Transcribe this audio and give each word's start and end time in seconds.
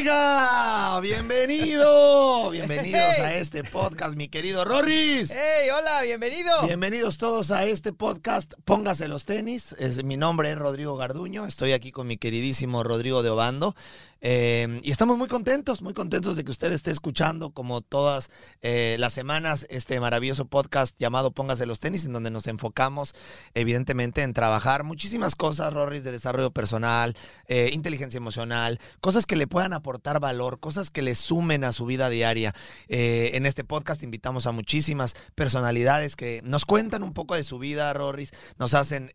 Oiga, 0.00 0.98
bienvenido, 1.02 2.48
bienvenidos 2.52 3.18
a 3.18 3.34
este 3.34 3.64
podcast, 3.64 4.16
mi 4.16 4.30
querido 4.30 4.64
Rorris. 4.64 5.30
¡Hey, 5.30 5.68
hola, 5.78 6.00
bienvenido! 6.00 6.50
Bienvenidos 6.66 7.18
todos 7.18 7.50
a 7.50 7.66
este 7.66 7.92
podcast, 7.92 8.54
póngase 8.64 9.08
los 9.08 9.26
tenis. 9.26 9.74
Es, 9.78 10.02
mi 10.02 10.16
nombre 10.16 10.52
es 10.52 10.56
Rodrigo 10.56 10.96
Garduño, 10.96 11.44
estoy 11.44 11.74
aquí 11.74 11.92
con 11.92 12.06
mi 12.06 12.16
queridísimo 12.16 12.82
Rodrigo 12.82 13.22
de 13.22 13.28
Obando. 13.28 13.74
Eh, 14.22 14.80
y 14.82 14.90
estamos 14.90 15.16
muy 15.16 15.28
contentos, 15.28 15.80
muy 15.80 15.94
contentos 15.94 16.36
de 16.36 16.44
que 16.44 16.50
usted 16.50 16.72
esté 16.72 16.90
escuchando 16.90 17.50
como 17.50 17.80
todas 17.80 18.28
eh, 18.60 18.96
las 18.98 19.14
semanas 19.14 19.66
este 19.70 19.98
maravilloso 19.98 20.44
podcast 20.44 20.94
llamado 20.98 21.30
Póngase 21.30 21.64
los 21.64 21.80
tenis, 21.80 22.04
en 22.04 22.12
donde 22.12 22.30
nos 22.30 22.46
enfocamos 22.46 23.14
evidentemente 23.54 24.22
en 24.22 24.34
trabajar 24.34 24.84
muchísimas 24.84 25.36
cosas, 25.36 25.72
Rorris, 25.72 26.04
de 26.04 26.12
desarrollo 26.12 26.50
personal, 26.50 27.16
eh, 27.46 27.70
inteligencia 27.72 28.18
emocional, 28.18 28.78
cosas 29.00 29.24
que 29.24 29.36
le 29.36 29.46
puedan 29.46 29.72
aportar 29.72 30.20
valor, 30.20 30.60
cosas 30.60 30.90
que 30.90 31.02
le 31.02 31.14
sumen 31.14 31.64
a 31.64 31.72
su 31.72 31.86
vida 31.86 32.10
diaria. 32.10 32.54
en 32.88 33.46
este 33.46 33.64
podcast 33.64 34.02
invitamos 34.02 34.46
a 34.46 34.52
muchísimas 34.52 35.14
personalidades 35.34 36.16
que 36.16 36.42
nos 36.44 36.66
cuentan 36.66 37.02
un 37.02 37.12
poco 37.14 37.34
de 37.34 37.44
su 37.44 37.58
vida, 37.58 37.92
Rorris, 37.92 38.32
nos 38.58 38.74
hacen 38.74 39.12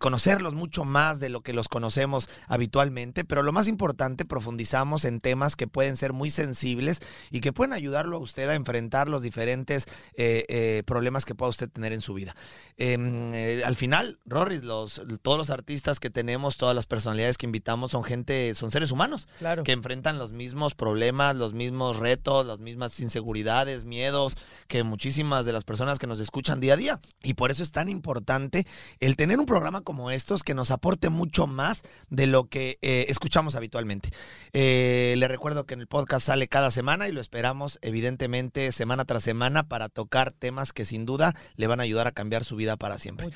conocerlos 0.00 0.54
mucho 0.54 0.84
más 0.84 1.20
de 1.20 1.28
lo 1.28 1.42
que 1.42 1.52
los 1.52 1.68
conocemos 1.68 2.28
habitualmente, 2.48 3.24
pero 3.24 3.42
lo 3.42 3.52
más 3.52 3.68
importante, 3.68 4.25
profundizamos 4.26 5.04
en 5.04 5.20
temas 5.20 5.56
que 5.56 5.66
pueden 5.66 5.96
ser 5.96 6.12
muy 6.12 6.30
sensibles 6.30 7.00
y 7.30 7.40
que 7.40 7.52
pueden 7.52 7.72
ayudarlo 7.72 8.16
a 8.16 8.20
usted 8.20 8.48
a 8.48 8.54
enfrentar 8.54 9.08
los 9.08 9.22
diferentes 9.22 9.86
eh, 10.14 10.44
eh, 10.48 10.82
problemas 10.86 11.24
que 11.24 11.34
pueda 11.34 11.50
usted 11.50 11.70
tener 11.70 11.92
en 11.92 12.00
su 12.00 12.14
vida. 12.14 12.34
Em, 12.76 13.32
eh, 13.32 13.62
al 13.64 13.76
final, 13.76 14.18
los, 14.24 15.02
todos 15.22 15.38
los 15.38 15.50
artistas 15.50 16.00
que 16.00 16.10
tenemos, 16.10 16.56
todas 16.56 16.74
las 16.74 16.86
personalidades 16.86 17.38
que 17.38 17.46
invitamos 17.46 17.92
son 17.92 18.04
gente, 18.04 18.54
son 18.54 18.70
seres 18.70 18.90
humanos 18.90 19.28
claro. 19.38 19.64
que 19.64 19.72
enfrentan 19.72 20.18
los 20.18 20.32
mismos 20.32 20.74
problemas, 20.74 21.36
los 21.36 21.52
mismos 21.52 21.98
retos, 21.98 22.46
las 22.46 22.60
mismas 22.60 22.98
inseguridades, 23.00 23.84
miedos 23.84 24.36
que 24.68 24.82
muchísimas 24.82 25.44
de 25.44 25.52
las 25.52 25.64
personas 25.64 25.98
que 25.98 26.06
nos 26.06 26.20
escuchan 26.20 26.60
día 26.60 26.74
a 26.74 26.76
día. 26.76 27.00
Y 27.22 27.34
por 27.34 27.50
eso 27.50 27.62
es 27.62 27.72
tan 27.72 27.88
importante 27.88 28.66
el 29.00 29.16
tener 29.16 29.38
un 29.38 29.46
programa 29.46 29.80
como 29.80 30.10
estos 30.10 30.42
que 30.42 30.54
nos 30.54 30.70
aporte 30.70 31.08
mucho 31.08 31.46
más 31.46 31.82
de 32.10 32.26
lo 32.26 32.48
que 32.48 32.78
escuchamos 32.82 33.54
habitualmente. 33.56 34.10
Eh, 34.58 35.16
le 35.18 35.28
recuerdo 35.28 35.66
que 35.66 35.74
en 35.74 35.80
el 35.80 35.86
podcast 35.86 36.26
sale 36.26 36.48
cada 36.48 36.70
semana 36.70 37.08
y 37.08 37.12
lo 37.12 37.20
esperamos 37.20 37.78
evidentemente 37.82 38.72
semana 38.72 39.04
tras 39.04 39.22
semana 39.22 39.68
para 39.68 39.90
tocar 39.90 40.32
temas 40.32 40.72
que 40.72 40.86
sin 40.86 41.04
duda 41.04 41.34
le 41.56 41.66
van 41.66 41.80
a 41.80 41.82
ayudar 41.82 42.06
a 42.06 42.12
cambiar 42.12 42.42
su 42.44 42.56
vida 42.56 42.78
para 42.78 42.98
siempre. 42.98 43.28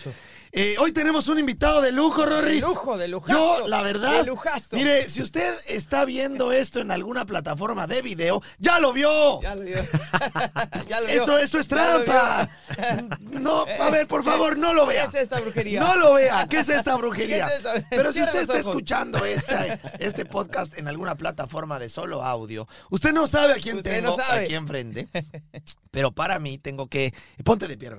Eh, 0.52 0.76
hoy 0.78 0.92
tenemos 0.92 1.28
un 1.28 1.38
invitado 1.38 1.82
de 1.82 1.92
lujo, 1.92 2.24
Rorris. 2.24 2.62
De 2.62 2.68
lujo, 2.68 2.96
de 2.96 3.08
lujazo. 3.08 3.60
Yo, 3.60 3.68
la 3.68 3.82
verdad, 3.82 4.24
de 4.24 4.34
mire, 4.72 5.10
si 5.10 5.20
usted 5.20 5.54
está 5.68 6.06
viendo 6.06 6.52
esto 6.52 6.80
en 6.80 6.90
alguna 6.90 7.26
plataforma 7.26 7.86
de 7.86 8.00
video, 8.00 8.42
ya 8.58 8.78
lo 8.78 8.92
vio. 8.94 9.42
Ya 9.42 9.54
lo 9.54 9.62
vio. 9.62 9.76
ya 10.88 11.00
lo 11.00 11.06
vio. 11.06 11.20
Esto, 11.20 11.38
esto 11.38 11.58
es 11.58 11.68
trampa. 11.68 12.48
No, 13.20 13.64
a 13.80 13.90
ver, 13.90 14.06
por 14.06 14.24
favor, 14.24 14.58
no 14.58 14.72
lo 14.74 14.86
vea. 14.86 15.02
¿Qué 15.10 15.18
es 15.18 15.22
esta 15.22 15.40
brujería? 15.40 15.80
No 15.80 15.96
lo 15.96 16.14
vea. 16.14 16.46
¿Qué 16.48 16.58
es 16.58 16.68
esta 16.68 16.96
brujería? 16.96 17.46
¿Qué 17.46 17.52
es 17.52 17.58
esta? 17.58 17.88
Pero 17.90 18.12
si 18.12 18.22
usted 18.22 18.42
está 18.42 18.58
escuchando 18.58 19.24
este, 19.24 19.78
este 19.98 20.24
podcast 20.24 20.69
en 20.76 20.88
alguna 20.88 21.16
plataforma 21.16 21.78
de 21.78 21.88
solo 21.88 22.22
audio, 22.22 22.66
usted 22.90 23.12
no 23.12 23.26
sabe 23.26 23.54
a 23.54 23.56
quién 23.56 23.82
tengo 23.82 24.16
aquí 24.20 24.54
enfrente, 24.54 25.08
pero 25.90 26.12
para 26.12 26.38
mí 26.38 26.58
tengo 26.58 26.88
que... 26.88 27.12
Ponte 27.44 27.68
de 27.68 27.76
pie, 27.76 27.90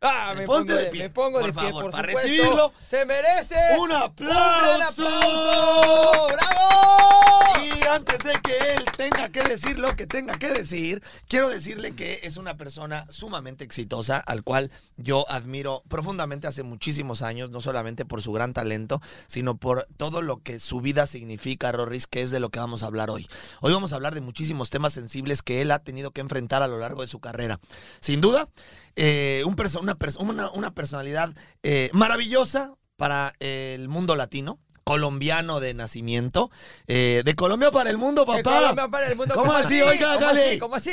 Ah, 0.00 0.34
me, 0.36 0.44
pongo 0.44 0.74
de, 0.74 0.86
pie. 0.86 1.04
Me 1.04 1.10
pongo 1.10 1.38
por 1.40 1.46
de 1.46 1.52
favor, 1.52 1.72
pie, 1.72 1.82
por 1.82 1.90
para 1.90 2.08
supuesto. 2.08 2.28
recibirlo. 2.28 2.72
Se 2.88 3.04
merece 3.06 3.56
un 3.78 3.92
aplauso. 3.92 4.76
Un 4.76 4.82
aplauso. 4.82 6.26
¡Bravo! 6.34 7.64
Y 7.64 7.86
antes 7.86 8.18
de 8.18 8.32
que 8.42 8.74
él 8.74 8.84
tenga 8.96 9.30
que 9.30 9.42
decir 9.42 9.78
lo 9.78 9.96
que 9.96 10.06
tenga 10.06 10.38
que 10.38 10.50
decir, 10.50 11.02
quiero 11.28 11.48
decirle 11.48 11.94
que 11.94 12.20
es 12.24 12.36
una 12.36 12.56
persona 12.56 13.06
sumamente 13.08 13.64
exitosa, 13.64 14.18
al 14.18 14.42
cual 14.42 14.70
yo 14.96 15.24
admiro 15.30 15.82
profundamente 15.88 16.46
hace 16.46 16.62
muchísimos 16.62 17.22
años, 17.22 17.50
no 17.50 17.60
solamente 17.60 18.04
por 18.04 18.22
su 18.22 18.32
gran 18.32 18.52
talento, 18.52 19.00
sino 19.26 19.56
por 19.56 19.86
todo 19.96 20.20
lo 20.20 20.42
que 20.42 20.60
su 20.60 20.80
vida 20.80 21.06
significa, 21.06 21.72
Rorris, 21.72 22.06
que 22.06 22.22
es 22.22 22.30
de 22.30 22.40
lo 22.40 22.50
que 22.50 22.58
vamos 22.58 22.82
a 22.82 22.86
hablar 22.86 23.10
hoy. 23.10 23.28
Hoy 23.62 23.72
vamos 23.72 23.92
a 23.92 23.96
hablar 23.96 24.14
de 24.14 24.20
muchísimos 24.20 24.68
temas 24.68 24.92
sensibles 24.92 25.42
que 25.42 25.62
él 25.62 25.70
ha 25.70 25.78
tenido 25.78 26.10
que 26.10 26.20
enfrentar 26.20 26.62
a 26.62 26.68
lo 26.68 26.78
largo 26.78 27.00
de 27.00 27.08
su 27.08 27.20
carrera. 27.20 27.60
Sin 28.00 28.20
duda, 28.20 28.48
eh, 28.96 29.42
un 29.46 29.56
una, 29.80 29.96
una, 30.20 30.50
una, 30.50 30.74
personalidad 30.74 31.34
eh, 31.62 31.90
maravillosa 31.92 32.74
para 32.96 33.34
el 33.40 33.88
mundo 33.88 34.16
latino 34.16 34.58
colombiano 34.86 35.58
de 35.58 35.74
nacimiento. 35.74 36.48
Eh, 36.86 37.22
de 37.24 37.34
Colombia 37.34 37.72
para 37.72 37.90
el 37.90 37.98
mundo, 37.98 38.24
papá. 38.24 38.36
De 38.36 38.42
Colombia 38.44 38.88
para 38.88 39.08
el 39.08 39.16
mundo. 39.16 39.34
¿Cómo, 39.34 39.52
así? 39.52 39.82
Oiga, 39.82 40.14
¿Cómo 40.14 40.26
dale. 40.26 40.44
Así? 40.44 40.58
¿Cómo 40.60 40.74
así? 40.76 40.90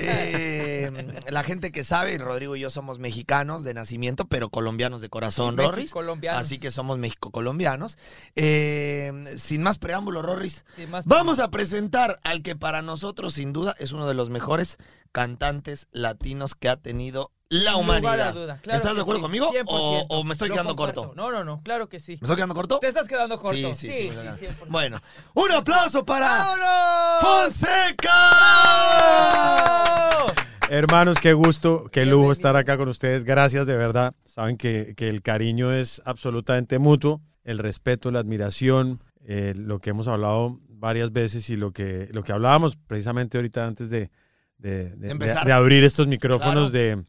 Eh, 0.00 0.90
la 1.28 1.44
gente 1.44 1.70
que 1.70 1.84
sabe, 1.84 2.18
Rodrigo 2.18 2.56
y 2.56 2.60
yo 2.60 2.70
somos 2.70 2.98
mexicanos 2.98 3.62
de 3.62 3.72
nacimiento, 3.72 4.26
pero 4.26 4.50
colombianos 4.50 5.00
de 5.00 5.08
corazón, 5.08 5.56
Rorris. 5.56 5.92
Colombianos. 5.92 6.40
Así 6.40 6.58
que 6.58 6.72
somos 6.72 6.98
México-colombianos. 6.98 7.98
Eh, 8.34 9.12
sin 9.38 9.62
más 9.62 9.78
preámbulo, 9.78 10.22
Rorris. 10.22 10.64
Sin 10.74 10.90
más 10.90 11.06
vamos 11.06 11.38
a 11.38 11.48
presentar 11.48 12.18
al 12.24 12.42
que 12.42 12.56
para 12.56 12.82
nosotros, 12.82 13.34
sin 13.34 13.52
duda, 13.52 13.76
es 13.78 13.92
uno 13.92 14.08
de 14.08 14.14
los 14.14 14.28
mejores 14.28 14.78
cantantes 15.12 15.86
latinos 15.92 16.56
que 16.56 16.68
ha 16.68 16.76
tenido 16.76 17.30
la 17.48 17.76
humanidad. 17.76 18.34
Duda. 18.34 18.58
Claro 18.62 18.76
¿Estás 18.76 18.96
de 18.96 19.02
acuerdo 19.02 19.20
sí. 19.20 19.22
conmigo? 19.22 19.52
100%. 19.52 19.64
O, 19.66 20.06
¿O, 20.08 20.24
me 20.24 20.32
estoy 20.32 20.50
quedando 20.50 20.74
comparto. 20.74 21.08
corto? 21.08 21.16
No, 21.16 21.30
no, 21.30 21.44
no, 21.44 21.62
claro 21.62 21.88
que 21.88 22.00
sí. 22.00 22.12
¿Me 22.12 22.26
estoy 22.26 22.36
quedando 22.36 22.54
corto? 22.54 22.78
Te 22.80 22.88
estás 22.88 23.06
quedando 23.06 23.38
corto. 23.38 23.74
Sí, 23.74 23.90
sí, 23.90 24.10
sí. 24.10 24.10
sí, 24.38 24.46
100%. 24.46 24.66
Bueno, 24.68 24.98
un 25.34 25.52
aplauso 25.52 26.04
para 26.04 26.26
¡Vámonos! 26.28 27.52
Fonseca. 27.54 28.12
Hermanos, 30.68 31.18
qué 31.20 31.32
gusto, 31.32 31.86
qué 31.92 32.04
lujo 32.06 32.32
estar 32.32 32.56
acá 32.56 32.76
con 32.76 32.88
ustedes. 32.88 33.22
Gracias 33.24 33.68
de 33.68 33.76
verdad. 33.76 34.14
Saben 34.24 34.56
que, 34.56 34.94
que 34.96 35.08
el 35.08 35.22
cariño 35.22 35.72
es 35.72 36.02
absolutamente 36.04 36.80
mutuo, 36.80 37.20
el 37.44 37.58
respeto, 37.58 38.10
la 38.10 38.18
admiración, 38.18 39.00
eh, 39.24 39.54
lo 39.56 39.78
que 39.78 39.90
hemos 39.90 40.08
hablado 40.08 40.58
varias 40.68 41.12
veces 41.12 41.48
y 41.50 41.56
lo 41.56 41.70
que, 41.72 42.08
lo 42.12 42.24
que 42.24 42.32
hablábamos 42.32 42.76
precisamente 42.76 43.38
ahorita 43.38 43.64
antes 43.64 43.90
de, 43.90 44.10
de, 44.58 44.90
de, 44.96 45.14
de 45.14 45.52
abrir 45.52 45.84
estos 45.84 46.08
micrófonos 46.08 46.70
claro. 46.72 46.96
de, 46.96 47.04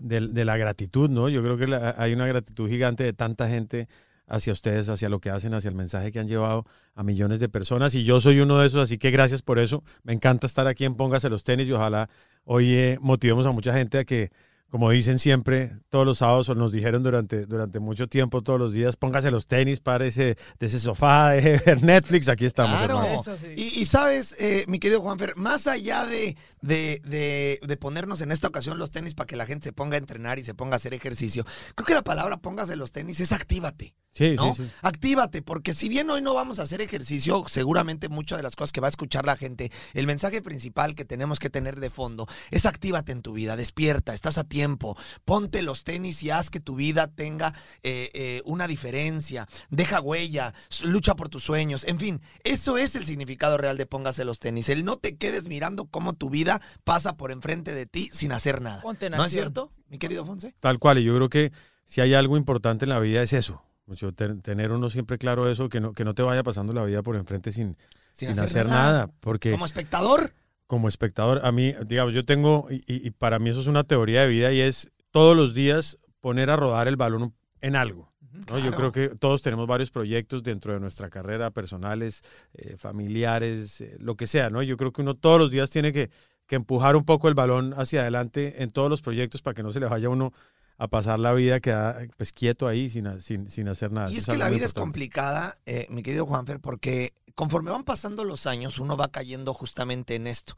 de, 0.00 0.44
la 0.44 0.56
gratitud, 0.56 1.10
¿no? 1.10 1.28
Yo 1.28 1.42
creo 1.42 1.56
que 1.56 1.66
la, 1.66 1.94
hay 1.98 2.12
una 2.12 2.26
gratitud 2.26 2.68
gigante 2.68 3.04
de 3.04 3.12
tanta 3.12 3.48
gente 3.48 3.88
hacia 4.26 4.52
ustedes, 4.52 4.88
hacia 4.88 5.08
lo 5.08 5.20
que 5.20 5.30
hacen, 5.30 5.54
hacia 5.54 5.68
el 5.68 5.74
mensaje 5.74 6.12
que 6.12 6.20
han 6.20 6.28
llevado 6.28 6.64
a 6.94 7.02
millones 7.02 7.40
de 7.40 7.48
personas 7.48 7.94
y 7.94 8.04
yo 8.04 8.20
soy 8.20 8.40
uno 8.40 8.58
de 8.58 8.66
esos, 8.68 8.80
así 8.80 8.96
que 8.96 9.10
gracias 9.10 9.42
por 9.42 9.58
eso. 9.58 9.82
Me 10.04 10.12
encanta 10.12 10.46
estar 10.46 10.66
aquí 10.66 10.84
en 10.84 10.94
Póngase 10.94 11.28
los 11.28 11.44
tenis 11.44 11.68
y 11.68 11.72
ojalá 11.72 12.08
hoy 12.44 12.72
eh, 12.72 12.98
motivemos 13.00 13.44
a 13.46 13.52
mucha 13.52 13.72
gente 13.72 13.98
a 13.98 14.04
que, 14.04 14.30
como 14.70 14.90
dicen 14.90 15.18
siempre, 15.18 15.72
todos 15.88 16.06
los 16.06 16.18
sábados 16.18 16.48
o 16.48 16.54
nos 16.54 16.70
dijeron 16.70 17.02
durante, 17.02 17.44
durante 17.44 17.80
mucho 17.80 18.06
tiempo, 18.06 18.42
todos 18.42 18.58
los 18.58 18.72
días, 18.72 18.96
póngase 18.96 19.30
los 19.30 19.46
tenis, 19.46 19.80
párese 19.80 20.36
de 20.58 20.66
ese 20.66 20.78
sofá, 20.78 21.30
de 21.32 21.58
ver 21.58 21.82
Netflix, 21.82 22.28
aquí 22.28 22.46
estamos. 22.46 22.78
Claro. 22.78 23.00
hermano. 23.00 23.20
Eso 23.20 23.36
sí. 23.36 23.54
Y, 23.56 23.80
y 23.80 23.84
sabes, 23.84 24.36
eh, 24.38 24.64
mi 24.68 24.78
querido 24.78 25.00
Juanfer, 25.00 25.36
más 25.36 25.66
allá 25.66 26.06
de, 26.06 26.36
de, 26.62 27.02
de, 27.04 27.58
de, 27.66 27.76
ponernos 27.76 28.20
en 28.20 28.30
esta 28.30 28.46
ocasión 28.46 28.78
los 28.78 28.92
tenis 28.92 29.14
para 29.14 29.26
que 29.26 29.36
la 29.36 29.46
gente 29.46 29.64
se 29.64 29.72
ponga 29.72 29.96
a 29.96 29.98
entrenar 29.98 30.38
y 30.38 30.44
se 30.44 30.54
ponga 30.54 30.74
a 30.74 30.76
hacer 30.76 30.94
ejercicio, 30.94 31.44
creo 31.74 31.86
que 31.86 31.94
la 31.94 32.02
palabra 32.02 32.36
póngase 32.36 32.76
los 32.76 32.92
tenis 32.92 33.18
es 33.20 33.32
actívate. 33.32 33.96
Sí, 34.12 34.34
¿no? 34.34 34.54
sí, 34.54 34.64
sí. 34.64 34.70
Actívate, 34.82 35.40
porque 35.40 35.72
si 35.72 35.88
bien 35.88 36.10
hoy 36.10 36.20
no 36.20 36.34
vamos 36.34 36.58
a 36.58 36.62
hacer 36.62 36.80
ejercicio, 36.80 37.44
seguramente 37.48 38.08
muchas 38.08 38.38
de 38.38 38.42
las 38.42 38.56
cosas 38.56 38.72
que 38.72 38.80
va 38.80 38.88
a 38.88 38.90
escuchar 38.90 39.24
la 39.24 39.36
gente, 39.36 39.70
el 39.94 40.06
mensaje 40.06 40.42
principal 40.42 40.96
que 40.96 41.04
tenemos 41.04 41.38
que 41.38 41.48
tener 41.48 41.78
de 41.78 41.90
fondo 41.90 42.26
es 42.50 42.66
actívate 42.66 43.12
en 43.12 43.22
tu 43.22 43.32
vida, 43.32 43.56
despierta, 43.56 44.12
estás 44.12 44.36
a 44.36 44.44
tiempo, 44.44 44.96
ponte 45.24 45.62
los 45.62 45.84
tenis 45.84 46.22
y 46.24 46.30
haz 46.30 46.50
que 46.50 46.58
tu 46.58 46.74
vida 46.74 47.06
tenga 47.06 47.54
eh, 47.84 48.10
eh, 48.14 48.42
una 48.44 48.66
diferencia, 48.66 49.46
deja 49.70 50.00
huella, 50.00 50.54
lucha 50.82 51.14
por 51.14 51.28
tus 51.28 51.44
sueños, 51.44 51.84
en 51.84 52.00
fin, 52.00 52.20
eso 52.42 52.78
es 52.78 52.96
el 52.96 53.06
significado 53.06 53.58
real 53.58 53.76
de 53.76 53.86
póngase 53.86 54.24
los 54.24 54.40
tenis, 54.40 54.68
el 54.70 54.84
no 54.84 54.96
te 54.96 55.16
quedes 55.16 55.46
mirando 55.46 55.86
cómo 55.86 56.14
tu 56.14 56.30
vida 56.30 56.60
pasa 56.82 57.16
por 57.16 57.30
enfrente 57.30 57.72
de 57.72 57.86
ti 57.86 58.10
sin 58.12 58.32
hacer 58.32 58.60
nada. 58.60 58.82
Ponte 58.82 59.06
en 59.06 59.12
¿No 59.12 59.24
es 59.24 59.32
cierto, 59.32 59.70
mi 59.88 59.98
querido 59.98 60.26
Fonse? 60.26 60.54
Tal 60.58 60.80
cual, 60.80 60.98
y 60.98 61.04
yo 61.04 61.14
creo 61.14 61.28
que 61.28 61.52
si 61.84 62.00
hay 62.00 62.14
algo 62.14 62.36
importante 62.36 62.84
en 62.84 62.88
la 62.88 62.98
vida 62.98 63.22
es 63.22 63.32
eso. 63.32 63.62
Mucho, 63.90 64.12
ten- 64.12 64.40
tener 64.40 64.70
uno 64.70 64.88
siempre 64.88 65.18
claro 65.18 65.50
eso, 65.50 65.68
que 65.68 65.80
no, 65.80 65.92
que 65.92 66.04
no 66.04 66.14
te 66.14 66.22
vaya 66.22 66.44
pasando 66.44 66.72
la 66.72 66.84
vida 66.84 67.02
por 67.02 67.16
enfrente 67.16 67.50
sin, 67.50 67.76
sin, 68.12 68.38
hacer, 68.38 68.66
nada. 68.66 69.10
Porque 69.18 69.50
Como 69.50 69.64
espectador, 69.64 70.32
como 70.68 70.86
espectador, 70.88 71.40
a 71.44 71.50
mí, 71.50 71.74
digamos, 71.86 72.14
yo 72.14 72.24
tengo, 72.24 72.68
y, 72.70 72.84
y- 72.86 73.10
para 73.10 73.40
mí 73.40 73.50
eso 73.50 73.60
es 73.60 73.66
una 73.66 73.82
teoría 73.82 74.20
de 74.22 74.28
vida 74.28 74.52
y 74.52 74.60
es 74.60 74.92
todos 75.10 75.36
los 75.36 75.54
días 75.54 75.98
poner 76.20 76.50
a 76.50 76.56
rodar 76.56 76.86
el 76.86 76.94
balón 76.94 77.34
en 77.60 77.74
algo. 77.74 78.12
¿no? 78.48 78.60
Yo 78.60 78.70
creo 78.76 78.92
que 78.92 79.08
todos 79.08 79.42
tenemos 79.42 79.66
varios 79.66 79.90
proyectos 79.90 80.44
dentro 80.44 80.72
de 80.72 80.78
nuestra 80.78 81.10
carrera, 81.10 81.50
personales, 81.50 82.22
eh, 82.54 82.76
familiares, 82.76 83.80
eh, 83.80 83.96
lo 83.98 84.14
que 84.14 84.28
sea, 84.28 84.50
¿no? 84.50 84.62
Yo 84.62 84.76
creo 84.76 84.92
que 84.92 85.02
uno 85.02 85.14
todos 85.16 85.40
los 85.40 85.50
días 85.50 85.68
tiene 85.70 85.92
que, 85.92 86.10
que 86.46 86.54
empujar 86.54 86.94
un 86.94 87.04
poco 87.04 87.26
el 87.28 87.34
balón 87.34 87.74
hacia 87.76 88.02
adelante 88.02 88.62
en 88.62 88.70
todos 88.70 88.88
los 88.88 89.02
proyectos 89.02 89.42
para 89.42 89.54
que 89.54 89.64
no 89.64 89.72
se 89.72 89.80
le 89.80 89.86
vaya 89.86 90.06
a 90.06 90.10
uno 90.10 90.32
a 90.80 90.88
pasar 90.88 91.18
la 91.18 91.34
vida 91.34 91.60
queda 91.60 91.98
pues 92.16 92.32
quieto 92.32 92.66
ahí 92.66 92.88
sin, 92.88 93.20
sin, 93.20 93.50
sin 93.50 93.68
hacer 93.68 93.92
nada. 93.92 94.10
Y 94.10 94.16
es 94.16 94.24
que 94.24 94.38
la 94.38 94.48
vida 94.48 94.64
es 94.64 94.72
complicada, 94.72 95.58
eh, 95.66 95.86
mi 95.90 96.02
querido 96.02 96.24
Juanfer, 96.24 96.58
porque 96.58 97.12
conforme 97.34 97.70
van 97.70 97.84
pasando 97.84 98.24
los 98.24 98.46
años, 98.46 98.78
uno 98.78 98.96
va 98.96 99.10
cayendo 99.10 99.54
justamente 99.54 100.14
en 100.14 100.26
esto, 100.26 100.56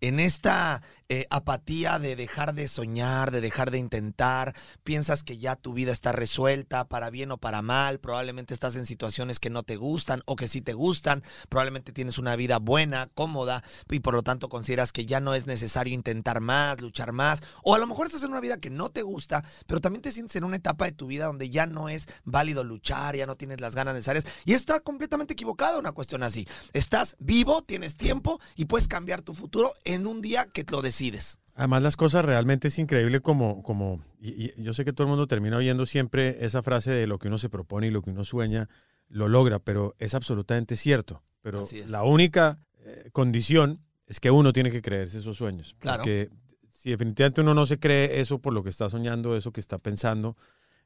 en 0.00 0.20
esta 0.20 0.82
eh, 1.08 1.26
apatía 1.30 1.98
de 1.98 2.16
dejar 2.16 2.54
de 2.54 2.68
soñar, 2.68 3.30
de 3.30 3.40
dejar 3.40 3.70
de 3.70 3.78
intentar, 3.78 4.54
piensas 4.82 5.22
que 5.22 5.38
ya 5.38 5.56
tu 5.56 5.72
vida 5.72 5.92
está 5.92 6.12
resuelta, 6.12 6.84
para 6.88 7.10
bien 7.10 7.30
o 7.30 7.38
para 7.38 7.62
mal, 7.62 8.00
probablemente 8.00 8.54
estás 8.54 8.76
en 8.76 8.86
situaciones 8.86 9.40
que 9.40 9.50
no 9.50 9.62
te 9.62 9.76
gustan 9.76 10.22
o 10.26 10.36
que 10.36 10.48
sí 10.48 10.60
te 10.60 10.72
gustan, 10.72 11.22
probablemente 11.48 11.92
tienes 11.92 12.18
una 12.18 12.36
vida 12.36 12.58
buena, 12.58 13.08
cómoda, 13.14 13.62
y 13.88 14.00
por 14.00 14.14
lo 14.14 14.22
tanto 14.22 14.48
consideras 14.48 14.92
que 14.92 15.06
ya 15.06 15.20
no 15.20 15.34
es 15.34 15.46
necesario 15.46 15.94
intentar 15.94 16.40
más, 16.40 16.80
luchar 16.80 17.12
más, 17.12 17.42
o 17.62 17.74
a 17.74 17.78
lo 17.78 17.86
mejor 17.86 18.06
estás 18.06 18.22
en 18.22 18.30
una 18.30 18.40
vida 18.40 18.58
que 18.58 18.70
no 18.70 18.90
te 18.90 19.02
gusta, 19.02 19.44
pero 19.66 19.80
también 19.80 20.02
te 20.02 20.12
sientes 20.12 20.36
en 20.36 20.44
una 20.44 20.56
etapa 20.56 20.84
de 20.84 20.92
tu 20.92 21.06
vida 21.06 21.26
donde 21.26 21.50
ya 21.50 21.66
no 21.66 21.88
es 21.88 22.08
válido 22.24 22.64
luchar, 22.64 23.16
ya 23.16 23.26
no 23.26 23.36
tienes 23.36 23.60
las 23.60 23.74
ganas 23.74 23.94
necesarias, 23.94 24.26
y 24.44 24.52
está 24.52 24.80
completamente 24.80 25.32
equivocada 25.32 25.78
una 25.78 25.92
cuestión 25.92 26.13
así. 26.22 26.46
Estás 26.72 27.16
vivo, 27.18 27.62
tienes 27.62 27.96
tiempo 27.96 28.40
y 28.56 28.66
puedes 28.66 28.88
cambiar 28.88 29.22
tu 29.22 29.34
futuro 29.34 29.72
en 29.84 30.06
un 30.06 30.20
día 30.20 30.46
que 30.46 30.64
lo 30.70 30.82
decides. 30.82 31.40
Además, 31.54 31.82
las 31.82 31.96
cosas 31.96 32.24
realmente 32.24 32.68
es 32.68 32.78
increíble 32.78 33.20
como, 33.20 33.62
como 33.62 34.02
y, 34.20 34.46
y 34.46 34.62
yo 34.62 34.74
sé 34.74 34.84
que 34.84 34.92
todo 34.92 35.06
el 35.06 35.10
mundo 35.10 35.26
termina 35.26 35.56
oyendo 35.56 35.86
siempre 35.86 36.44
esa 36.44 36.62
frase 36.62 36.90
de 36.90 37.06
lo 37.06 37.18
que 37.18 37.28
uno 37.28 37.38
se 37.38 37.48
propone 37.48 37.88
y 37.88 37.90
lo 37.90 38.02
que 38.02 38.10
uno 38.10 38.24
sueña, 38.24 38.68
lo 39.08 39.28
logra, 39.28 39.58
pero 39.58 39.94
es 39.98 40.14
absolutamente 40.14 40.76
cierto. 40.76 41.22
Pero 41.42 41.66
la 41.88 42.02
única 42.04 42.58
eh, 42.78 43.10
condición 43.12 43.80
es 44.06 44.18
que 44.20 44.30
uno 44.30 44.52
tiene 44.52 44.70
que 44.70 44.82
creerse 44.82 45.18
esos 45.18 45.36
sueños. 45.36 45.76
Claro. 45.78 45.98
Porque 45.98 46.30
si 46.70 46.90
definitivamente 46.90 47.40
uno 47.40 47.54
no 47.54 47.66
se 47.66 47.78
cree 47.78 48.20
eso 48.20 48.38
por 48.38 48.52
lo 48.52 48.62
que 48.62 48.70
está 48.70 48.88
soñando, 48.90 49.36
eso 49.36 49.52
que 49.52 49.60
está 49.60 49.78
pensando, 49.78 50.36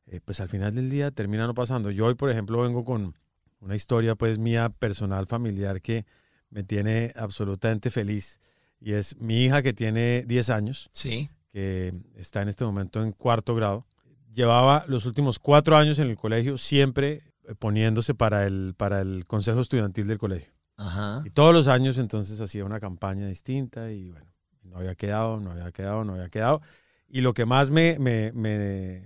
eh, 0.06 0.20
pues 0.24 0.40
al 0.40 0.48
final 0.48 0.74
del 0.74 0.90
día 0.90 1.10
termina 1.10 1.46
no 1.46 1.54
pasando. 1.54 1.90
Yo 1.90 2.06
hoy, 2.06 2.14
por 2.14 2.31
ejemplo, 2.31 2.60
vengo 2.60 2.84
con 2.84 3.16
una 3.60 3.75
historia 3.76 4.14
pues 4.14 4.38
mía 4.38 4.69
personal, 4.70 5.26
familiar, 5.26 5.81
que 5.81 6.05
me 6.50 6.62
tiene 6.64 7.12
absolutamente 7.16 7.90
feliz. 7.90 8.38
Y 8.81 8.93
es 8.93 9.16
mi 9.16 9.44
hija 9.44 9.62
que 9.62 9.72
tiene 9.72 10.25
10 10.26 10.50
años, 10.50 10.88
Sí. 10.93 11.28
que 11.50 11.93
está 12.16 12.43
en 12.43 12.49
este 12.49 12.64
momento 12.64 13.02
en 13.02 13.12
cuarto 13.12 13.55
grado. 13.55 13.84
Llevaba 14.32 14.84
los 14.87 15.05
últimos 15.06 15.38
cuatro 15.38 15.76
años 15.76 15.99
en 15.99 16.08
el 16.08 16.16
colegio 16.16 16.58
siempre 16.58 17.22
eh, 17.49 17.55
poniéndose 17.58 18.14
para 18.14 18.46
el, 18.46 18.75
para 18.76 19.00
el 19.00 19.25
consejo 19.26 19.60
estudiantil 19.60 20.06
del 20.06 20.19
colegio. 20.19 20.52
Ajá. 20.76 21.22
Y 21.25 21.31
todos 21.31 21.52
los 21.52 21.66
años 21.66 21.99
entonces 21.99 22.40
hacía 22.40 22.64
una 22.64 22.78
campaña 22.78 23.26
distinta 23.26 23.90
y 23.90 24.10
bueno, 24.10 24.31
no 24.62 24.76
había 24.76 24.94
quedado, 24.94 25.40
no 25.40 25.50
había 25.50 25.72
quedado, 25.72 26.05
no 26.05 26.12
había 26.14 26.28
quedado. 26.28 26.60
Y 27.08 27.22
lo 27.22 27.34
que 27.34 27.46
más 27.46 27.70
me, 27.70 27.99
me, 27.99 28.31
me- 28.32 29.02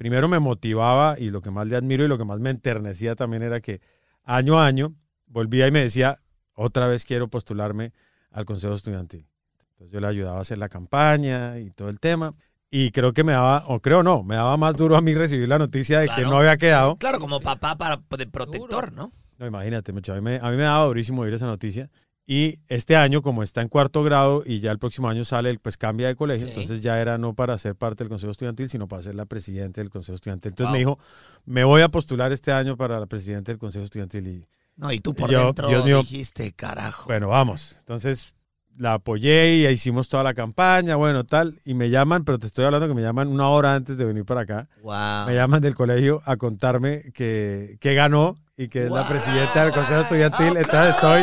primero 0.00 0.28
me 0.28 0.38
motivaba 0.38 1.16
y 1.18 1.28
lo 1.28 1.42
que 1.42 1.50
más 1.50 1.66
le 1.66 1.76
admiro 1.76 2.02
y 2.02 2.08
lo 2.08 2.16
que 2.16 2.24
más 2.24 2.40
me 2.40 2.48
enternecía 2.48 3.14
también 3.14 3.42
era 3.42 3.60
que 3.60 3.82
año 4.24 4.58
a 4.58 4.64
año 4.64 4.94
volvía 5.26 5.66
y 5.66 5.72
me 5.72 5.80
decía, 5.80 6.22
otra 6.54 6.86
vez 6.86 7.04
quiero 7.04 7.28
postularme 7.28 7.92
al 8.30 8.46
consejo 8.46 8.72
estudiantil. 8.72 9.26
Entonces 9.72 9.92
yo 9.92 10.00
le 10.00 10.06
ayudaba 10.06 10.38
a 10.38 10.40
hacer 10.40 10.56
la 10.56 10.70
campaña 10.70 11.58
y 11.58 11.70
todo 11.70 11.90
el 11.90 12.00
tema. 12.00 12.32
Y 12.70 12.92
creo 12.92 13.12
que 13.12 13.24
me 13.24 13.32
daba, 13.32 13.62
o 13.66 13.80
creo 13.80 14.02
no, 14.02 14.22
me 14.22 14.36
daba 14.36 14.56
más 14.56 14.74
duro 14.74 14.96
a 14.96 15.02
mí 15.02 15.12
recibir 15.12 15.46
la 15.46 15.58
noticia 15.58 16.00
de 16.00 16.08
que 16.08 16.22
no 16.22 16.38
había 16.38 16.56
quedado. 16.56 16.96
Claro, 16.96 17.20
como 17.20 17.38
papá 17.40 17.76
para, 17.76 18.00
de 18.16 18.26
protector, 18.26 18.94
¿no? 18.94 19.12
No, 19.36 19.46
imagínate, 19.46 19.92
mucho. 19.92 20.14
A 20.14 20.16
mí, 20.16 20.22
me, 20.22 20.36
a 20.36 20.50
mí 20.50 20.56
me 20.56 20.62
daba 20.62 20.86
durísimo 20.86 21.20
oír 21.20 21.34
esa 21.34 21.46
noticia. 21.46 21.90
Y 22.32 22.60
este 22.68 22.94
año, 22.94 23.22
como 23.22 23.42
está 23.42 23.60
en 23.60 23.66
cuarto 23.66 24.04
grado 24.04 24.44
y 24.46 24.60
ya 24.60 24.70
el 24.70 24.78
próximo 24.78 25.08
año 25.08 25.24
sale, 25.24 25.58
pues 25.58 25.76
cambia 25.76 26.06
de 26.06 26.14
colegio, 26.14 26.46
Sí. 26.46 26.52
entonces 26.52 26.80
ya 26.80 27.00
era 27.00 27.18
no 27.18 27.34
para 27.34 27.58
ser 27.58 27.74
parte 27.74 28.04
del 28.04 28.08
Consejo 28.08 28.30
Estudiantil, 28.30 28.68
sino 28.70 28.86
para 28.86 29.02
ser 29.02 29.16
la 29.16 29.24
presidenta 29.26 29.80
del 29.80 29.90
Consejo 29.90 30.14
Estudiantil. 30.14 30.50
Entonces 30.52 30.68
Wow. 30.68 30.72
me 30.72 30.78
dijo, 30.78 30.98
me 31.44 31.64
voy 31.64 31.82
a 31.82 31.88
postular 31.88 32.30
este 32.30 32.52
año 32.52 32.76
para 32.76 33.00
la 33.00 33.06
presidenta 33.06 33.50
del 33.50 33.58
Consejo 33.58 33.84
Estudiantil. 33.84 34.28
Y 34.28 34.46
No, 34.76 34.92
y 34.92 35.00
tú 35.00 35.12
por 35.12 35.28
Yo- 35.28 35.46
dentro 35.46 35.66
Dios 35.68 35.84
mío. 35.84 35.98
dijiste, 36.02 36.52
carajo. 36.52 37.06
bueno, 37.06 37.26
vamos. 37.26 37.76
Entonces 37.80 38.36
la 38.78 38.94
apoyé 38.94 39.56
y 39.56 39.66
hicimos 39.66 40.08
toda 40.08 40.22
la 40.22 40.32
campaña, 40.32 40.94
bueno, 40.94 41.24
tal. 41.24 41.58
Y 41.66 41.74
me 41.74 41.90
llaman, 41.90 42.24
pero 42.24 42.38
te 42.38 42.46
estoy 42.46 42.64
hablando 42.64 42.86
que 42.86 42.94
me 42.94 43.02
llaman 43.02 43.26
una 43.26 43.48
hora 43.48 43.74
antes 43.74 43.98
de 43.98 44.04
venir 44.04 44.24
para 44.24 44.42
acá. 44.42 44.68
wow. 44.84 45.26
Me 45.26 45.34
llaman 45.34 45.60
del 45.62 45.74
colegio 45.74 46.22
a 46.24 46.36
contarme 46.36 47.10
que, 47.12 47.76
que 47.80 47.94
ganó 47.94 48.36
y 48.56 48.68
que 48.68 48.84
es 48.84 48.90
la 48.90 49.00
¡Wow! 49.00 49.08
presidenta 49.10 49.64
del 49.64 49.72
Consejo 49.74 50.00
Estudiantil. 50.02 50.56
Entonces 50.56 50.94
estoy 50.94 51.22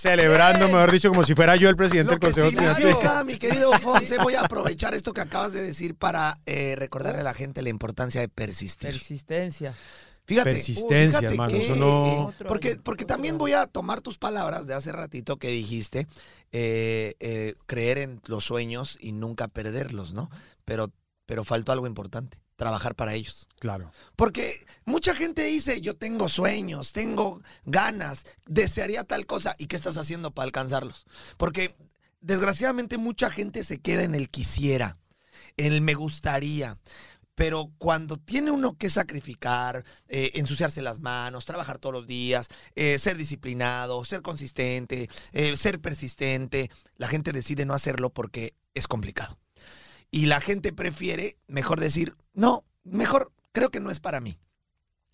celebrando, 0.00 0.66
mejor 0.68 0.90
dicho, 0.90 1.08
como 1.10 1.22
si 1.24 1.34
fuera 1.34 1.56
yo 1.56 1.68
el 1.68 1.76
presidente 1.76 2.12
del 2.12 2.20
Consejo 2.20 2.48
Estudiantil. 2.48 2.84
significa, 2.86 3.24
mi 3.24 3.36
querido 3.36 3.72
Fonse, 3.78 4.16
voy 4.18 4.34
a 4.34 4.40
aprovechar 4.42 4.94
esto 4.94 5.12
que 5.12 5.20
acabas 5.20 5.52
de 5.52 5.62
decir 5.62 5.94
para 5.94 6.34
eh, 6.46 6.74
recordarle 6.76 7.20
a 7.20 7.24
la 7.24 7.34
gente 7.34 7.60
la 7.62 7.68
importancia 7.68 8.20
de 8.20 8.28
persistir. 8.28 8.90
Persistencia. 8.90 9.74
Fíjate, 10.24 10.52
Persistencia, 10.52 11.18
fíjate 11.18 11.26
hermano, 11.34 11.52
que, 11.52 11.64
eso 11.64 11.74
no- 11.76 12.06
eh, 12.06 12.18
Otro 12.20 12.48
porque, 12.48 12.76
porque 12.76 13.04
también 13.04 13.36
voy 13.36 13.52
a 13.52 13.66
tomar 13.66 14.00
tus 14.00 14.16
palabras 14.16 14.66
de 14.66 14.74
hace 14.74 14.92
ratito 14.92 15.38
que 15.38 15.48
dijiste, 15.48 16.06
eh, 16.52 17.14
eh, 17.20 17.54
creer 17.66 17.98
en 17.98 18.20
los 18.26 18.44
sueños 18.44 18.96
y 19.00 19.12
nunca 19.12 19.48
perderlos, 19.48 20.14
¿no? 20.14 20.30
Pero, 20.64 20.92
pero 21.26 21.42
faltó 21.44 21.72
algo 21.72 21.86
importante, 21.86 22.38
trabajar 22.60 22.94
para 22.94 23.14
ellos. 23.14 23.46
Claro. 23.58 23.90
Porque 24.16 24.66
mucha 24.84 25.16
gente 25.16 25.44
dice, 25.44 25.80
yo 25.80 25.96
tengo 25.96 26.28
sueños, 26.28 26.92
tengo 26.92 27.40
ganas, 27.64 28.26
desearía 28.46 29.02
tal 29.04 29.24
cosa, 29.24 29.54
¿y 29.56 29.64
qué 29.64 29.76
estás 29.76 29.96
haciendo 29.96 30.32
para 30.32 30.44
alcanzarlos? 30.44 31.06
Porque 31.38 31.74
desgraciadamente 32.20 32.98
mucha 32.98 33.30
gente 33.30 33.64
se 33.64 33.80
queda 33.80 34.02
en 34.02 34.14
el 34.14 34.28
quisiera, 34.28 34.98
en 35.56 35.72
el 35.72 35.80
me 35.80 35.94
gustaría. 35.94 36.76
Pero 37.34 37.72
cuando 37.78 38.18
tiene 38.18 38.50
uno 38.50 38.76
que 38.76 38.90
sacrificar, 38.90 39.82
eh, 40.08 40.32
ensuciarse 40.34 40.82
las 40.82 41.00
manos, 41.00 41.46
trabajar 41.46 41.78
todos 41.78 41.94
los 41.94 42.06
días, 42.06 42.48
eh, 42.74 42.98
ser 42.98 43.16
disciplinado, 43.16 44.04
ser 44.04 44.20
consistente, 44.20 45.08
eh, 45.32 45.56
ser 45.56 45.80
persistente, 45.80 46.70
la 46.98 47.08
gente 47.08 47.32
decide 47.32 47.64
no 47.64 47.72
hacerlo 47.72 48.10
porque 48.10 48.52
es 48.74 48.86
complicado. 48.86 49.38
Y 50.10 50.26
la 50.26 50.40
gente 50.40 50.72
prefiere 50.72 51.36
mejor 51.46 51.80
decir, 51.80 52.16
no, 52.34 52.64
mejor 52.84 53.32
creo 53.52 53.70
que 53.70 53.80
no 53.80 53.90
es 53.90 54.00
para 54.00 54.20
mí. 54.20 54.38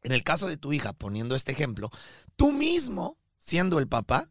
En 0.02 0.12
el 0.12 0.22
caso 0.24 0.46
de 0.46 0.56
tu 0.56 0.72
hija, 0.72 0.92
poniendo 0.92 1.34
este 1.34 1.52
ejemplo, 1.52 1.90
tú 2.36 2.52
mismo, 2.52 3.16
siendo 3.38 3.78
el 3.78 3.88
papá, 3.88 4.30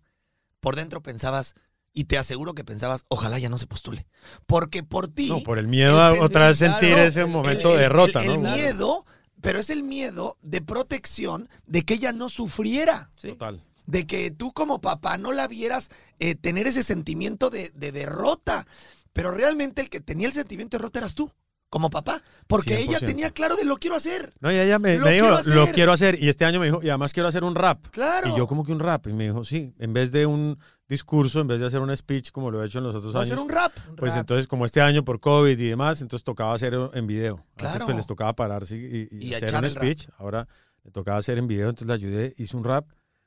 por 0.60 0.76
dentro 0.76 1.02
pensabas, 1.02 1.54
y 1.94 2.06
te 2.06 2.18
aseguro 2.18 2.54
que 2.56 2.64
pensabas, 2.64 3.06
ojalá 3.08 3.40
ya 3.40 3.50
no 3.50 3.58
se 3.58 3.68
postule. 3.68 4.06
Porque 4.48 4.84
por 4.84 5.08
ti... 5.08 5.30
No, 5.30 5.42
por 5.44 5.60
el 5.60 5.68
miedo 5.68 6.02
a 6.02 6.14
el 6.16 6.22
otra 6.24 6.48
vez 6.48 6.58
sentir, 6.58 6.98
ese 6.98 7.22
el- 7.22 7.28
momento 7.28 7.70
el- 7.72 7.78
de 7.78 7.84
el- 7.86 7.90
derrota, 7.90 8.24
el, 8.24 8.32
el 8.32 8.44
¿no? 8.44 8.54
miedo, 8.56 9.06
pero 9.42 9.60
es 9.60 9.70
el 9.70 9.84
miedo 9.84 10.38
de 10.42 10.62
protección 10.62 11.48
de 11.68 11.84
que 11.84 11.94
ella 11.96 12.12
no 12.12 12.30
sufriera. 12.30 13.12
Sí. 13.16 13.30
Total. 13.30 13.62
De 13.86 14.08
que 14.08 14.32
tú 14.32 14.52
como 14.52 14.82
papá 14.82 15.18
no 15.18 15.32
la 15.32 15.48
vieras 15.48 15.90
eh, 16.20 16.36
tener 16.36 16.66
ese 16.68 16.82
sentimiento 16.84 17.50
de, 17.50 17.70
de 17.76 17.92
derrota. 17.92 18.66
Pero 19.16 19.32
realmente 19.32 19.82
el 19.82 19.90
que 19.90 20.02
tenía 20.02 20.28
el 20.28 20.34
sentimiento 20.34 20.76
de 20.76 20.82
derrota 20.82 21.00
eras 21.00 21.16
tú, 21.16 21.32
como 21.70 21.90
papá. 21.90 22.22
Porque 22.48 22.78
ella 22.78 23.00
100%. 23.00 23.06
tenía 23.06 23.32
claro 23.32 23.56
de 23.56 23.64
lo 23.64 23.78
quiero 23.78 23.96
hacer. 23.96 24.34
No, 24.42 24.52
y 24.52 24.58
ella 24.58 24.78
me, 24.78 24.98
Lo 24.98 25.06
me 25.06 25.14
dijo, 25.14 25.28
quiero 25.42 25.56
lo 25.56 25.72
quiero 25.72 25.94
hacer. 25.94 26.22
Y 26.22 26.28
este 26.28 26.44
año 26.44 26.60
me 26.60 26.66
dijo, 26.66 26.82
y 26.84 26.90
además 26.90 27.14
quiero 27.14 27.30
hacer 27.30 27.46
un 27.46 27.56
rap. 27.56 27.80
Claro. 27.92 28.28
Y 28.28 28.38
yo 28.38 28.46
como 28.46 28.66
que 28.66 28.74
un 28.74 28.82
rap. 28.82 29.08
Y 29.08 29.14
me 29.14 29.24
dijo, 29.24 29.46
sí, 29.46 29.74
en 29.80 29.94
vez 29.94 30.12
de 30.12 30.26
un 30.26 30.60
discurso, 30.90 31.40
en 31.40 31.48
vez 31.48 31.62
de 31.62 31.68
hacer 31.68 31.80
un 31.80 31.96
speech 31.96 32.32
como 32.32 32.52
lo 32.52 32.62
he 32.62 32.66
hecho 32.68 32.80
en 32.80 32.84
los 32.84 32.94
otros 32.94 33.16
años. 33.16 33.28
hacer 33.28 33.40
un 33.40 33.48
rap. 33.50 33.72
Pues 33.96 34.12
rap. 34.12 34.20
entonces, 34.20 34.48
como 34.48 34.66
este 34.66 34.82
año 34.82 35.06
por 35.06 35.22
COVID 35.22 35.58
y 35.58 35.70
demás, 35.70 36.02
entonces 36.02 36.26
tocaba 36.26 36.54
hacer 36.54 36.78
en 36.94 37.08
video. 37.08 37.36
Antes 37.38 37.56
Claro. 37.56 37.86
pues 37.86 37.96
les 37.96 38.08
tocaba 38.08 38.34
pararse 38.34 38.76
y, 38.76 39.08
y 39.12 39.28
Y 39.30 39.34
hacer 39.34 39.56
un 39.56 39.70
speech. 39.70 40.10
Ahora 40.18 40.46
le 40.84 40.92
tocaba 40.92 41.20
hacer 41.20 41.38
en 41.38 41.48
video, 41.48 41.70
entonces 41.70 41.88
le 41.88 41.94
ayudé, 41.94 42.34
hice 42.38 42.58
un 42.58 42.66
rap 42.66 42.86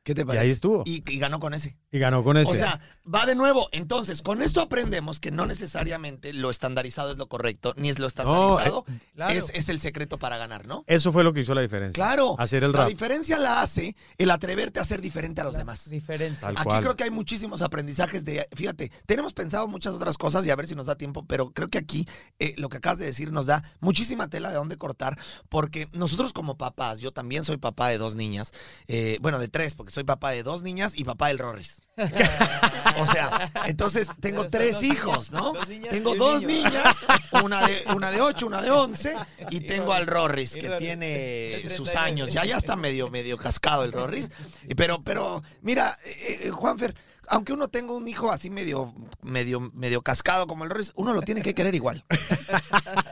¿Qué 0.08 0.14
te 0.14 0.22
y 0.22 0.24
parece? 0.24 0.42
ahí 0.46 0.50
estuvo. 0.50 0.84
Y, 0.86 1.04
y 1.06 1.18
ganó 1.18 1.38
con 1.38 1.52
ese. 1.52 1.76
Y 1.92 1.98
ganó 1.98 2.24
con 2.24 2.38
ese. 2.38 2.50
O 2.50 2.54
sea, 2.54 2.80
va 3.06 3.26
de 3.26 3.34
nuevo. 3.34 3.68
Entonces, 3.72 4.22
con 4.22 4.40
esto 4.40 4.62
aprendemos 4.62 5.20
que 5.20 5.30
no 5.30 5.44
necesariamente 5.44 6.32
lo 6.32 6.48
estandarizado 6.48 7.12
es 7.12 7.18
lo 7.18 7.28
correcto, 7.28 7.74
ni 7.76 7.90
es 7.90 7.98
lo 7.98 8.06
estandarizado 8.06 8.86
Claro. 9.14 9.34
es, 9.34 9.50
es 9.52 9.68
el 9.68 9.80
secreto 9.80 10.18
para 10.18 10.38
ganar, 10.38 10.66
¿no? 10.66 10.82
Eso 10.86 11.12
fue 11.12 11.24
lo 11.24 11.34
que 11.34 11.40
hizo 11.40 11.54
la 11.54 11.60
diferencia. 11.60 11.92
Claro. 12.02 12.36
Hacer 12.38 12.64
el 12.64 12.72
La 12.72 12.78
rap. 12.78 12.88
diferencia 12.88 13.38
la 13.38 13.60
hace 13.60 13.94
el 14.16 14.30
atreverte 14.30 14.80
a 14.80 14.84
ser 14.86 15.02
diferente 15.02 15.42
a 15.42 15.44
los 15.44 15.52
La 15.52 15.58
demás. 15.58 15.90
Diferencia. 15.90 16.40
Tal 16.48 16.56
Aquí 16.56 16.64
cual. 16.64 16.80
creo 16.80 16.96
que 16.96 17.04
hay 17.04 17.10
muchísimos 17.10 17.60
aprendizajes 17.60 18.24
de, 18.24 18.48
fíjate, 18.54 18.90
tenemos 19.04 19.34
pensado 19.34 19.68
muchas 19.68 19.92
otras 19.92 20.16
cosas 20.16 20.46
y 20.46 20.50
a 20.50 20.56
ver 20.56 20.66
si 20.66 20.74
nos 20.74 20.86
da 20.86 20.96
tiempo, 20.96 21.26
pero 21.26 21.50
creo 21.52 21.68
que 21.68 21.76
aquí 21.76 22.06
eh, 22.38 22.54
lo 22.56 22.70
que 22.70 22.78
acabas 22.78 22.98
de 22.98 23.04
decir 23.04 23.30
nos 23.30 23.44
da 23.44 23.62
muchísima 23.80 24.28
tela 24.28 24.48
de 24.48 24.54
dónde 24.56 24.78
cortar, 24.78 25.18
porque 25.50 25.86
nosotros 25.92 26.32
como 26.32 26.56
papás, 26.56 26.98
yo 27.00 27.12
también 27.12 27.44
soy 27.44 27.58
papá 27.58 27.88
de 27.88 27.98
dos 27.98 28.14
niñas, 28.16 28.52
eh, 28.86 29.18
bueno, 29.20 29.38
de 29.38 29.48
tres, 29.48 29.74
porque 29.74 29.92
soy 29.98 30.04
papá 30.04 30.30
de 30.30 30.44
dos 30.44 30.62
niñas 30.62 30.92
y 30.94 31.02
papá 31.02 31.26
del 31.26 31.38
Rorris. 31.40 31.82
o 33.00 33.06
sea, 33.12 33.50
entonces 33.66 34.08
tengo 34.20 34.46
tres 34.46 34.74
dos 34.74 34.82
hijos, 34.84 35.32
¿no? 35.32 35.54
dos 35.54 35.66
niñas 35.68 35.90
Tengo 35.90 36.14
dos 36.14 36.40
niño. 36.40 36.68
niñas, 36.68 36.96
una 37.42 37.66
de, 37.66 37.82
una 37.96 38.12
de 38.12 38.20
ocho, 38.20 38.46
una 38.46 38.62
de 38.62 38.70
once, 38.70 39.16
y 39.50 39.56
Y 39.56 39.60
tengo 39.62 39.92
al 39.92 40.06
Rorris, 40.06 40.52
que 40.52 40.68
Rorris, 40.68 40.78
tiene 40.86 41.62
sus 41.62 41.90
39. 41.90 41.98
años, 41.98 42.32
ya, 42.32 42.44
ya 42.44 42.56
está 42.56 42.76
medio, 42.76 43.10
medio 43.10 43.36
cascado 43.38 43.82
el 43.82 43.90
Rorris. 43.90 44.30
Y 44.68 44.76
Pero, 44.76 45.02
pero, 45.02 45.42
mira, 45.62 45.98
eh, 46.04 46.42
eh, 46.44 46.50
Juanfer, 46.50 46.94
aunque 47.26 47.52
uno 47.52 47.66
tenga 47.66 47.92
un 47.92 48.06
hijo 48.06 48.30
así 48.30 48.48
medio, 48.50 48.94
medio, 49.22 49.58
medio 49.74 50.00
cascado 50.02 50.46
como 50.46 50.62
el 50.62 50.70
Rorris, 50.70 50.92
uno 50.94 51.12
lo 51.12 51.22
tiene 51.22 51.42
que 51.42 51.54
querer 51.54 51.74
igual. 51.74 52.04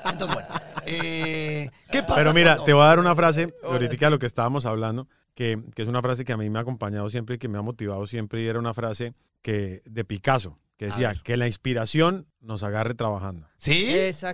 Entonces, 0.04 0.32
bueno, 0.36 0.48
eh, 0.86 1.68
¿qué 1.90 2.02
pasa? 2.04 2.14
Pero 2.14 2.32
mira, 2.32 2.50
cuando- 2.52 2.64
te 2.64 2.72
voy 2.72 2.82
a 2.84 2.86
dar 2.86 2.98
una 3.00 3.16
frase, 3.16 3.52
ahorita 3.64 4.06
a 4.06 4.10
lo 4.10 4.20
que 4.20 4.26
estábamos 4.26 4.64
hablando. 4.64 5.08
Que, 5.36 5.62
que 5.76 5.82
es 5.82 5.88
una 5.88 6.02
frase 6.02 6.24
que 6.24 6.32
a 6.32 6.36
mí 6.36 6.50
me 6.50 6.58
ha 6.58 6.62
acompañado 6.62 7.08
siempre 7.10 7.36
y 7.36 7.38
que 7.38 7.46
me 7.46 7.58
ha 7.58 7.62
motivado 7.62 8.06
siempre, 8.08 8.42
y 8.42 8.46
era 8.48 8.58
una 8.58 8.74
frase 8.74 9.14
que, 9.42 9.82
de 9.84 10.04
Picasso, 10.04 10.58
que 10.78 10.86
decía 10.86 11.14
que 11.22 11.36
la 11.36 11.46
inspiración 11.46 12.26
nos 12.40 12.62
agarre 12.62 12.94
trabajando. 12.94 13.46
¿Sí? 13.56 13.86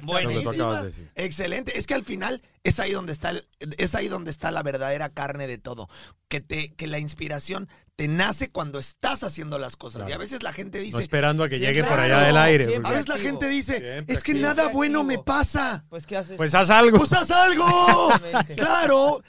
Buenísima. 0.06 0.82
de. 0.82 1.08
Excelente. 1.14 1.78
Es 1.78 1.86
que 1.86 1.94
al 1.94 2.04
final 2.04 2.40
es 2.64 2.80
ahí 2.80 2.92
donde 2.92 3.12
está 3.12 3.30
el- 3.30 3.46
es 3.78 3.94
ahí 3.94 4.08
donde 4.08 4.30
está 4.30 4.50
la 4.50 4.62
verdadera 4.62 5.08
carne 5.08 5.46
de 5.46 5.58
todo. 5.58 5.88
Que 6.28 6.40
te 6.40 6.72
que 6.74 6.86
la 6.86 6.98
inspiración 6.98 7.68
te 7.94 8.08
nace 8.08 8.50
cuando 8.50 8.78
estás 8.78 9.22
haciendo 9.22 9.58
las 9.58 9.76
cosas. 9.76 9.98
Claro. 10.00 10.10
Y 10.10 10.12
a 10.14 10.18
veces 10.18 10.42
la 10.42 10.52
gente 10.52 10.78
dice, 10.80 10.92
No 10.92 10.98
esperando 10.98 11.44
a 11.44 11.48
que 11.48 11.56
Sí, 11.56 11.60
llegue 11.60 11.84
por 11.84 12.00
allá 12.00 12.20
del 12.22 12.36
aire. 12.36 12.64
a 12.64 12.80
porque- 12.80 12.90
veces 12.90 13.08
la 13.08 13.18
gente 13.18 13.48
dice, 13.48 13.78
Siempre 13.78 14.14
es 14.14 14.22
que 14.22 14.32
activo. 14.32 14.48
nada 14.48 14.68
bueno 14.68 15.04
me 15.04 15.18
pasa. 15.18 15.84
Pues, 15.90 16.06
¿qué 16.06 16.16
haces? 16.16 16.36
Pues 16.36 16.54
haz 16.54 16.70
algo. 16.70 16.98
Pues 16.98 17.12
haz 17.12 17.30
algo. 17.30 18.10
Claro, 18.56 19.22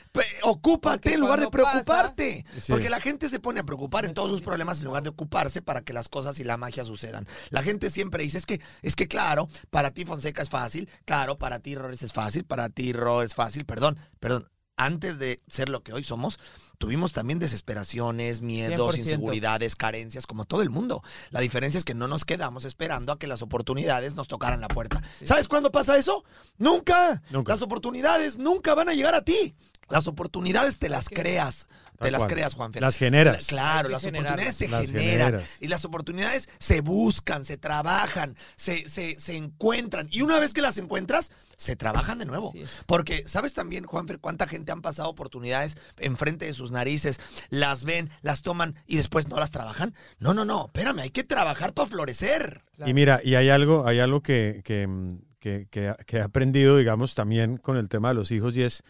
ocúpate 0.43 0.97
Porque 0.97 1.13
en 1.13 1.19
lugar 1.19 1.39
de 1.39 1.47
pasa- 1.49 1.51
preocuparte. 1.71 2.45
Porque 2.67 2.89
la 2.89 2.99
gente 3.01 3.29
se 3.29 3.39
pone 3.39 3.59
a 3.59 3.63
preocupar 3.63 4.05
en 4.05 4.13
todos 4.13 4.31
sus 4.31 4.41
problemas 4.41 4.79
en 4.79 4.85
lugar 4.85 5.03
de 5.03 5.09
ocuparse 5.09 5.61
para 5.61 5.81
que 5.81 5.93
las 5.93 6.09
cosas 6.09 6.39
y 6.39 6.43
la 6.43 6.57
magia 6.57 6.85
sucedan. 6.85 7.27
La 7.49 7.63
gente 7.63 7.89
siempre 7.89 8.23
dice, 8.23 8.37
es 8.37 8.45
que, 8.45 8.61
es 8.81 8.95
que 8.95 9.07
claro, 9.07 9.49
para 9.69 9.91
ti 9.91 10.05
Fonseca 10.05 10.41
es 10.41 10.49
fácil, 10.49 10.89
claro, 11.05 11.37
para 11.37 11.59
ti 11.59 11.75
Rores 11.75 12.01
es 12.03 12.13
fácil, 12.13 12.45
para 12.45 12.69
ti 12.69 12.93
Ro 12.93 13.21
es 13.21 13.35
fácil, 13.35 13.65
perdón, 13.65 13.99
perdón. 14.19 14.47
Antes 14.83 15.17
de 15.17 15.41
ser 15.47 15.69
lo 15.69 15.81
que 15.81 15.93
hoy 15.93 16.03
somos, 16.03 16.39
tuvimos 16.77 17.13
también 17.13 17.39
desesperaciones, 17.39 18.41
miedos, 18.41 18.95
100%. 18.95 18.99
inseguridades, 18.99 19.77
carencias, 19.77 20.27
como 20.27 20.43
todo 20.43 20.61
el 20.61 20.69
mundo. 20.69 21.01
La 21.29 21.39
diferencia 21.39 21.77
es 21.77 21.85
que 21.85 21.93
no 21.93 22.09
nos 22.09 22.25
quedamos 22.25 22.65
esperando 22.65 23.13
a 23.13 23.17
que 23.17 23.27
las 23.27 23.41
oportunidades 23.41 24.15
nos 24.15 24.27
tocaran 24.27 24.59
la 24.59 24.67
puerta. 24.67 25.01
¿Sabes 25.23 25.47
cuándo 25.47 25.71
pasa 25.71 25.97
eso? 25.97 26.25
Nunca. 26.57 27.21
Nunca. 27.29 27.53
Las 27.53 27.61
oportunidades 27.61 28.37
nunca 28.37 28.75
van 28.75 28.89
a 28.89 28.93
llegar 28.93 29.15
a 29.15 29.23
ti. 29.23 29.55
Las 29.89 30.07
oportunidades 30.07 30.79
te 30.79 30.89
las 30.89 31.07
creas. 31.07 31.67
Te 31.99 32.11
las 32.11 32.19
cual. 32.21 32.29
creas, 32.31 32.53
Juanfer. 32.55 32.81
Las 32.81 32.97
generas. 32.97 33.45
Claro, 33.47 33.89
las 33.89 34.01
generarlas. 34.03 34.33
oportunidades 34.33 34.55
se 34.57 34.67
Las 34.67 34.85
generan. 34.91 35.27
generas. 35.31 35.49
Y 35.61 35.67
las 35.67 35.85
oportunidades 35.85 36.49
se 36.59 36.81
buscan, 36.81 37.45
se 37.45 37.57
trabajan, 37.57 38.35
se, 38.55 38.89
se, 38.89 39.19
se 39.19 39.37
encuentran. 39.37 40.07
Y 40.11 40.21
una 40.21 40.39
vez 40.39 40.53
que 40.53 40.61
las 40.61 40.77
encuentras, 40.77 41.31
se 41.55 41.75
trabajan 41.75 42.17
de 42.19 42.25
nuevo. 42.25 42.53
Porque, 42.87 43.23
¿sabes 43.27 43.53
también, 43.53 43.85
Juanfer, 43.85 44.19
cuánta 44.19 44.47
gente 44.47 44.71
han 44.71 44.81
pasado 44.81 45.07
oportunidades 45.09 45.77
enfrente 45.97 46.45
de 46.45 46.53
sus 46.53 46.71
narices? 46.71 47.19
Las 47.49 47.85
ven, 47.85 48.09
las 48.21 48.41
toman 48.41 48.75
y 48.87 48.97
después 48.97 49.27
no 49.29 49.39
las 49.39 49.51
trabajan. 49.51 49.93
No, 50.19 50.33
no, 50.33 50.43
no. 50.45 50.65
Espérame, 50.65 50.99
hay 50.99 51.09
que 51.11 51.23
trabajar 51.23 51.73
para 51.73 51.87
florecer. 51.89 52.63
Claro. 52.75 52.89
Y 52.89 52.93
mira, 52.93 53.21
y 53.23 53.35
hay 53.35 53.49
algo, 53.49 53.87
hay 53.87 53.99
algo 53.99 54.21
que, 54.21 54.61
que, 54.65 54.87
que- 55.39 55.67
que- 55.69 55.95
que 56.05 56.17
he 56.17 56.21
aprendido, 56.21 56.75
digamos, 56.77 57.15
también 57.15 57.57
con 57.57 57.77
el 57.77 57.87
tema 57.87 58.09
de 58.09 58.15
los 58.15 58.31
hijos, 58.31 58.57
y 58.57 58.63
es, 58.63 58.83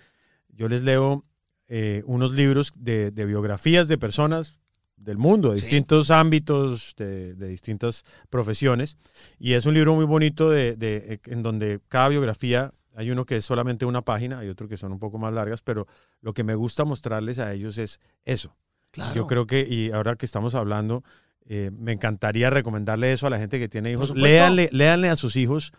yo 0.49 0.67
les 0.67 0.83
leo 0.83 1.25
eh, 1.67 2.03
unos 2.05 2.33
libros 2.33 2.71
de, 2.77 3.11
de 3.11 3.25
biografías 3.25 3.87
de 3.87 3.97
personas 3.97 4.59
del 4.97 5.17
mundo, 5.17 5.51
de 5.51 5.57
Sí. 5.57 5.63
distintos 5.63 6.11
ámbitos, 6.11 6.93
de, 6.97 7.33
de 7.35 7.47
distintas 7.49 8.03
profesiones, 8.29 8.95
y 9.37 9.53
es 9.53 9.65
un 9.65 9.73
libro 9.73 9.93
muy 9.95 10.05
bonito 10.05 10.49
de, 10.49 10.75
de- 10.77 11.19
en 11.25 11.43
donde 11.43 11.79
cada 11.89 12.07
biografía, 12.09 12.73
hay 12.95 13.11
uno 13.11 13.25
que 13.25 13.37
es 13.37 13.45
solamente 13.45 13.85
una 13.85 14.01
página, 14.03 14.39
hay 14.39 14.49
otro 14.49 14.67
que 14.69 14.77
son 14.77 14.91
un 14.93 14.99
poco 14.99 15.17
más 15.17 15.33
largas, 15.33 15.61
pero 15.61 15.87
lo 16.21 16.33
que 16.33 16.43
me 16.43 16.55
gusta 16.55 16.85
mostrarles 16.85 17.39
a 17.39 17.51
ellos 17.51 17.77
es 17.77 17.99
eso. 18.23 18.55
Claro. 18.91 19.13
Yo 19.15 19.27
creo 19.27 19.45
que, 19.47 19.67
y 19.69 19.91
ahora 19.91 20.15
que 20.15 20.25
estamos 20.25 20.55
hablando, 20.55 21.03
eh, 21.47 21.71
me 21.77 21.91
encantaría 21.91 22.49
recomendarle 22.49 23.11
eso 23.11 23.27
a 23.27 23.29
la 23.29 23.39
gente 23.39 23.59
que 23.59 23.67
tiene 23.67 23.91
hijos. 23.91 24.15
Léanle, 24.15 24.69
léanle 24.71 25.09
a 25.09 25.15
sus 25.17 25.35
hijos 25.35 25.73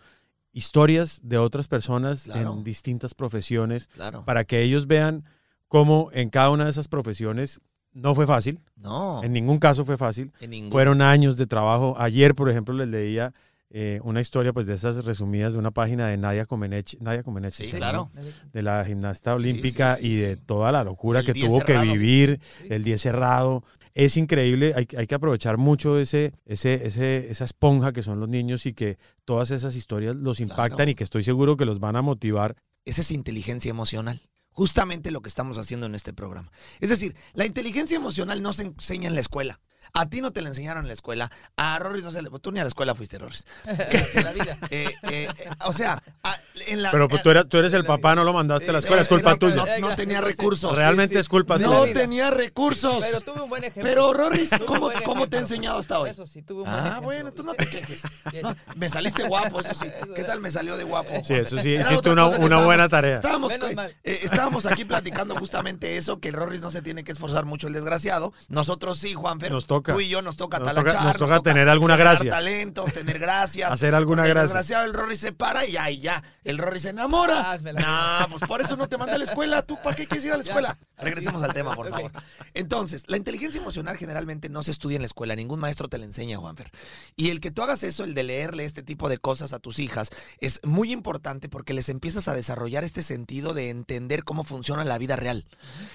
historias 0.51 1.19
de 1.23 1.37
otras 1.37 1.67
personas 1.67 2.23
Claro. 2.23 2.53
en 2.53 2.63
distintas 2.63 3.13
profesiones 3.13 3.87
Claro. 3.87 4.23
para 4.25 4.43
que 4.43 4.61
ellos 4.61 4.87
vean 4.87 5.23
cómo 5.67 6.09
en 6.13 6.29
cada 6.29 6.49
una 6.49 6.65
de 6.65 6.69
esas 6.71 6.87
profesiones 6.87 7.59
no 7.93 8.13
fue 8.13 8.27
fácil, 8.27 8.59
No. 8.75 9.23
en 9.23 9.31
ningún 9.33 9.57
caso 9.59 9.85
fue 9.85 9.97
fácil. 9.97 10.31
en 10.41 10.49
ningún- 10.49 10.71
Fueron 10.71 11.01
años 11.01 11.37
de 11.37 11.47
trabajo. 11.47 11.95
Ayer, 11.97 12.35
por 12.35 12.49
ejemplo, 12.49 12.73
les 12.75 12.87
leía 12.87 13.33
eh, 13.71 13.99
una 14.03 14.21
historia 14.21 14.53
pues 14.53 14.67
de 14.67 14.75
esas 14.75 15.03
resumidas 15.03 15.51
de 15.53 15.59
una 15.59 15.71
página 15.71 16.07
de 16.07 16.15
Nadia 16.17 16.45
Comaneci, 16.45 16.97
Nadia 17.01 17.23
Comaneci, 17.23 17.63
Sí, 17.65 17.71
se 17.71 17.77
claro. 17.77 18.09
de 18.53 18.61
la 18.61 18.85
gimnasta 18.85 19.31
Sí, 19.31 19.35
olímpica 19.43 19.95
sí, 19.95 20.03
sí, 20.03 20.07
y 20.09 20.15
de 20.17 20.35
sí. 20.35 20.41
toda 20.45 20.71
la 20.71 20.83
locura 20.83 21.19
El 21.21 21.25
que 21.25 21.33
10 21.33 21.47
tuvo 21.47 21.61
que 21.61 21.77
vivir, 21.79 22.39
Sí. 22.61 22.67
el 22.69 22.83
10 22.83 23.01
cerrado. 23.01 23.63
Es 23.93 24.17
increíble, 24.17 24.73
hay, 24.77 24.87
hay 24.95 25.07
que 25.07 25.15
aprovechar 25.15 25.57
mucho 25.57 25.97
ese, 25.99 26.31
ese, 26.45 26.85
ese, 26.85 27.29
esa 27.29 27.43
esponja 27.43 27.91
que 27.91 28.03
son 28.03 28.19
los 28.19 28.29
niños 28.29 28.65
y 28.65 28.73
que 28.73 28.97
todas 29.25 29.51
esas 29.51 29.75
historias 29.75 30.15
los 30.15 30.39
impactan 30.39 30.75
Claro. 30.75 30.91
y 30.91 30.95
que 30.95 31.03
estoy 31.03 31.23
seguro 31.23 31.57
que 31.57 31.65
los 31.65 31.79
van 31.79 31.95
a 31.95 32.01
motivar. 32.01 32.55
Esa 32.85 33.01
es 33.01 33.11
inteligencia 33.11 33.71
emocional. 33.71 34.21
Justamente 34.55 35.11
lo 35.11 35.21
que 35.21 35.27
estamos 35.29 35.57
haciendo 35.57 35.85
en 35.85 35.95
este 35.95 36.13
programa. 36.13 36.49
Es 36.79 36.89
decir, 36.89 37.13
la 37.33 37.45
inteligencia 37.45 37.97
emocional 37.97 38.41
no 38.41 38.53
se 38.53 38.63
enseña 38.63 39.09
en 39.09 39.15
la 39.15 39.21
escuela. 39.21 39.59
A 39.93 40.07
ti 40.09 40.21
no 40.21 40.31
te 40.31 40.41
la 40.41 40.49
enseñaron 40.49 40.83
en 40.83 40.87
la 40.87 40.93
escuela. 40.93 41.31
A 41.57 41.79
Rory 41.79 42.01
no 42.01 42.11
se 42.11 42.21
le... 42.21 42.29
Tú 42.41 42.51
ni 42.51 42.59
a 42.59 42.63
la 42.63 42.67
escuela 42.69 42.95
fuiste, 42.95 43.17
Rory. 43.17 43.35
Que 43.89 44.21
la 44.21 44.31
vida. 44.33 44.57
Eh, 44.71 44.93
eh, 45.03 45.27
eh, 45.37 45.49
o 45.65 45.73
sea, 45.73 46.01
a- 46.23 46.35
en 46.67 46.81
la... 46.81 46.91
Pero 46.91 47.07
pues, 47.07 47.21
tú, 47.23 47.29
eras, 47.29 47.45
tú 47.47 47.57
eres 47.57 47.73
el 47.73 47.85
papá, 47.85 48.15
no 48.15 48.23
lo 48.23 48.33
mandaste 48.33 48.69
a 48.69 48.73
la 48.73 48.79
escuela, 48.79 49.01
es 49.01 49.07
culpa 49.07 49.31
no, 49.31 49.37
tuya. 49.37 49.55
No, 49.79 49.89
no 49.89 49.95
tenía 49.95 50.21
recursos. 50.21 50.75
Realmente 50.75 51.15
sí. 51.15 51.19
es 51.19 51.29
culpa 51.29 51.57
De 51.57 51.65
tuya. 51.65 51.75
No 51.75 51.81
la 51.81 51.91
vida. 51.91 52.01
tenía 52.01 52.31
recursos. 52.31 52.97
Pero 53.01 53.21
tuve 53.21 53.41
un 53.41 53.49
buen 53.49 53.63
ejemplo. 53.63 53.83
Pero, 53.89 54.09
un 54.09 54.65
¿cómo, 54.65 54.79
buen 54.81 55.03
cómo 55.03 55.27
te 55.27 55.37
he 55.37 55.39
enseñado 55.41 55.79
hasta 55.79 55.99
hoy? 55.99 56.09
Eso 56.09 56.25
sí, 56.25 56.41
tuve 56.41 56.59
un 56.63 56.65
buen 56.65 56.75
Ah, 56.75 56.87
ejemplo. 56.87 57.01
bueno, 57.03 57.31
tú 57.33 57.43
no 57.43 57.53
te 57.55 57.67
quejes. 57.67 58.03
No, 58.41 58.55
me 58.75 58.89
saliste 58.89 59.23
guapo, 59.27 59.59
eso 59.59 59.73
sí. 59.75 59.85
¿Qué 60.15 60.23
tal 60.23 60.41
me 60.41 60.51
salió 60.51 60.77
de 60.77 60.83
guapo? 60.83 61.11
Sí, 61.23 61.33
eso 61.33 61.57
sí, 61.59 61.75
hiciste 61.75 62.09
una, 62.09 62.27
buena 62.65 62.89
tarea. 62.89 63.15
Estábamos, 63.15 63.49
Menos 63.49 63.73
mal. 63.75 63.95
estábamos 64.03 64.65
aquí 64.65 64.85
platicando 64.85 65.35
justamente 65.35 65.97
eso, 65.97 66.19
que 66.19 66.29
el 66.29 66.33
Rorris 66.35 66.61
no 66.61 66.71
se 66.71 66.81
tiene 66.81 67.03
que 67.03 67.11
esforzar 67.11 67.45
mucho 67.45 67.67
el 67.67 67.73
desgraciado. 67.73 68.33
Nosotros 68.49 68.97
sí, 68.97 69.13
Juanfer. 69.13 69.51
Nos 69.51 69.65
toca. 69.77 69.93
Tú 69.93 70.01
y 70.01 70.07
yo 70.09 70.21
nos 70.21 70.37
toca 70.37 70.59
Nos 70.59 70.67
talachar. 70.67 70.91
toca- 70.93 71.03
nos 71.05 71.17
toca 71.17 71.39
tener 71.41 71.69
alguna 71.69 71.95
gracia. 71.95 72.29
talentos, 72.31 72.91
tener 72.93 73.19
gracias. 73.19 73.71
Hacer 73.71 73.95
alguna 73.95 74.23
gracia. 74.23 74.41
El 74.41 74.47
desgraciado, 74.47 74.85
el 74.85 74.93
Rorris 74.93 75.19
se 75.19 75.31
para 75.31 75.65
y 75.65 75.71
ya, 75.73 75.89
y 75.91 75.99
ya. 75.99 76.23
El 76.43 76.57
Rorris 76.57 76.83
se 76.83 76.89
enamora. 76.89 77.51
Házmela. 77.51 77.81
No, 78.21 78.37
pues 78.37 78.47
por 78.47 78.61
eso 78.61 78.75
no 78.77 78.87
te 78.89 78.97
manda 78.97 79.15
a 79.15 79.17
la 79.17 79.25
escuela. 79.25 79.61
¿Tú 79.61 79.77
para 79.83 79.95
qué 79.95 80.05
quieres 80.07 80.25
ir 80.25 80.31
a 80.33 80.37
la 80.37 80.43
Ya. 80.43 80.51
escuela? 80.51 80.77
Regresemos 80.97 81.41
al 81.43 81.53
tema, 81.53 81.75
por 81.75 81.89
favor. 81.89 82.11
Entonces, 82.53 83.03
la 83.07 83.17
inteligencia 83.17 83.59
emocional 83.59 83.97
generalmente 83.97 84.49
no 84.49 84.63
se 84.63 84.71
estudia 84.71 84.95
en 84.95 85.01
la 85.01 85.07
escuela. 85.07 85.35
Ningún 85.35 85.59
maestro 85.59 85.87
te 85.89 85.97
la 85.97 86.05
enseña, 86.05 86.37
Juanfer. 86.37 86.71
Y 87.15 87.29
el 87.29 87.41
que 87.41 87.51
tú 87.51 87.63
hagas 87.63 87.83
eso, 87.83 88.03
el 88.03 88.13
de 88.13 88.23
leerle 88.23 88.65
este 88.65 88.83
tipo 88.83 89.09
de 89.09 89.17
cosas 89.17 89.53
a 89.53 89.59
tus 89.59 89.79
hijas, 89.79 90.09
es 90.39 90.61
muy 90.63 90.91
importante 90.91 91.49
porque 91.49 91.73
les 91.73 91.89
empiezas 91.89 92.27
a 92.27 92.33
desarrollar 92.33 92.83
este 92.83 93.03
sentido 93.03 93.53
de 93.53 93.69
entender 93.69 94.23
cómo 94.23 94.43
funciona 94.43 94.83
la 94.85 94.97
vida 94.97 95.15
real. 95.15 95.45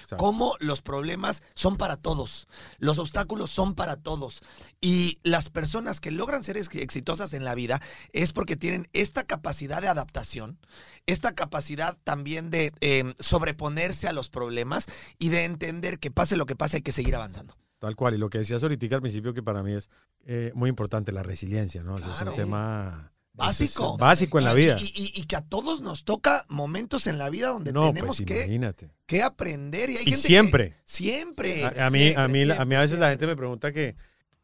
Exacto. 0.03 0.17
Cómo 0.17 0.55
los 0.59 0.81
problemas 0.81 1.41
son 1.55 1.77
para 1.77 1.95
todos, 1.97 2.47
los 2.77 2.99
obstáculos 2.99 3.49
son 3.51 3.70
para 3.75 3.95
todos. 3.95 4.41
Y 4.79 5.19
las 5.23 5.49
personas 5.49 5.99
que 5.99 6.11
logran 6.11 6.43
ser 6.43 6.57
ex- 6.57 6.73
exitosas 6.75 7.33
en 7.33 7.43
la 7.45 7.55
vida 7.55 7.81
es 8.13 8.33
porque 8.33 8.55
tienen 8.55 8.87
esta 8.93 9.23
capacidad 9.23 9.81
de 9.81 9.87
adaptación, 9.87 10.57
esta 11.05 11.33
capacidad 11.33 11.97
también 12.03 12.49
de 12.49 12.71
eh, 12.81 13.13
sobreponerse 13.19 14.07
a 14.07 14.13
los 14.13 14.29
problemas 14.29 14.87
y 15.17 15.29
de 15.29 15.45
entender 15.45 15.99
que 15.99 16.11
pase 16.11 16.37
lo 16.37 16.45
que 16.45 16.55
pase 16.55 16.77
hay 16.77 16.83
que 16.83 16.91
seguir 16.91 17.15
avanzando. 17.15 17.57
Tal 17.79 17.95
cual. 17.95 18.13
Y 18.13 18.17
lo 18.19 18.29
que 18.29 18.37
decías 18.37 18.61
ahorita 18.61 18.95
al 18.95 19.01
principio, 19.01 19.33
que 19.33 19.41
para 19.41 19.63
mí 19.63 19.73
es 19.73 19.89
eh, 20.25 20.51
muy 20.53 20.69
importante, 20.69 21.11
la 21.11 21.23
resiliencia, 21.23 21.81
¿no? 21.81 21.95
Es 21.97 22.21
un 22.21 22.35
tema 22.35 23.10
Básico. 23.33 23.93
es 23.93 23.99
básico 23.99 24.39
en 24.39 24.45
la 24.45 24.53
vida. 24.53 24.77
Y, 24.79 24.85
y- 24.85 25.11
y 25.21 25.23
que 25.25 25.35
a 25.37 25.41
todos 25.41 25.81
nos 25.81 26.03
toca 26.03 26.45
momentos 26.49 27.07
en 27.07 27.17
la 27.17 27.29
vida 27.29 27.47
donde 27.49 27.71
no, 27.71 27.87
tenemos 27.87 28.17
pues 28.17 28.27
que, 28.27 28.37
imagínate. 28.39 28.89
que 29.05 29.21
aprender. 29.23 29.89
Y, 29.89 29.97
hay 29.97 30.01
Y 30.03 30.05
gente 30.05 30.21
que- 30.21 30.27
siempre. 30.27 30.73
siempre. 30.83 31.65
A, 31.65 31.87
a 31.87 31.89
mí, 31.89 32.09
a 32.09 32.11
siempre, 32.13 32.27
mí, 32.45 32.51
a 32.51 32.65
mí 32.65 32.75
a 32.75 32.79
veces 32.79 32.89
siempre, 32.91 32.99
la 32.99 33.09
gente 33.11 33.27
me 33.27 33.35
pregunta 33.37 33.71
que, 33.71 33.95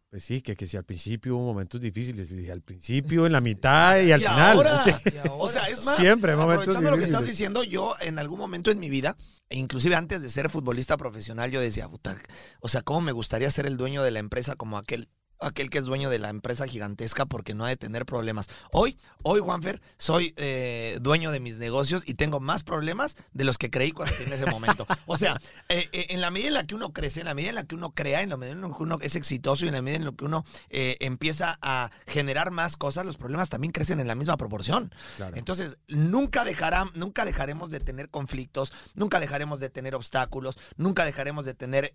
pues 0.09 0.23
sí, 0.23 0.41
que, 0.41 0.55
que 0.55 0.67
si 0.67 0.77
al 0.77 0.85
principio 0.85 1.35
hubo 1.35 1.47
momentos 1.47 1.81
difíciles, 1.81 2.31
y 2.31 2.49
al 2.49 2.61
principio, 2.61 3.25
en 3.25 3.33
la 3.33 3.41
mitad 3.41 3.99
y 3.99 4.13
al 4.13 4.21
Y 4.21 4.23
final. 4.23 4.55
ahora, 4.55 4.81
Sí. 4.83 4.91
Y 5.13 5.17
ahora, 5.17 5.33
O 5.33 5.49
sea, 5.49 5.67
es 5.67 5.83
más, 5.85 5.97
Siempre 5.97 6.31
aprovechando 6.31 6.89
lo 6.91 6.97
que 6.97 7.03
estás 7.03 7.25
diciendo, 7.27 7.63
yo 7.63 7.93
en 7.99 8.17
algún 8.17 8.39
momento 8.39 8.71
en 8.71 8.79
mi 8.79 8.89
vida, 8.89 9.17
e 9.49 9.57
inclusive 9.57 9.95
antes 9.95 10.21
de 10.21 10.29
ser 10.29 10.49
futbolista 10.49 10.95
profesional, 10.95 11.51
yo 11.51 11.59
decía, 11.59 11.89
puta, 11.89 12.17
o 12.61 12.69
sea, 12.69 12.81
cómo 12.83 13.01
me 13.01 13.11
gustaría 13.11 13.51
ser 13.51 13.65
el 13.65 13.75
dueño 13.75 14.01
de 14.01 14.11
la 14.11 14.19
empresa 14.19 14.55
como 14.55 14.77
aquel 14.77 15.09
aquel 15.39 15.69
que 15.69 15.77
es 15.77 15.85
dueño 15.85 16.09
de 16.09 16.19
la 16.19 16.29
empresa 16.29 16.67
gigantesca 16.67 17.25
porque 17.25 17.53
no 17.53 17.65
ha 17.65 17.69
de 17.69 17.77
tener 17.77 18.05
problemas. 18.05 18.47
Hoy, 18.71 18.97
hoy, 19.23 19.39
Juanfer, 19.39 19.81
soy 19.97 20.33
eh, 20.37 20.97
dueño 21.01 21.31
de 21.31 21.39
mis 21.39 21.57
negocios 21.57 22.03
y 22.05 22.15
tengo 22.15 22.39
más 22.39 22.63
problemas 22.63 23.15
de 23.33 23.43
los 23.43 23.57
que 23.57 23.69
creí 23.69 23.91
cuando 23.91 24.15
en 24.15 24.33
ese 24.33 24.45
momento. 24.45 24.87
O 25.05 25.17
sea, 25.17 25.39
eh, 25.69 25.89
eh, 25.91 26.07
en 26.09 26.21
la 26.21 26.31
medida 26.31 26.47
en 26.49 26.53
la 26.55 26.65
que 26.65 26.75
uno 26.75 26.93
crece, 26.93 27.19
en 27.19 27.27
la 27.27 27.33
medida 27.33 27.49
en 27.49 27.55
la 27.55 27.65
que 27.65 27.75
uno 27.75 27.91
crea, 27.91 28.21
en 28.21 28.29
la 28.29 28.37
medida 28.37 28.55
en 28.55 28.61
la 28.61 28.75
que 28.75 28.83
uno 28.83 28.97
es 29.01 29.15
exitoso 29.15 29.65
y 29.65 29.67
en 29.69 29.75
la 29.75 29.81
medida 29.81 29.97
en 29.97 30.05
la 30.05 30.11
que 30.11 30.25
uno 30.25 30.43
empieza 30.69 31.57
a 31.61 31.91
generar 32.07 32.51
más 32.51 32.77
cosas, 32.77 33.05
los 33.05 33.17
problemas 33.17 33.49
también 33.49 33.71
crecen 33.71 33.99
en 33.99 34.07
la 34.07 34.15
misma 34.15 34.37
proporción. 34.37 34.93
Claro. 35.17 35.35
Entonces, 35.37 35.77
nunca, 35.87 36.43
dejará, 36.43 36.85
nunca 36.93 37.25
dejaremos 37.25 37.69
de 37.69 37.79
tener 37.79 38.09
conflictos, 38.09 38.73
nunca 38.95 39.19
dejaremos 39.19 39.59
de 39.59 39.69
tener 39.69 39.95
obstáculos, 39.95 40.57
nunca 40.75 41.05
dejaremos 41.05 41.45
de 41.45 41.53
tener 41.53 41.93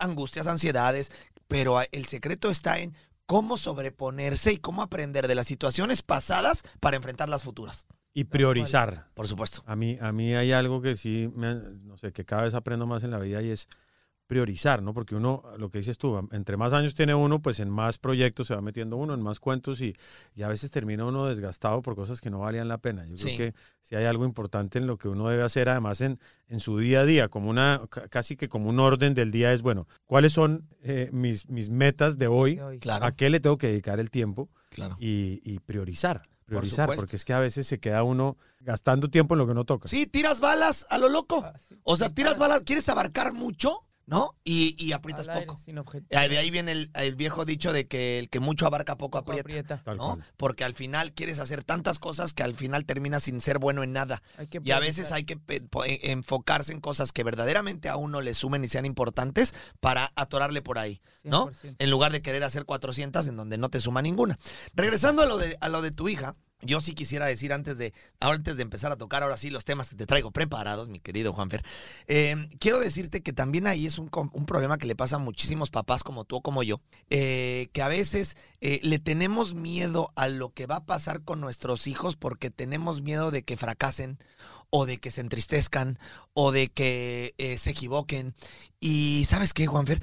angustias, 0.00 0.46
ansiedades, 0.46 1.10
pero 1.48 1.80
el 1.92 2.06
secreto 2.06 2.50
está 2.50 2.78
en 2.78 2.94
cómo 3.26 3.56
sobreponerse 3.56 4.52
y 4.52 4.58
cómo 4.58 4.82
aprender 4.82 5.28
de 5.28 5.34
las 5.34 5.46
situaciones 5.46 6.02
pasadas 6.02 6.62
para 6.80 6.96
enfrentar 6.96 7.28
las 7.28 7.42
futuras. 7.42 7.86
Y 8.12 8.24
priorizar. 8.24 9.08
Por 9.14 9.26
supuesto. 9.26 9.62
A 9.66 9.74
mí, 9.76 9.98
a 10.00 10.12
mí 10.12 10.34
hay 10.34 10.52
algo 10.52 10.80
que 10.82 10.94
sí, 10.96 11.30
me- 11.34 11.54
no 11.54 11.96
sé, 11.98 12.12
que 12.12 12.24
cada 12.24 12.42
vez 12.44 12.54
aprendo 12.54 12.86
más 12.86 13.02
en 13.02 13.10
la 13.10 13.18
vida 13.18 13.42
y 13.42 13.50
es 13.50 13.66
priorizar, 14.26 14.82
¿no? 14.82 14.94
Porque 14.94 15.14
uno, 15.14 15.42
lo 15.58 15.70
que 15.70 15.78
dices 15.78 15.98
tú, 15.98 16.28
entre 16.32 16.56
más 16.56 16.72
años 16.72 16.94
tiene 16.94 17.14
uno, 17.14 17.42
pues 17.42 17.60
en 17.60 17.68
más 17.70 17.98
proyectos 17.98 18.46
se 18.46 18.54
va 18.54 18.60
metiendo 18.62 18.96
uno, 18.96 19.12
en 19.14 19.20
más 19.22 19.38
cuentos 19.40 19.80
y, 19.80 19.94
y 20.34 20.42
a 20.42 20.48
veces 20.48 20.70
termina 20.70 21.04
uno 21.04 21.26
desgastado 21.26 21.82
por 21.82 21.94
cosas 21.94 22.20
que 22.20 22.30
no 22.30 22.38
valían 22.40 22.68
la 22.68 22.78
pena. 22.78 23.04
Yo 23.06 23.16
Sí. 23.18 23.36
creo 23.36 23.36
que 23.52 23.58
si 23.82 23.94
hay 23.96 24.04
algo 24.06 24.24
importante 24.24 24.78
en 24.78 24.86
lo 24.86 24.96
que 24.96 25.08
uno 25.08 25.28
debe 25.28 25.42
hacer, 25.42 25.68
además 25.68 26.00
en, 26.00 26.18
en 26.48 26.60
su 26.60 26.78
día 26.78 27.00
a 27.00 27.04
día, 27.04 27.28
como 27.28 27.50
una, 27.50 27.82
ca- 27.90 28.08
casi 28.08 28.36
que 28.36 28.48
como 28.48 28.70
un 28.70 28.80
orden 28.80 29.14
del 29.14 29.30
día 29.30 29.52
es, 29.52 29.60
bueno, 29.62 29.86
¿cuáles 30.06 30.32
son 30.32 30.68
eh, 30.82 31.10
mis, 31.12 31.48
mis 31.48 31.68
metas 31.68 32.16
de 32.18 32.26
hoy? 32.26 32.58
Claro, 32.80 33.04
¿A 33.04 33.12
qué 33.12 33.28
le 33.30 33.40
tengo 33.40 33.58
que 33.58 33.68
dedicar 33.68 34.00
el 34.00 34.10
tiempo? 34.10 34.48
claro. 34.70 34.96
Y, 34.98 35.40
y 35.44 35.60
priorizar. 35.60 36.22
Priorizar, 36.46 36.94
porque 36.96 37.16
es 37.16 37.24
que 37.24 37.32
a 37.32 37.38
veces 37.38 37.66
se 37.66 37.78
queda 37.80 38.02
uno 38.02 38.36
gastando 38.60 39.08
tiempo 39.08 39.34
en 39.34 39.38
lo 39.38 39.46
que 39.46 39.54
no 39.54 39.64
toca. 39.64 39.88
Sí, 39.88 40.06
tiras 40.06 40.40
balas 40.40 40.86
a 40.90 40.98
lo 40.98 41.08
loco. 41.08 41.42
Ah, 41.42 41.54
sí. 41.58 41.74
O 41.84 41.96
sea, 41.96 42.10
tiras 42.10 42.38
balas, 42.38 42.62
quieres 42.62 42.86
abarcar 42.90 43.32
mucho, 43.32 43.80
¿no? 44.06 44.34
Y, 44.44 44.76
y 44.78 44.92
aprietas 44.92 45.26
aire, 45.28 45.46
poco. 45.46 45.58
sin 45.64 45.78
De 46.28 46.38
ahí 46.38 46.50
viene 46.50 46.72
el, 46.72 46.90
el 46.94 47.14
viejo 47.14 47.44
dicho 47.44 47.72
de 47.72 47.86
que 47.88 48.18
el 48.18 48.28
que 48.28 48.40
mucho 48.40 48.66
abarca 48.66 48.96
poco 48.96 49.18
Poco 49.18 49.18
aprieta. 49.18 49.82
¿no? 49.96 50.18
Porque 50.36 50.64
al 50.64 50.74
final 50.74 51.12
quieres 51.12 51.38
hacer 51.38 51.64
tantas 51.64 51.98
cosas 51.98 52.32
que 52.32 52.42
al 52.42 52.54
final 52.54 52.84
terminas 52.84 53.22
sin 53.24 53.40
ser 53.40 53.58
bueno 53.58 53.82
en 53.82 53.92
nada. 53.92 54.22
Y 54.68 54.70
a 54.72 54.78
veces 54.80 55.12
hay 55.12 55.24
que 55.24 55.36
pe- 55.36 55.60
po- 55.62 55.84
e- 55.84 56.10
enfocarse 56.10 56.72
en 56.72 56.80
cosas 56.80 57.12
que 57.12 57.24
verdaderamente 57.24 57.88
a 57.88 57.96
uno 57.96 58.20
le 58.20 58.34
sumen 58.34 58.64
y 58.64 58.68
sean 58.68 58.84
importantes 58.86 59.54
para 59.80 60.10
atorarle 60.16 60.62
por 60.62 60.78
ahí, 60.78 61.00
¿no? 61.22 61.46
100%. 61.50 61.76
En 61.78 61.90
lugar 61.90 62.12
de 62.12 62.20
querer 62.22 62.44
hacer 62.44 62.64
400 62.64 63.26
en 63.26 63.36
donde 63.36 63.58
no 63.58 63.68
te 63.70 63.80
suma 63.80 64.02
ninguna. 64.02 64.38
Regresando 64.74 65.22
a 65.22 65.26
lo 65.26 65.38
de, 65.38 65.56
a 65.60 65.68
lo 65.68 65.80
de 65.82 65.90
tu 65.90 66.08
hija, 66.08 66.36
yo 66.64 66.80
sí 66.80 66.94
quisiera 66.94 67.26
decir 67.26 67.52
antes 67.52 67.78
de, 67.78 67.92
antes 68.20 68.56
de 68.56 68.62
empezar 68.62 68.92
a 68.92 68.96
tocar 68.96 69.22
ahora 69.22 69.36
sí 69.36 69.50
los 69.50 69.64
temas 69.64 69.88
que 69.88 69.96
te 69.96 70.06
traigo 70.06 70.30
preparados, 70.30 70.88
mi 70.88 71.00
querido 71.00 71.32
Juanfer, 71.32 71.64
eh, 72.06 72.48
quiero 72.58 72.80
decirte 72.80 73.22
que 73.22 73.32
también 73.32 73.66
ahí 73.66 73.86
es 73.86 73.98
un, 73.98 74.08
problema 74.08 74.78
que 74.78 74.86
le 74.86 74.96
pasa 74.96 75.16
a 75.16 75.18
muchísimos 75.20 75.70
papás 75.70 76.02
como 76.02 76.24
tú 76.24 76.36
o 76.36 76.42
como 76.42 76.62
yo, 76.62 76.80
eh, 77.10 77.68
que 77.72 77.82
a 77.82 77.88
veces 77.88 78.36
eh, 78.60 78.80
le 78.82 78.98
tenemos 78.98 79.54
miedo 79.54 80.10
a 80.16 80.28
lo 80.28 80.50
que 80.50 80.66
va 80.66 80.76
a 80.76 80.86
pasar 80.86 81.22
con 81.22 81.40
nuestros 81.40 81.86
hijos 81.86 82.16
porque 82.16 82.50
tenemos 82.50 83.02
miedo 83.02 83.30
de 83.30 83.42
que 83.42 83.56
fracasen 83.56 84.18
o 84.70 84.86
de 84.86 84.98
que 84.98 85.10
se 85.10 85.20
entristezcan 85.20 85.98
o 86.32 86.50
de 86.50 86.68
que 86.68 87.34
eh, 87.38 87.58
se 87.58 87.70
equivoquen. 87.70 88.34
Y 88.80 89.24
sabes 89.26 89.54
qué, 89.54 89.66
Juanfer, 89.66 90.02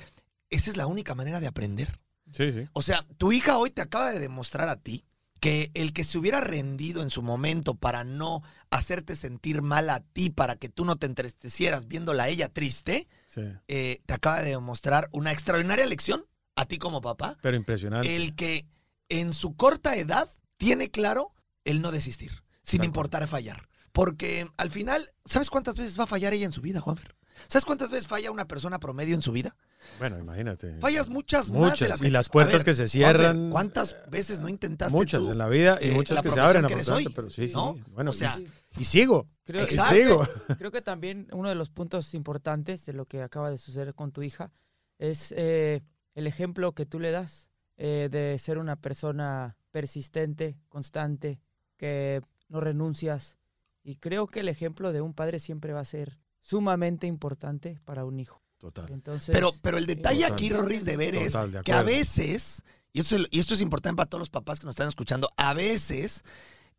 esa 0.50 0.70
es 0.70 0.78
la 0.78 0.88
única 0.88 1.14
manera 1.14 1.42
de 1.42 1.48
aprender. 1.48 2.00
Sí, 2.32 2.54
sí. 2.54 2.70
O 2.72 2.82
sea, 2.82 3.06
tu 3.18 3.34
hija 3.34 3.58
hoy 3.58 3.72
te 3.72 3.82
acaba 3.82 4.12
de 4.12 4.20
demostrar 4.20 4.70
a 4.70 4.78
ti 4.78 5.04
que 5.42 5.72
el 5.74 5.92
que 5.92 6.04
se 6.04 6.20
hubiera 6.20 6.40
rendido 6.40 7.02
en 7.02 7.10
su 7.10 7.24
momento 7.24 7.74
para 7.74 8.04
no 8.04 8.44
hacerte 8.70 9.16
sentir 9.16 9.64
mal 9.64 9.90
a 9.90 10.00
ti, 10.00 10.30
para 10.30 10.56
que 10.56 10.70
tú 10.70 10.86
no 10.86 10.98
te 10.98 11.08
entristecieras 11.08 11.88
viéndola 11.88 12.24
a 12.24 12.30
ella 12.30 12.48
triste, 12.48 13.08
sí. 13.28 13.42
eh, 13.68 14.02
te 14.06 14.14
acaba 14.14 14.42
de 14.42 14.52
demostrar 14.52 15.10
una 15.12 15.32
extraordinaria 15.32 15.88
lección 15.88 16.26
a 16.56 16.66
ti 16.66 16.78
como 16.78 17.02
papá. 17.02 17.40
Pero 17.42 17.58
impresionante. 17.58 18.16
El 18.16 18.36
que 18.36 18.68
en 19.10 19.34
su 19.34 19.56
corta 19.56 19.96
edad 19.96 20.32
tiene 20.58 20.92
claro 20.92 21.34
el 21.66 21.82
no 21.82 21.92
desistir, 21.92 22.44
sin 22.62 22.82
Tal 22.82 22.86
importar 22.86 23.28
fallar. 23.28 23.68
Porque 23.94 24.48
al 24.58 24.70
final, 24.70 25.12
¿sabes 25.26 25.50
cuántas 25.50 25.76
veces 25.76 26.00
va 26.00 26.04
a 26.04 26.08
fallar 26.08 26.34
ella 26.34 26.46
en 26.46 26.52
su 26.52 26.62
vida, 26.62 26.82
Juanfer? 26.82 27.16
¿Sabes 27.48 27.66
cuántas 27.66 27.92
veces 27.92 28.08
falla 28.08 28.32
una 28.32 28.48
persona 28.48 28.80
promedio 28.80 29.16
en 29.16 29.22
su 29.22 29.32
vida? 29.32 29.56
Bueno, 30.00 30.18
imagínate. 30.20 30.78
Fallas 30.80 31.10
muchas, 31.10 31.52
más 31.52 31.80
de 31.80 31.86
Muchas. 31.86 32.02
y 32.02 32.10
las 32.10 32.30
puertas 32.30 32.64
que 32.64 32.74
se 32.74 32.88
cierran. 32.88 33.50
¿Cuántas 33.50 33.96
veces 34.10 34.40
no 34.40 34.48
intentaste 34.50 34.96
Muchas 34.96 35.22
tú? 35.22 35.32
en 35.32 35.38
la 35.38 35.48
vida 35.48 35.78
y 35.82 35.90
eh, 35.90 35.92
muchas 35.94 36.22
que 36.22 36.32
se 36.32 36.40
abren 36.40 36.66
que 36.66 36.74
afortunadamente, 36.74 37.10
hoy, 37.10 37.14
pero 37.14 37.30
sí, 37.30 37.48
sí. 37.48 37.54
¿no? 37.54 37.78
Bueno, 37.90 38.12
O 38.12 38.14
sea, 38.14 38.34
y, 38.78 38.82
y 38.82 38.86
sigo. 38.86 39.28
Creo, 39.44 39.62
y 39.62 39.64
Exacto. 39.66 39.96
sigo. 39.96 40.24
creo 40.58 40.72
que 40.72 40.82
también 40.82 41.28
uno 41.32 41.50
de 41.50 41.56
los 41.56 41.70
puntos 41.70 42.14
importantes 42.14 42.86
de 42.86 42.94
lo 42.94 43.06
que 43.06 43.22
acaba 43.22 43.50
de 43.50 43.58
suceder 43.58 43.94
con 43.96 44.12
tu 44.12 44.22
hija 44.24 44.52
es 45.00 45.34
eh, 45.36 45.82
el 46.14 46.28
ejemplo 46.28 46.74
que 46.74 46.86
tú 46.86 47.00
le 47.00 47.12
das 47.12 47.50
eh, 47.78 48.08
de 48.12 48.38
ser 48.40 48.60
una 48.60 48.76
persona 48.76 49.58
persistente, 49.72 50.58
constante, 50.70 51.42
que 51.78 52.22
no 52.50 52.60
renuncias. 52.62 53.38
Y 53.84 53.96
creo 53.96 54.28
que 54.28 54.42
el 54.42 54.50
ejemplo 54.50 54.94
de 54.94 55.02
un 55.02 55.14
padre 55.16 55.40
siempre 55.40 55.74
va 55.74 55.80
a 55.80 55.86
ser 55.86 56.20
sumamente 56.42 57.08
importante 57.08 57.80
para 57.86 58.04
un 58.06 58.20
hijo. 58.20 58.42
Total. 58.58 58.92
Entonces, 58.92 59.34
Pero, 59.34 59.54
pero 59.64 59.78
el 59.78 59.86
detalle 59.88 60.20
Total. 60.22 60.34
aquí, 60.34 60.50
Rorris, 60.50 60.86
de 60.86 60.98
ver 60.98 61.16
es 61.16 61.32
Total, 61.34 61.52
de 61.52 61.62
que 61.62 61.72
a 61.74 61.82
veces, 61.82 62.64
y 62.94 63.00
esto, 63.00 63.16
es, 63.16 63.28
y 63.32 63.40
esto 63.40 63.54
es 63.56 63.62
importante 63.62 63.96
para 63.98 64.10
todos 64.10 64.20
los 64.20 64.30
papás 64.30 64.60
que 64.60 64.66
nos 64.66 64.74
están 64.74 64.88
escuchando, 64.90 65.30
a 65.38 65.54
veces 65.56 66.24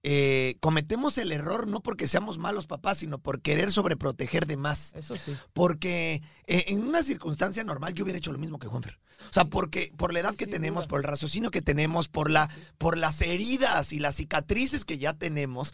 eh, 0.05 0.57
cometemos 0.61 1.17
el 1.19 1.31
error 1.33 1.67
no 1.69 1.81
porque 1.81 2.07
seamos 2.09 2.39
malos 2.39 2.67
papás, 2.67 2.99
sino 2.99 3.19
por 3.19 3.41
querer 3.41 3.73
sobreproteger 3.73 4.47
de 4.47 4.57
más. 4.57 4.93
eso 4.95 5.17
sí. 5.17 5.37
Porque 5.53 6.23
eh, 6.47 6.65
en 6.69 6.83
una 6.85 7.03
circunstancia 7.03 7.65
normal 7.65 7.95
yo 7.95 8.05
hubiera 8.05 8.19
hecho 8.19 8.33
lo 8.33 8.39
mismo 8.39 8.59
que 8.61 8.67
Juanfer. 8.69 8.99
O 9.31 9.33
sea, 9.33 9.45
porque 9.45 9.93
por 9.97 10.13
la 10.13 10.19
edad 10.21 10.35
que 10.35 10.45
Sin 10.47 10.55
tenemos, 10.55 10.85
duda. 10.85 10.89
por 10.89 11.01
el 11.01 11.05
raciocinio 11.05 11.51
que 11.53 11.63
tenemos, 11.63 12.09
por 12.09 12.31
la, 12.31 12.49
por 12.79 12.97
las 12.97 13.21
heridas 13.23 13.93
y 13.93 14.01
las 14.01 14.17
cicatrices 14.17 14.85
que 14.85 14.99
ya 14.99 15.15
tenemos, 15.15 15.73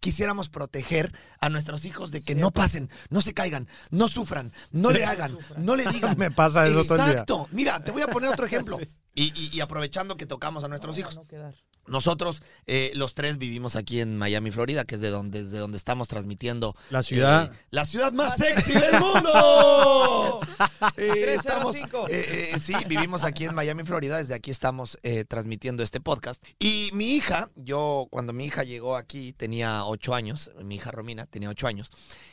quisiéramos 0.00 0.48
proteger 0.48 1.12
a 1.40 1.48
nuestros 1.48 1.84
hijos 1.84 2.10
de 2.10 2.22
que 2.22 2.34
no 2.34 2.50
pasen, 2.50 2.90
no 3.10 3.20
se 3.20 3.34
caigan, 3.34 3.68
no 3.90 4.08
sufran, 4.08 4.50
no 4.72 4.90
le 4.90 5.04
hagan, 5.04 5.38
no 5.58 5.76
le 5.76 5.84
digan. 5.86 6.16
Me 6.18 6.30
pasa 6.30 6.66
eso 6.66 6.82
todo 6.84 6.96
el 6.96 7.04
día. 7.04 7.10
Exacto. 7.12 7.48
Mira, 7.52 7.84
te 7.84 7.92
voy 7.92 8.02
a 8.02 8.08
poner 8.08 8.30
otro 8.32 8.46
ejemplo. 8.50 8.78
Y, 9.14 9.24
y- 9.38 9.50
y 9.52 9.60
aprovechando 9.60 10.16
que 10.16 10.24
tocamos 10.26 10.64
a 10.64 10.68
nuestros 10.68 10.94
No, 10.96 11.00
hijos. 11.00 11.16
no 11.16 11.24
quedar. 11.24 11.54
Nosotros, 11.90 12.42
eh, 12.66 12.92
los 12.94 13.14
tres, 13.14 13.36
vivimos 13.36 13.76
aquí 13.76 14.00
en 14.00 14.16
Miami, 14.16 14.50
Florida, 14.50 14.84
que 14.84 14.94
es 14.94 15.00
de 15.00 15.10
donde, 15.10 15.42
desde 15.44 15.58
donde 15.58 15.76
estamos 15.76 16.08
transmitiendo. 16.08 16.74
La 16.90 17.02
ciudad. 17.02 17.52
eh, 17.52 17.58
la 17.70 17.84
ciudad 17.84 18.12
más 18.12 18.36
sexy 18.36 18.72
del 18.72 18.98
mundo. 19.00 20.40
Eh, 20.96 21.38
305. 21.40 22.06
eh, 22.08 22.50
eh, 22.54 22.58
sí, 22.58 22.74
vivimos 22.86 23.24
aquí 23.24 23.44
en 23.44 23.54
Miami, 23.54 23.82
Florida. 23.84 24.18
Desde 24.18 24.34
aquí 24.34 24.50
estamos 24.50 24.98
eh, 25.02 25.24
transmitiendo 25.26 25.82
este 25.82 26.00
podcast. 26.00 26.42
Y 26.58 26.90
mi 26.92 27.14
hija, 27.16 27.50
yo, 27.56 28.06
cuando 28.10 28.32
mi 28.32 28.44
hija 28.46 28.62
llegó 28.64 28.96
aquí, 28.96 29.32
tenía 29.32 29.84
ocho 29.84 30.14
años. 30.14 30.50
Mi 30.62 30.76
hija 30.76 30.90
Romina 30.90 31.26
tenía 31.26 31.48
ocho 31.50 31.66
años. 31.66 31.90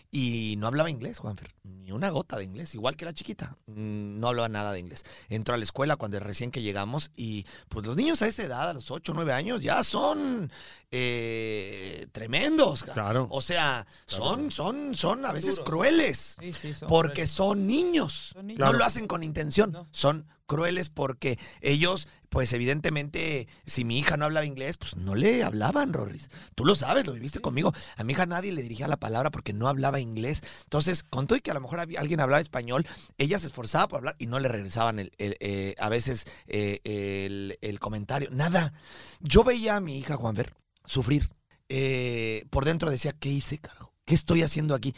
Y 0.10 0.56
no 0.58 0.68
hablaba 0.68 0.90
inglés, 0.90 1.20
Juanfer. 1.20 1.54
Ni 1.64 1.92
una 1.92 2.10
gota 2.10 2.38
de 2.38 2.46
inglés. 2.46 2.74
Igual 2.76 2.96
que 2.96 3.06
la 3.06 3.14
chiquita. 3.14 3.58
Mm, 3.68 4.20
No 4.20 4.30
hablaba 4.30 4.48
nada 4.50 4.72
de 4.72 4.80
inglés. 4.80 5.04
Entró 5.30 5.54
a 5.54 5.58
la 5.58 5.64
escuela 5.66 5.96
cuando 5.98 6.20
recién 6.20 6.50
que 6.52 6.62
llegamos. 6.62 7.12
Y 7.16 7.46
pues 7.70 7.86
los 7.86 7.96
niños 7.98 8.22
a 8.22 8.28
esa 8.28 8.44
edad, 8.44 8.70
a 8.70 8.74
los 8.74 8.90
ocho, 8.92 9.14
nueve 9.14 9.34
años, 9.34 9.62
ya 9.62 9.84
son 9.84 10.50
eh, 10.92 12.08
tremendos. 12.12 12.84
Claro. 12.84 13.28
O 13.32 13.42
sea, 13.42 13.86
Claro. 14.06 14.24
son, 14.26 14.52
son, 14.52 14.96
son 14.96 15.26
a 15.26 15.32
veces 15.32 15.56
Duros. 15.58 15.70
crueles. 15.70 16.38
Sí, 16.40 16.54
sí, 16.54 16.74
son 16.74 16.88
Porque 16.90 17.14
crueles. 17.14 17.32
son 17.32 17.68
niños. 17.68 18.32
Son 18.34 18.48
niños. 18.48 18.58
Claro. 18.58 18.72
No 18.74 18.78
lo 18.80 18.86
hacen 18.86 19.08
con 19.08 19.24
intención. 19.24 19.72
No. 19.72 19.88
Son 19.92 20.26
crueles 20.46 20.88
porque 20.90 21.38
ellos, 21.62 22.08
pues 22.30 22.52
evidentemente, 22.54 23.48
si 23.66 23.86
mi 23.86 24.00
hija 24.00 24.18
no 24.18 24.26
hablaba 24.26 24.46
inglés, 24.46 24.78
pues 24.78 24.96
no 24.98 25.16
le 25.16 25.44
hablaban, 25.44 25.94
Rorris. 25.94 26.30
Tú 26.56 26.66
lo 26.66 26.76
sabes, 26.76 27.06
lo 27.08 27.14
viviste 27.14 27.40
conmigo. 27.40 27.74
A 27.96 28.04
mi 28.04 28.14
hija 28.14 28.26
nadie 28.26 28.52
le 28.52 28.62
dirigía 28.62 28.88
la 28.88 28.98
palabra 28.98 29.32
porque 29.32 29.54
no 29.54 29.68
hablaba 29.68 30.00
inglés. 30.00 30.42
Entonces, 30.64 31.04
con 31.04 31.28
todo 31.28 31.38
y 31.38 31.42
que 31.42 31.52
a 31.52 31.54
lo 31.54 31.62
mejor 31.62 31.80
había- 31.80 32.00
alguien 32.00 32.20
hablaba 32.20 32.42
español, 32.42 32.86
ella 33.18 33.40
se 33.40 33.48
esforzaba 33.48 33.88
por 33.88 33.98
hablar 34.00 34.16
y 34.20 34.28
no 34.28 34.40
le 34.40 34.50
regresaban 34.50 35.00
el, 35.00 35.12
el, 35.18 35.38
eh, 35.40 35.76
a 35.80 35.90
veces 35.90 36.26
eh, 36.48 36.80
el, 36.84 37.58
el 37.62 37.80
comentario. 37.80 38.30
Nada. 38.32 38.74
Yo 39.20 39.44
veía 39.44 39.76
a 39.78 39.82
mi 39.82 39.98
hija, 39.98 40.18
Juanfer, 40.18 40.54
sufrir. 40.86 41.30
Eh, 41.70 42.46
por 42.50 42.66
dentro 42.66 42.90
decía, 42.90 43.14
¿qué 43.14 43.30
hice, 43.30 43.58
carajo? 43.58 43.94
¿Qué 44.06 44.16
estoy 44.16 44.42
haciendo 44.44 44.74
aquí? 44.76 44.96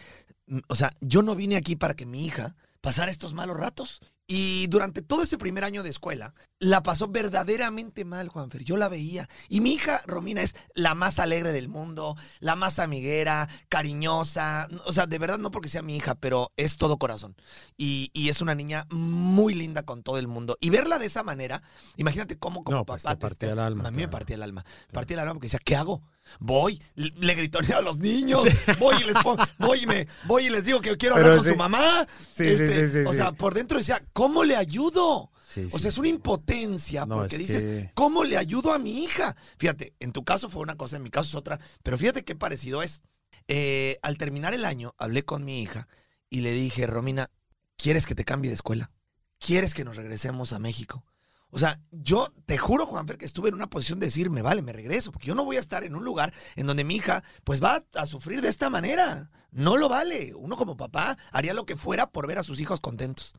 Mm, 0.48 0.60
O 0.68 0.76
sea, 0.76 0.92
yo 1.02 1.22
no 1.24 1.36
vine 1.36 1.56
aquí 1.56 1.76
para 1.76 1.96
que 1.96 2.06
mi 2.06 2.26
hija 2.26 2.56
pasara 2.82 3.12
estos 3.12 3.34
malos 3.34 3.58
ratos. 3.58 4.02
Y 4.32 4.68
durante 4.68 5.02
todo 5.02 5.24
ese 5.24 5.40
primer 5.40 5.64
año 5.64 5.82
de 5.82 5.90
escuela, 5.90 6.36
la 6.60 6.84
pasó 6.84 7.08
verdaderamente 7.08 8.06
mal, 8.06 8.30
Juanfer. 8.30 8.64
Yo 8.64 8.78
la 8.78 8.88
veía. 8.88 9.28
Y 9.48 9.60
mi 9.60 9.74
hija, 9.74 10.04
Romina, 10.06 10.44
es 10.44 10.56
la 10.76 10.94
más 10.94 11.18
alegre 11.18 11.52
del 11.52 11.68
mundo, 11.68 12.16
la 12.40 12.56
más 12.56 12.78
amiguera, 12.78 13.50
cariñosa. 13.70 14.70
O 14.86 14.94
sea, 14.94 15.08
de 15.08 15.18
verdad 15.18 15.40
no 15.40 15.50
porque 15.50 15.68
sea 15.68 15.82
mi 15.82 15.98
hija, 15.98 16.14
pero 16.14 16.52
es 16.58 16.78
todo 16.78 16.98
corazón. 16.98 17.36
Y, 17.76 18.12
y 18.14 18.30
es 18.30 18.40
una 18.40 18.54
niña 18.54 18.86
muy 18.92 19.56
linda 19.56 19.82
con 19.82 20.04
todo 20.04 20.20
el 20.20 20.28
mundo. 20.28 20.58
Y 20.62 20.70
verla 20.70 21.00
de 21.00 21.08
esa 21.08 21.24
manera, 21.24 21.64
imagínate 21.98 22.38
cómo 22.38 22.64
como 22.64 22.78
No, 22.78 22.86
pues 22.86 23.02
papá 23.02 23.16
te 23.16 23.22
partía 23.22 23.54
el 23.54 23.60
alma, 23.60 23.88
A 23.88 23.92
mí 23.92 24.04
me 24.04 24.10
partía 24.10 24.36
el 24.36 24.44
alma. 24.44 24.64
Partía 24.92 25.16
el 25.16 25.22
alma 25.22 25.34
porque 25.34 25.48
decía, 25.48 25.62
¿qué 25.66 25.76
hago? 25.76 26.04
Voy, 26.40 26.82
le 26.96 27.34
gritoneaba 27.36 27.80
a 27.80 27.82
los 27.82 28.00
niños, 28.00 28.44
voy 28.80 28.96
y 29.02 29.06
les 29.06 29.16
pongo- 29.16 29.44
voy 29.58 29.84
y 29.84 29.86
me, 29.86 30.08
voy 30.26 30.46
y 30.46 30.50
les 30.50 30.66
digo 30.66 30.82
que 30.82 30.96
quiero 30.98 31.16
Pero 31.16 31.26
hablar 31.28 31.38
con 31.40 31.46
sí. 31.46 31.52
su 31.52 31.58
mamá. 31.58 32.08
Sí, 32.36 32.44
Este, 32.48 33.06
o 33.06 33.14
sea, 33.14 33.32
por 33.32 33.54
dentro 33.54 33.78
decía, 33.78 34.04
¿cómo 34.14 34.44
le 34.44 34.56
ayudo? 34.56 35.32
O 35.72 35.80
sea, 35.80 35.90
es 35.90 35.98
una 35.98 36.10
impotencia 36.10 37.06
No, 37.08 37.16
porque 37.18 37.36
es 37.38 37.42
dices, 37.42 37.66
que- 37.66 37.92
¿cómo 37.96 38.24
le 38.24 38.38
ayudo 38.38 38.72
a 38.72 38.80
mi 38.80 39.04
hija? 39.04 39.36
Fíjate, 39.58 39.94
en 40.00 40.12
tu 40.12 40.24
caso 40.24 40.50
fue 40.50 40.62
una 40.62 40.76
cosa, 40.78 40.98
en 40.98 41.04
mi 41.04 41.10
caso 41.10 41.30
es 41.30 41.36
otra, 41.36 41.60
pero 41.84 41.98
fíjate 41.98 42.24
qué 42.24 42.36
parecido 42.36 42.84
es. 42.84 43.02
Eh, 43.48 43.98
al 44.04 44.18
terminar 44.18 44.54
el 44.54 44.64
año, 44.64 44.94
hablé 45.00 45.24
con 45.26 45.44
mi 45.44 45.62
hija 45.64 45.88
y 46.30 46.42
le 46.42 46.52
dije, 46.54 46.86
Romina, 46.86 47.32
¿quieres 47.78 48.06
que 48.06 48.14
te 48.14 48.24
cambie 48.26 48.50
de 48.52 48.56
escuela? 48.56 48.92
¿Quieres 49.40 49.74
que 49.74 49.84
nos 49.84 49.96
regresemos 49.96 50.54
a 50.54 50.60
México? 50.60 51.04
O 51.52 51.58
sea, 51.60 51.80
yo 51.92 52.32
te 52.46 52.58
juro, 52.58 52.86
Juanfer, 52.86 53.18
que 53.18 53.26
estuve 53.26 53.50
en 53.50 53.56
una 53.56 53.70
posición 53.70 54.00
de 54.00 54.06
decir, 54.06 54.30
me 54.30 54.42
vale, 54.44 54.62
me 54.62 54.72
regreso, 54.72 55.12
porque 55.12 55.28
yo 55.28 55.34
no 55.36 55.46
voy 55.46 55.58
a 55.58 55.60
estar 55.60 55.84
en 55.84 55.96
un 55.96 56.04
lugar 56.06 56.32
en 56.56 56.68
donde 56.68 56.84
mi 56.84 56.96
hija, 56.96 57.24
pues 57.44 57.62
va 57.64 57.84
a 57.96 58.06
sufrir 58.06 58.42
de 58.42 58.50
esta 58.50 58.70
manera. 58.70 59.32
No 59.52 59.76
lo 59.78 59.90
vale. 59.90 60.34
Uno 60.36 60.58
como 60.58 60.78
papá 60.78 61.18
haría 61.32 61.56
lo 61.56 61.66
que 61.66 61.76
fuera 61.76 62.12
por 62.12 62.28
ver 62.28 62.38
a 62.38 62.44
sus 62.44 62.60
hijos 62.60 62.80
contentos. 62.80 63.34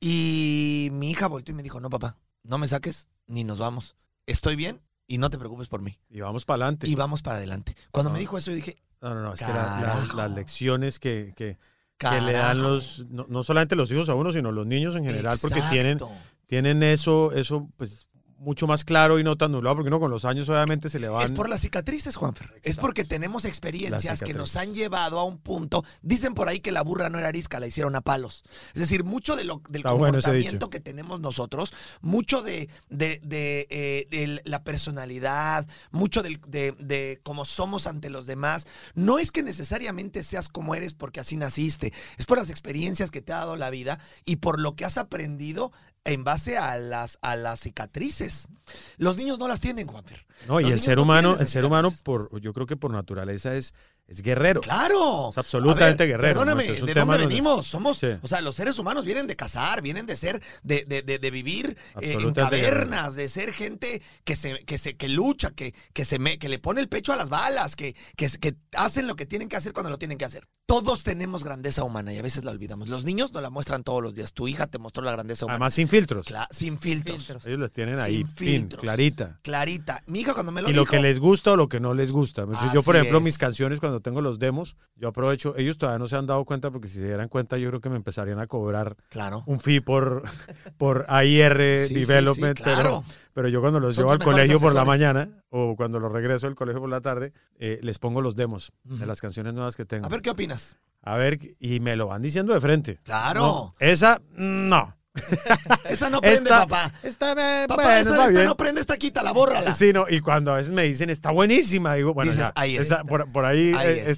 Y 0.00 0.88
mi 0.92 1.10
hija 1.10 1.26
volteó 1.26 1.52
y 1.52 1.56
me 1.56 1.62
dijo, 1.62 1.80
no, 1.80 1.90
papá, 1.90 2.16
no 2.42 2.58
me 2.58 2.68
saques 2.68 3.08
ni 3.26 3.44
nos 3.44 3.58
vamos. 3.58 3.96
Estoy 4.26 4.56
bien 4.56 4.80
y 5.06 5.18
no 5.18 5.30
te 5.30 5.38
preocupes 5.38 5.68
por 5.68 5.82
mí. 5.82 5.98
Y 6.08 6.20
vamos 6.20 6.44
para 6.44 6.64
adelante. 6.64 6.88
Y 6.88 6.94
vamos 6.94 7.22
para 7.22 7.36
adelante. 7.36 7.76
Cuando 7.90 8.10
me 8.10 8.18
Ah. 8.18 8.20
dijo 8.20 8.38
eso, 8.38 8.50
yo 8.50 8.56
dije, 8.56 8.76
No, 9.02 9.14
no, 9.14 9.20
no, 9.22 9.34
es 9.34 9.40
que 9.40 9.46
la- 9.46 9.52
la- 9.52 9.80
Carajo. 9.80 10.16
las 10.16 10.30
lecciones 10.32 10.98
que, 10.98 11.32
que, 11.36 11.58
que 11.98 12.20
le 12.22 12.32
dan 12.32 12.62
los, 12.62 13.04
no, 13.10 13.26
no 13.28 13.42
solamente 13.42 13.76
los 13.76 13.90
hijos 13.92 14.08
a 14.08 14.14
uno, 14.14 14.32
sino 14.32 14.52
los 14.52 14.66
niños 14.66 14.96
en 14.96 15.04
general, 15.04 15.38
porque 15.40 15.60
tienen. 15.70 15.98
Tienen 16.46 16.82
eso, 16.82 17.32
eso 17.32 17.68
pues 17.76 18.06
mucho 18.38 18.66
más 18.66 18.84
claro 18.84 19.18
y 19.18 19.24
no 19.24 19.36
tan 19.36 19.50
nublado, 19.50 19.76
porque 19.76 19.88
uno 19.88 19.98
con 19.98 20.10
los 20.10 20.26
años 20.26 20.46
obviamente 20.50 20.90
se 20.90 21.00
le 21.00 21.08
van... 21.08 21.24
Es 21.24 21.30
por 21.30 21.48
las 21.48 21.62
cicatrices, 21.62 22.16
Juanfer. 22.16 22.48
Es 22.56 22.56
Exacto. 22.58 22.80
porque 22.82 23.04
tenemos 23.04 23.46
experiencias 23.46 24.20
que 24.22 24.34
nos 24.34 24.56
han 24.56 24.74
llevado 24.74 25.18
a 25.18 25.24
un 25.24 25.38
punto. 25.38 25.84
Dicen 26.02 26.34
por 26.34 26.46
ahí 26.46 26.60
que 26.60 26.70
la 26.70 26.82
burra 26.82 27.08
no 27.08 27.16
era 27.18 27.28
arisca, 27.28 27.58
la 27.60 27.66
hicieron 27.66 27.96
a 27.96 28.02
palos. 28.02 28.44
Es 28.74 28.80
decir, 28.80 29.04
mucho 29.04 29.36
de 29.36 29.44
lo, 29.44 29.62
del 29.70 29.80
Está 29.80 29.88
comportamiento 29.90 30.68
que 30.68 30.80
tenemos 30.80 31.18
nosotros, 31.18 31.72
mucho 32.02 32.42
de, 32.42 32.68
de, 32.90 33.20
de, 33.24 33.66
eh, 33.70 34.06
el- 34.10 34.42
la 34.44 34.62
personalidad, 34.64 35.66
mucho 35.90 36.22
del- 36.22 36.40
de, 36.46 36.72
de 36.72 37.20
cómo 37.22 37.46
somos 37.46 37.86
ante 37.86 38.10
los 38.10 38.26
demás. 38.26 38.66
No 38.94 39.18
es 39.18 39.32
que 39.32 39.42
necesariamente 39.42 40.22
seas 40.22 40.48
como 40.50 40.74
eres 40.74 40.92
porque 40.92 41.20
así 41.20 41.38
naciste. 41.38 41.94
Es 42.18 42.26
por 42.26 42.36
las 42.36 42.50
experiencias 42.50 43.10
que 43.10 43.22
te 43.22 43.32
ha 43.32 43.38
dado 43.38 43.56
la 43.56 43.70
vida 43.70 43.98
y 44.26 44.36
por 44.36 44.60
lo 44.60 44.76
que 44.76 44.84
has 44.84 44.98
aprendido 44.98 45.72
en 46.06 46.24
base 46.24 46.56
a 46.56 46.76
las, 46.76 47.18
a 47.22 47.36
las 47.36 47.60
cicatrices. 47.60 48.48
Los 48.96 49.16
niños 49.16 49.38
no 49.38 49.48
las 49.48 49.60
tienen, 49.60 49.86
Juanfer. 49.86 50.24
No, 50.48 50.60
y 50.60 50.70
el 50.70 50.80
ser 50.80 50.96
no 50.96 51.02
humano, 51.02 51.36
el 51.38 51.48
ser 51.48 51.64
humano, 51.64 51.92
por, 52.04 52.40
yo 52.40 52.52
creo 52.52 52.66
que 52.66 52.76
por 52.76 52.90
naturaleza 52.90 53.54
es, 53.54 53.74
es 54.08 54.22
guerrero. 54.22 54.60
Claro. 54.60 55.30
Es 55.30 55.38
absolutamente 55.38 56.04
ver, 56.04 56.12
guerrero, 56.12 56.34
Perdóname, 56.40 56.66
¿no? 56.66 56.72
Es 56.74 56.80
un 56.80 56.86
¿de 56.86 56.94
dónde 56.94 57.12
donde- 57.18 57.26
venimos? 57.26 57.66
Somos, 57.66 57.98
Sí. 57.98 58.06
o 58.22 58.28
sea, 58.28 58.40
los 58.40 58.54
seres 58.54 58.78
humanos 58.78 59.04
vienen 59.04 59.26
de 59.26 59.34
cazar, 59.36 59.82
vienen 59.82 60.06
de 60.06 60.16
ser, 60.16 60.40
de, 60.62 60.84
de, 60.84 61.02
de, 61.02 61.18
de 61.18 61.30
vivir 61.30 61.76
eh, 62.00 62.16
en 62.20 62.32
cavernas, 62.32 63.14
de 63.16 63.28
ser 63.28 63.52
gente 63.52 64.00
que 64.24 64.36
se, 64.36 64.60
que 64.64 64.78
se, 64.78 64.96
que 64.96 65.08
lucha, 65.08 65.50
que, 65.50 65.74
que 65.92 66.04
se 66.04 66.18
me, 66.18 66.38
que 66.38 66.48
le 66.48 66.58
pone 66.58 66.80
el 66.80 66.88
pecho 66.88 67.12
a 67.12 67.16
las 67.16 67.28
balas, 67.30 67.74
que, 67.76 67.96
que, 68.16 68.28
que 68.28 68.54
hacen 68.76 69.06
lo 69.06 69.16
que 69.16 69.26
tienen 69.26 69.48
que 69.48 69.56
hacer 69.56 69.72
cuando 69.72 69.90
lo 69.90 69.98
tienen 69.98 70.18
que 70.18 70.24
hacer. 70.24 70.46
Todos 70.66 71.04
tenemos 71.04 71.44
grandeza 71.44 71.84
humana 71.84 72.12
y 72.12 72.18
a 72.18 72.22
veces 72.22 72.42
la 72.44 72.50
olvidamos. 72.50 72.88
Los 72.88 73.04
niños 73.04 73.32
nos 73.32 73.40
la 73.40 73.50
muestran 73.50 73.84
todos 73.84 74.02
los 74.02 74.14
días. 74.14 74.32
Tu 74.32 74.48
hija 74.48 74.66
te 74.66 74.78
mostró 74.78 75.04
la 75.04 75.12
grandeza 75.12 75.44
humana. 75.44 75.56
Además 75.56 75.74
sin 75.74 75.86
filtros. 75.88 76.26
Cla- 76.26 76.48
sin 76.50 76.78
filtros. 76.80 77.18
Filtros. 77.18 77.46
Ellos 77.46 77.60
las 77.60 77.70
tienen 77.70 77.94
Sin 77.96 78.04
ahí, 78.04 78.24
fin, 78.24 78.34
filtros. 78.34 78.80
clarita. 78.82 79.38
Clarita. 79.42 80.02
Mi 80.06 80.20
hija 80.20 80.34
cuando 80.34 80.50
me 80.50 80.62
lo 80.62 80.68
y 80.68 80.72
dijo. 80.72 80.84
lo 80.84 80.90
que 80.90 80.98
les 80.98 81.20
gusta 81.20 81.52
o 81.52 81.56
lo 81.56 81.68
que 81.68 81.78
no 81.78 81.94
les 81.94 82.10
gusta. 82.10 82.44
Yo, 82.74 82.82
por 82.82 82.96
ejemplo, 82.96 83.18
es. 83.18 83.24
mis 83.24 83.38
canciones, 83.38 83.78
cuando 83.78 83.95
tengo 84.00 84.20
los 84.20 84.38
demos, 84.38 84.76
yo 84.96 85.08
aprovecho, 85.08 85.54
ellos 85.56 85.78
todavía 85.78 85.98
no 85.98 86.08
se 86.08 86.16
han 86.16 86.26
dado 86.26 86.44
cuenta, 86.44 86.70
porque 86.70 86.88
si 86.88 86.98
se 86.98 87.04
dieran 87.06 87.28
cuenta, 87.28 87.56
yo 87.58 87.68
creo 87.68 87.80
que 87.80 87.88
me 87.88 87.96
empezarían 87.96 88.38
a 88.38 88.46
cobrar 88.46 88.96
Claro. 89.10 89.42
un 89.46 89.60
fee 89.60 89.80
por, 89.80 90.22
por 90.78 91.04
AIR 91.08 91.86
Sí, 91.88 91.94
Development, 91.94 92.56
sí, 92.58 92.64
pero, 92.64 92.76
claro. 92.80 93.04
pero 93.32 93.48
yo 93.48 93.60
cuando 93.60 93.80
los 93.80 93.94
Son 93.94 94.04
llevo 94.04 94.12
al 94.12 94.18
colegio 94.18 94.60
por 94.60 94.74
la 94.74 94.84
mañana 94.84 95.28
o 95.50 95.74
cuando 95.76 95.98
los 96.00 96.12
regreso 96.12 96.46
del 96.46 96.56
colegio 96.56 96.80
por 96.80 96.90
la 96.90 97.00
tarde, 97.00 97.32
eh, 97.58 97.78
les 97.82 97.98
pongo 97.98 98.20
los 98.20 98.34
demos 98.36 98.72
de 98.84 99.06
las 99.06 99.20
canciones 99.20 99.54
nuevas 99.54 99.76
que 99.76 99.84
tengo. 99.84 100.06
A 100.06 100.08
ver 100.08 100.22
qué 100.22 100.30
opinas. 100.30 100.76
A 101.02 101.16
ver, 101.16 101.38
y 101.60 101.78
me 101.80 101.94
lo 101.94 102.08
van 102.08 102.20
diciendo 102.22 102.52
de 102.52 102.60
frente. 102.60 102.98
Claro. 103.04 103.40
No, 103.40 103.74
esa, 103.78 104.20
no. 104.34 104.96
Esa 105.88 106.10
no 106.10 106.20
prende, 106.20 106.36
Esta, 106.50 106.66
papá. 106.66 106.92
esta, 107.02 107.34
Papá, 107.68 107.82
bueno, 107.84 107.98
esta, 108.10 108.26
está 108.28 108.44
no 108.44 108.56
prende, 108.56 108.80
esta 108.80 108.96
quítala, 108.96 109.32
bórrala. 109.32 109.72
Sí, 109.74 109.92
no, 109.92 110.06
y 110.08 110.20
cuando 110.20 110.52
a 110.52 110.56
veces 110.56 110.72
me 110.72 110.82
dicen, 110.82 111.10
está 111.10 111.30
buenísima, 111.30 111.94
digo, 111.94 112.14
bueno, 112.14 112.30
Dices, 112.30 112.46
ya, 112.46 112.52
ahí 112.54 112.76
es. 112.76 112.82
esta- 112.82 113.04
por, 113.04 113.30
por 113.32 113.44
ahí, 113.44 113.72
Ahí 113.76 113.98
eh, 114.06 114.14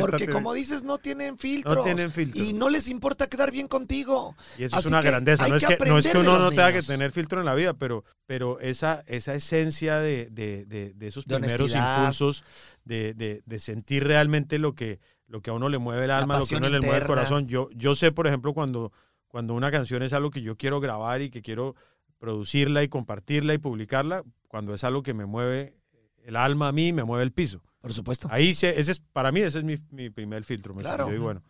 Porque 0.00 0.28
como 0.28 0.52
dices, 0.52 0.82
no 0.82 0.98
tienen 0.98 1.38
filtros. 1.38 1.76
No 1.76 1.82
tienen 1.82 2.10
filtros. 2.10 2.44
Y 2.44 2.52
no 2.52 2.68
les 2.70 2.88
importa 2.88 3.26
quedar 3.28 3.50
bien 3.50 3.68
contigo. 3.68 4.36
Y 4.58 4.64
eso 4.64 4.78
es 4.78 4.86
una 4.86 5.00
grandeza. 5.00 5.48
No 5.48 5.56
es 5.56 5.64
que 5.64 5.76
no 5.86 5.98
es 5.98 6.08
que 6.08 6.18
uno 6.18 6.38
no 6.38 6.50
tenga 6.50 6.72
que 6.72 6.82
tener 6.82 7.10
filtro 7.12 7.40
en 7.40 7.46
la 7.46 7.54
vida, 7.54 7.74
pero, 7.74 8.04
pero 8.26 8.60
esa, 8.60 9.02
esa 9.06 9.34
esencia 9.34 9.98
de, 9.98 10.28
de- 10.30 10.64
de- 10.66 10.92
de 10.94 11.06
esos 11.06 11.24
primeros 11.24 11.54
honestidad. 11.72 11.98
impulsos, 11.98 12.44
de, 12.84 13.14
de- 13.14 13.58
sentir 13.58 14.04
realmente 14.04 14.58
lo 14.58 14.74
que, 14.74 15.00
lo 15.26 15.40
que 15.40 15.50
a 15.50 15.52
uno 15.54 15.68
le 15.68 15.78
mueve 15.78 16.04
el 16.04 16.10
alma, 16.10 16.38
lo 16.38 16.46
que 16.46 16.54
a 16.56 16.58
uno 16.58 16.68
le 16.68 16.80
mueve 16.80 16.98
el 16.98 17.06
corazón. 17.06 17.46
Yo, 17.48 17.68
yo 17.74 17.94
sé, 17.94 18.12
por 18.12 18.26
ejemplo, 18.26 18.52
cuando, 18.52 18.92
cuando 19.34 19.54
una 19.54 19.72
canción 19.72 20.04
es 20.04 20.12
algo 20.12 20.30
que 20.30 20.42
yo 20.42 20.56
quiero 20.56 20.78
grabar 20.78 21.20
y 21.20 21.28
que 21.28 21.42
quiero 21.42 21.74
producirla 22.18 22.84
y 22.84 22.88
compartirla 22.88 23.52
y 23.52 23.58
publicarla, 23.58 24.22
cuando 24.46 24.72
es 24.74 24.84
algo 24.84 25.02
que 25.02 25.12
me 25.12 25.26
mueve 25.26 25.76
el 26.22 26.36
alma 26.36 26.68
a 26.68 26.72
mí, 26.72 26.92
me 26.92 27.02
mueve 27.02 27.24
el 27.24 27.32
piso. 27.32 27.60
Por 27.80 27.92
supuesto. 27.92 28.28
Ahí 28.30 28.54
se- 28.54 28.78
ese 28.78 28.92
es, 28.92 29.00
para 29.00 29.32
mí 29.32 29.40
ese 29.40 29.58
es 29.58 29.64
mi, 29.64 29.74
mi 29.90 30.08
primer 30.08 30.44
filtro. 30.44 30.72
¿me 30.72 30.82
Claro. 30.82 31.10
digo, 31.10 31.24
bueno, 31.24 31.42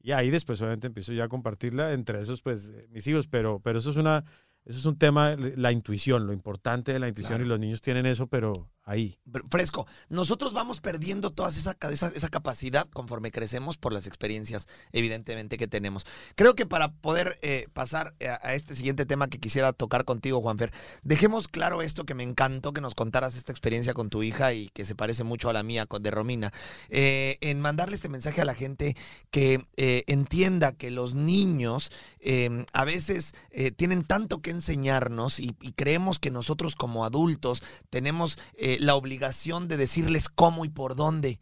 y 0.00 0.12
ahí 0.12 0.30
después 0.30 0.60
obviamente 0.60 0.86
empiezo 0.86 1.12
ya 1.12 1.24
a 1.24 1.28
compartirla 1.28 1.92
entre 1.92 2.20
esos, 2.20 2.40
pues, 2.40 2.72
eh, 2.72 2.86
mis 2.90 3.04
hijos, 3.08 3.26
pero, 3.26 3.58
pero 3.58 3.80
eso 3.80 3.90
es 3.90 3.96
una, 3.96 4.22
eso 4.64 4.78
es 4.78 4.84
un 4.86 4.96
tema, 4.96 5.34
la 5.34 5.72
intuición, 5.72 6.28
lo 6.28 6.32
importante 6.32 6.92
de 6.92 7.00
la 7.00 7.08
intuición 7.08 7.38
Claro. 7.38 7.46
y 7.46 7.48
los 7.48 7.58
niños 7.58 7.80
tienen 7.80 8.06
eso, 8.06 8.28
pero 8.28 8.70
ahí. 8.84 9.18
Fresco. 9.50 9.86
Nosotros 10.08 10.52
vamos 10.52 10.80
perdiendo 10.80 11.30
toda 11.30 11.50
esa, 11.50 11.76
esa, 11.90 12.28
capacidad 12.28 12.88
conforme 12.90 13.30
crecemos 13.30 13.76
por 13.76 13.92
las 13.92 14.06
experiencias, 14.06 14.66
evidentemente, 14.92 15.56
que 15.56 15.68
tenemos. 15.68 16.06
Creo 16.34 16.54
que 16.54 16.66
para 16.66 16.92
poder 16.92 17.36
eh, 17.42 17.68
pasar 17.72 18.14
a, 18.20 18.46
a 18.46 18.54
este 18.54 18.74
siguiente 18.74 19.06
tema 19.06 19.28
que 19.28 19.38
quisiera 19.38 19.72
tocar 19.72 20.04
contigo, 20.04 20.40
Juanfer, 20.40 20.72
dejemos 21.02 21.48
claro 21.48 21.82
esto 21.82 22.04
que 22.04 22.14
me 22.14 22.22
encantó 22.22 22.72
que 22.72 22.80
nos 22.80 22.94
contaras 22.94 23.36
esta 23.36 23.52
experiencia 23.52 23.94
con 23.94 24.10
tu 24.10 24.22
hija 24.22 24.52
y 24.52 24.68
que 24.70 24.84
se 24.84 24.94
parece 24.94 25.24
mucho 25.24 25.50
a 25.50 25.52
la 25.52 25.62
mía 25.62 25.86
de 26.00 26.10
Romina. 26.10 26.52
Eh, 26.88 27.38
en 27.40 27.60
mandarle 27.60 27.96
este 27.96 28.08
mensaje 28.08 28.40
a 28.40 28.44
la 28.44 28.54
gente 28.54 28.96
que 29.30 29.66
eh, 29.76 30.02
entienda 30.06 30.72
que 30.72 30.90
los 30.90 31.14
niños 31.14 31.90
eh, 32.20 32.64
a 32.72 32.84
veces 32.84 33.34
eh, 33.50 33.70
tienen 33.70 34.02
tanto 34.02 34.40
que 34.40 34.50
enseñarnos 34.50 35.38
y, 35.38 35.54
creemos 35.76 36.18
que 36.18 36.30
nosotros 36.30 36.74
como 36.76 37.04
adultos 37.04 37.62
tenemos 37.90 38.38
eh, 38.56 38.73
la 38.80 38.94
obligación 38.94 39.68
de 39.68 39.76
decirles 39.76 40.28
cómo 40.28 40.64
y 40.64 40.68
por 40.68 40.96
dónde. 40.96 41.40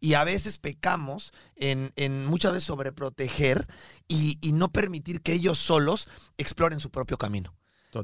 Y 0.00 0.14
a 0.14 0.24
veces 0.24 0.58
pecamos 0.58 1.32
en, 1.56 2.26
muchas 2.26 2.52
veces 2.52 2.66
sobreproteger 2.66 3.66
y 4.08 4.38
no 4.52 4.70
permitir 4.70 5.22
que 5.22 5.32
ellos 5.32 5.58
solos 5.58 6.08
exploren 6.36 6.80
su 6.80 6.90
propio 6.90 7.18
camino. 7.18 7.54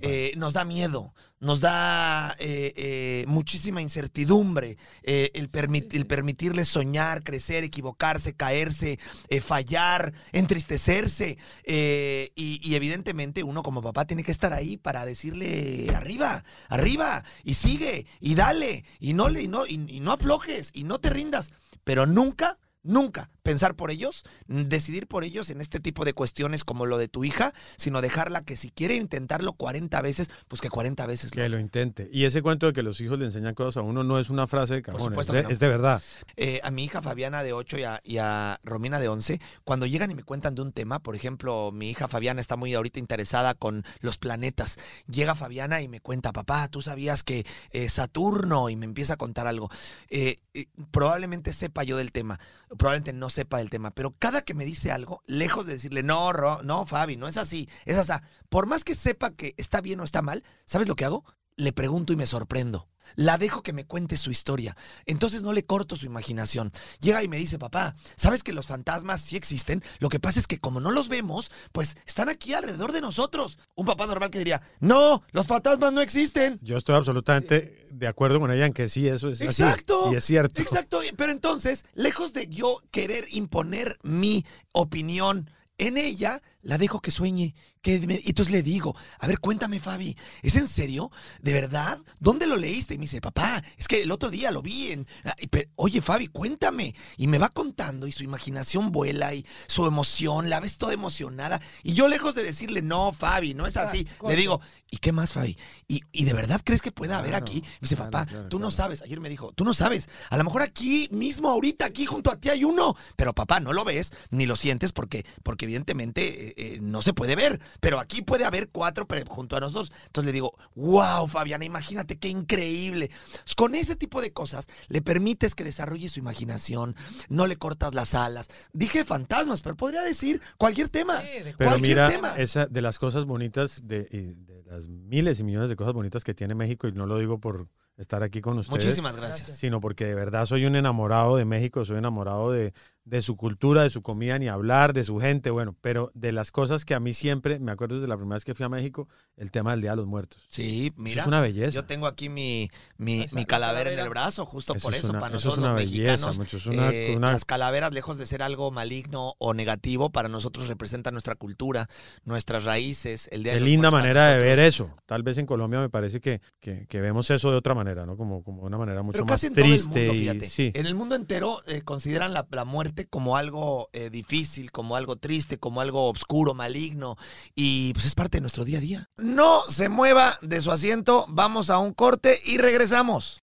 Eh, 0.02 0.32
nos 0.36 0.52
da 0.52 0.64
miedo, 0.64 1.14
nos 1.40 1.60
da 1.60 2.34
eh, 2.38 2.72
eh, 2.76 3.24
muchísima 3.26 3.80
incertidumbre 3.82 4.76
eh, 5.02 5.30
el, 5.34 5.50
permit- 5.50 5.94
el 5.94 6.06
permitirles 6.06 6.68
soñar, 6.68 7.22
crecer, 7.24 7.64
equivocarse, 7.64 8.34
caerse, 8.34 8.98
eh, 9.28 9.40
fallar, 9.40 10.12
entristecerse. 10.32 11.38
eh, 11.64 12.30
y, 12.36 12.60
y 12.62 12.74
evidentemente 12.74 13.42
uno 13.42 13.62
como 13.62 13.82
papá 13.82 14.04
tiene 14.04 14.22
que 14.22 14.32
estar 14.32 14.52
ahí 14.52 14.76
para 14.76 15.04
decirle 15.04 15.90
arriba, 15.94 16.44
arriba, 16.68 17.24
y 17.44 17.54
sigue, 17.54 18.06
y 18.20 18.34
dale, 18.34 18.84
y 18.98 19.12
no, 19.14 19.28
le, 19.28 19.42
y 19.42 19.48
no, 19.48 19.66
y, 19.66 19.74
y 19.88 20.00
no 20.00 20.12
aflojes, 20.12 20.70
y 20.74 20.84
no 20.84 20.98
te 20.98 21.10
rindas. 21.10 21.50
Pero 21.84 22.06
nunca, 22.06 22.58
nunca 22.82 23.30
pensar 23.42 23.74
por 23.74 23.90
ellos, 23.90 24.24
decidir 24.46 25.06
por 25.06 25.24
ellos 25.24 25.50
en 25.50 25.60
este 25.60 25.80
tipo 25.80 26.04
de 26.04 26.12
cuestiones 26.12 26.64
como 26.64 26.86
lo 26.86 26.98
de 26.98 27.08
tu 27.08 27.24
hija, 27.24 27.52
sino 27.76 28.00
dejarla 28.00 28.42
que 28.42 28.56
si 28.56 28.70
quiere 28.70 28.94
intentarlo 28.94 29.52
40 29.52 30.00
veces, 30.02 30.30
pues 30.48 30.60
que 30.60 30.70
40 30.70 31.06
veces 31.06 31.34
lo 31.34 31.42
Que 31.42 31.48
lo 31.48 31.58
intente. 31.58 32.08
Y 32.12 32.24
ese 32.24 32.42
cuento 32.42 32.66
de 32.66 32.72
que 32.72 32.82
los 32.82 33.00
hijos 33.00 33.18
le 33.18 33.26
enseñan 33.26 33.54
cosas 33.54 33.78
a 33.78 33.82
uno 33.82 34.04
no 34.04 34.18
es 34.18 34.30
una 34.30 34.46
frase 34.46 34.74
de 34.74 34.82
cajón, 34.82 35.18
es 35.18 35.28
no. 35.28 35.38
es 35.48 35.58
de 35.58 35.68
verdad. 35.68 36.02
Eh, 36.36 36.60
a 36.62 36.70
mi 36.70 36.84
hija 36.84 37.02
Fabiana 37.02 37.42
de 37.42 37.52
8 37.52 37.78
y 37.78 37.82
a, 37.84 38.00
y 38.04 38.18
a 38.18 38.58
Romina 38.64 39.00
de 39.00 39.08
11, 39.08 39.40
cuando 39.64 39.86
llegan 39.86 40.10
y 40.10 40.14
me 40.14 40.22
cuentan 40.22 40.54
de 40.54 40.62
un 40.62 40.72
tema, 40.72 41.00
por 41.00 41.16
ejemplo, 41.16 41.70
mi 41.72 41.90
hija 41.90 42.08
Fabiana 42.08 42.40
está 42.40 42.56
muy 42.56 42.74
ahorita 42.74 42.98
interesada 42.98 43.54
con 43.54 43.84
los 44.00 44.18
planetas. 44.18 44.78
Llega 45.08 45.34
Fabiana 45.34 45.80
y 45.82 45.88
me 45.88 46.00
cuenta, 46.00 46.32
papá, 46.32 46.68
tú 46.68 46.82
sabías 46.82 47.22
que 47.22 47.46
eh, 47.70 47.88
Saturno, 47.88 48.68
y 48.68 48.76
me 48.76 48.86
empieza 48.86 49.14
a 49.14 49.16
contar 49.16 49.46
algo. 49.46 49.70
Eh, 50.08 50.36
eh, 50.54 50.66
probablemente 50.90 51.52
sepa 51.52 51.84
yo 51.84 51.96
del 51.96 52.12
tema, 52.12 52.40
probablemente 52.76 53.12
no 53.12 53.30
sepa 53.30 53.39
del 53.44 53.70
tema, 53.70 53.90
pero 53.92 54.14
cada 54.18 54.42
que 54.42 54.54
me 54.54 54.64
dice 54.64 54.92
algo, 54.92 55.22
lejos 55.26 55.66
de 55.66 55.74
decirle, 55.74 56.02
no, 56.02 56.32
no, 56.62 56.86
Fabi, 56.86 57.16
no 57.16 57.28
es 57.28 57.36
así, 57.36 57.68
es 57.84 57.96
así. 57.96 58.12
Por 58.48 58.66
más 58.66 58.84
que 58.84 58.94
sepa 58.94 59.30
que 59.30 59.54
está 59.56 59.80
bien 59.80 60.00
o 60.00 60.04
está 60.04 60.22
mal, 60.22 60.44
¿sabes 60.66 60.88
lo 60.88 60.96
que 60.96 61.04
hago? 61.04 61.24
Le 61.56 61.72
pregunto 61.72 62.12
y 62.12 62.16
me 62.16 62.26
sorprendo. 62.26 62.89
La 63.16 63.38
dejo 63.38 63.62
que 63.62 63.72
me 63.72 63.86
cuente 63.86 64.16
su 64.16 64.30
historia. 64.30 64.76
Entonces 65.06 65.42
no 65.42 65.52
le 65.52 65.64
corto 65.64 65.96
su 65.96 66.06
imaginación. 66.06 66.72
Llega 67.00 67.22
y 67.22 67.28
me 67.28 67.38
dice, 67.38 67.58
papá, 67.58 67.94
¿sabes 68.16 68.42
que 68.42 68.52
los 68.52 68.66
fantasmas 68.66 69.20
sí 69.20 69.36
existen? 69.36 69.82
Lo 69.98 70.08
que 70.08 70.20
pasa 70.20 70.38
es 70.38 70.46
que 70.46 70.58
como 70.58 70.80
no 70.80 70.90
los 70.90 71.08
vemos, 71.08 71.50
pues 71.72 71.96
están 72.06 72.28
aquí 72.28 72.54
alrededor 72.54 72.92
de 72.92 73.00
nosotros. 73.00 73.58
Un 73.74 73.86
papá 73.86 74.06
normal 74.06 74.30
que 74.30 74.38
diría, 74.38 74.62
no, 74.80 75.22
los 75.32 75.46
fantasmas 75.46 75.92
no 75.92 76.00
existen. 76.00 76.58
Yo 76.62 76.76
estoy 76.76 76.96
absolutamente 76.96 77.86
de 77.90 78.06
acuerdo 78.06 78.40
con 78.40 78.50
ella 78.50 78.66
en 78.66 78.72
que 78.72 78.88
sí, 78.88 79.08
eso 79.08 79.28
es 79.28 79.40
así. 79.40 79.62
Exacto. 79.62 80.10
Y 80.12 80.16
es 80.16 80.24
cierto. 80.24 80.60
Exacto. 80.60 81.00
Pero 81.16 81.32
entonces, 81.32 81.84
lejos 81.94 82.32
de 82.32 82.48
yo 82.48 82.80
querer 82.90 83.26
imponer 83.30 83.98
mi 84.02 84.44
opinión 84.72 85.50
en 85.78 85.96
ella, 85.96 86.42
la 86.62 86.78
dejo 86.78 87.00
que 87.00 87.10
sueñe. 87.10 87.54
Que 87.82 87.98
me- 88.06 88.20
y 88.22 88.28
entonces 88.28 88.52
le 88.52 88.62
digo, 88.62 88.94
a 89.20 89.26
ver, 89.26 89.38
cuéntame, 89.40 89.80
Fabi, 89.80 90.14
¿es 90.42 90.54
en 90.56 90.68
serio? 90.68 91.10
¿De 91.40 91.54
verdad? 91.54 91.98
¿Dónde 92.18 92.46
lo 92.46 92.56
leíste? 92.58 92.92
Y 92.94 92.98
me 92.98 93.04
dice, 93.04 93.22
papá, 93.22 93.62
es 93.78 93.88
que 93.88 94.02
el 94.02 94.10
otro 94.10 94.28
día 94.28 94.50
lo 94.50 94.60
vi 94.60 94.92
en... 94.92 95.06
ah, 95.24 95.34
y 95.40 95.46
pe- 95.46 95.70
Oye, 95.76 96.02
Fabi, 96.02 96.26
cuéntame. 96.26 96.94
Y 97.16 97.26
me 97.26 97.38
va 97.38 97.48
contando 97.48 98.06
y 98.06 98.12
su 98.12 98.22
imaginación 98.22 98.92
vuela 98.92 99.32
y 99.32 99.46
su 99.66 99.86
emoción, 99.86 100.50
la 100.50 100.60
ves 100.60 100.76
toda 100.76 100.92
emocionada. 100.92 101.58
Y 101.82 101.94
yo 101.94 102.06
lejos 102.08 102.34
de 102.34 102.42
decirle, 102.42 102.82
no, 102.82 103.12
Fabi, 103.12 103.54
no 103.54 103.66
es 103.66 103.78
Ah, 103.78 103.84
así, 103.84 104.06
le 104.28 104.36
digo, 104.36 104.60
¿y 104.90 104.98
qué 104.98 105.12
más, 105.12 105.32
Fabi? 105.32 105.56
¿Y, 105.88 106.02
y 106.12 106.24
de 106.26 106.34
verdad 106.34 106.60
crees 106.62 106.82
que 106.82 106.92
pueda 106.92 107.18
haber 107.18 107.34
aquí? 107.34 107.62
Me 107.62 107.78
dice, 107.80 107.96
papá, 107.96 108.26
claro, 108.26 108.48
tú 108.50 108.58
no 108.58 108.70
sabes. 108.70 109.00
Ayer 109.00 109.20
me 109.20 109.30
dijo, 109.30 109.52
tú 109.52 109.64
no 109.64 109.72
sabes. 109.72 110.10
A 110.28 110.36
lo 110.36 110.44
mejor 110.44 110.60
aquí 110.60 111.08
mismo, 111.12 111.48
ahorita, 111.48 111.86
aquí 111.86 112.04
junto 112.04 112.30
a 112.30 112.36
ti 112.36 112.50
hay 112.50 112.62
uno. 112.62 112.94
Pero 113.16 113.34
papá, 113.34 113.58
no 113.58 113.72
lo 113.72 113.84
ves 113.86 114.12
ni 114.28 114.44
lo 114.44 114.54
sientes 114.56 114.92
porque, 114.92 115.24
porque 115.42 115.64
evidentemente 115.64 116.48
eh, 116.48 116.54
eh, 116.58 116.78
no 116.82 117.00
se 117.00 117.14
puede 117.14 117.36
ver. 117.36 117.58
Pero 117.80 118.00
aquí 118.00 118.22
puede 118.22 118.44
haber 118.44 118.68
cuatro 118.68 119.06
pero 119.06 119.24
junto 119.26 119.56
a 119.56 119.60
nosotros. 119.60 119.92
Entonces 120.06 120.26
le 120.26 120.32
digo, 120.32 120.54
wow, 120.74 121.26
Fabiana, 121.28 121.64
imagínate 121.64 122.18
qué 122.18 122.28
increíble. 122.28 123.10
Con 123.56 123.74
ese 123.74 123.96
tipo 123.96 124.20
de 124.20 124.32
cosas 124.32 124.66
le 124.88 125.02
permites 125.02 125.54
que 125.54 125.64
desarrolle 125.64 126.08
su 126.08 126.18
imaginación. 126.18 126.96
No 127.28 127.46
le 127.46 127.56
cortas 127.56 127.94
las 127.94 128.14
alas. 128.14 128.48
Dije 128.72 129.04
fantasmas, 129.04 129.60
pero 129.60 129.76
podría 129.76 130.02
decir 130.02 130.40
cualquier 130.58 130.88
tema. 130.88 131.20
Sí, 131.20 131.44
de 131.44 131.54
Pero 131.56 131.70
cualquier 131.70 131.80
mira, 131.80 132.08
tema. 132.08 132.34
esa, 132.36 132.66
de 132.66 132.82
las 132.82 132.98
cosas 132.98 133.24
bonitas, 133.24 133.80
de, 133.84 134.08
y 134.10 134.20
de 134.44 134.62
las 134.64 134.88
miles 134.88 135.40
y 135.40 135.44
millones 135.44 135.68
de 135.68 135.76
cosas 135.76 135.92
bonitas 135.92 136.24
que 136.24 136.34
tiene 136.34 136.54
México, 136.54 136.88
y 136.88 136.92
no 136.92 137.06
lo 137.06 137.18
digo 137.18 137.38
por 137.38 137.68
estar 137.96 138.22
aquí 138.22 138.40
con 138.40 138.58
ustedes, 138.58 138.84
Muchísimas. 138.84 139.16
Gracias. 139.16 139.58
sino 139.58 139.80
porque 139.80 140.06
de 140.06 140.14
verdad 140.14 140.46
soy 140.46 140.64
un 140.64 140.74
enamorado 140.74 141.36
de 141.36 141.44
México, 141.44 141.84
soy 141.84 141.98
enamorado 141.98 142.50
de, 142.50 142.72
de 143.04 143.22
su 143.22 143.36
cultura, 143.36 143.82
de 143.82 143.90
su 143.90 144.02
comida, 144.02 144.38
ni 144.38 144.46
hablar, 144.48 144.92
de 144.92 145.02
su 145.04 145.18
gente, 145.18 145.50
bueno, 145.50 145.74
pero 145.80 146.10
de 146.14 146.32
las 146.32 146.52
cosas 146.52 146.84
que 146.84 146.94
a 146.94 147.00
mí 147.00 147.12
siempre, 147.14 147.58
me 147.58 147.72
acuerdo 147.72 147.96
desde 147.96 148.06
la 148.06 148.16
primera 148.16 148.36
vez 148.36 148.44
que 148.44 148.54
fui 148.54 148.64
a 148.64 148.68
México, 148.68 149.08
el 149.36 149.50
tema 149.50 149.72
del 149.72 149.80
Día 149.80 149.90
de 149.90 149.96
los 149.96 150.06
Muertos. 150.06 150.44
Sí, 150.48 150.88
Eso 150.88 150.94
mira. 151.02 151.22
es 151.22 151.26
una 151.26 151.40
belleza. 151.40 151.70
Yo 151.74 151.84
tengo 151.86 152.06
aquí 152.06 152.28
mi, 152.28 152.70
mi, 152.98 153.26
mi 153.32 153.40
la 153.42 153.46
calavera 153.46 153.90
en 153.90 153.98
el 153.98 154.08
brazo, 154.10 154.44
justo 154.46 154.74
Eso 154.76 154.82
por 154.86 154.94
es 154.94 155.00
eso, 155.00 155.10
una- 155.10 155.20
para 155.20 155.36
eso 155.36 155.38
es 155.38 155.44
nosotros 155.56 155.64
una 155.70 155.80
los 155.80 155.90
belleza, 155.90 156.26
mexicanos. 156.28 156.54
es 156.54 156.66
una- 156.66 156.90
eh, 156.92 157.14
una- 157.16 157.32
Las 157.32 157.44
calaveras, 157.44 157.92
lejos 157.92 158.18
de 158.18 158.26
ser 158.26 158.42
algo 158.42 158.70
maligno 158.70 159.34
o 159.38 159.54
negativo, 159.54 160.10
para 160.10 160.28
nosotros 160.28 160.68
representan 160.68 161.14
nuestra 161.14 161.34
cultura, 161.34 161.88
nuestras 162.24 162.64
raíces, 162.64 163.28
el 163.32 163.42
día 163.42 163.52
Qué 163.52 163.56
de 163.56 163.60
los 163.60 163.68
linda 163.70 163.90
Muertos 163.90 164.02
manera 164.08 164.26
de 164.28 164.38
ver 164.38 164.58
nosotros. 164.58 164.88
eso. 164.90 165.02
Tal 165.06 165.22
vez 165.22 165.38
en 165.38 165.46
Colombia 165.46 165.80
me 165.80 165.88
parece 165.88 166.20
que, 166.20 166.40
que, 166.60 166.86
que 166.86 167.00
vemos 167.00 167.30
eso 167.30 167.50
de 167.50 167.56
otra 167.56 167.74
manera, 167.74 168.04
¿no? 168.06 168.16
Como, 168.16 168.44
como 168.44 168.62
una 168.62 168.76
manera 168.78 169.02
mucho 169.02 169.14
Pero 169.14 169.24
más 169.24 169.32
casi 169.40 169.46
en 169.46 169.54
todo 169.54 169.64
el 169.64 169.70
triste. 169.70 169.98
mundo, 170.06 170.14
y- 170.14 170.18
fíjate. 170.20 170.48
sí. 170.50 170.70
En 170.74 170.86
el 170.86 170.94
mundo 170.94 171.14
entero 171.16 171.60
eh, 171.66 171.82
consideran 171.82 172.34
la, 172.34 172.46
la 172.50 172.64
muerte 172.66 172.89
como 173.08 173.36
algo 173.36 173.88
eh, 173.92 174.10
difícil, 174.10 174.70
como 174.70 174.96
algo 174.96 175.16
triste, 175.16 175.58
como 175.58 175.80
algo 175.80 176.08
oscuro, 176.08 176.54
maligno. 176.54 177.16
Y 177.54 177.92
pues 177.94 178.06
es 178.06 178.14
parte 178.14 178.38
de 178.38 178.42
nuestro 178.42 178.64
día 178.64 178.78
a 178.78 178.80
día. 178.80 179.10
No 179.16 179.62
se 179.68 179.88
mueva 179.88 180.38
de 180.42 180.62
su 180.62 180.70
asiento, 180.70 181.26
vamos 181.28 181.70
a 181.70 181.78
un 181.78 181.92
corte 181.92 182.38
y 182.44 182.58
regresamos. 182.58 183.39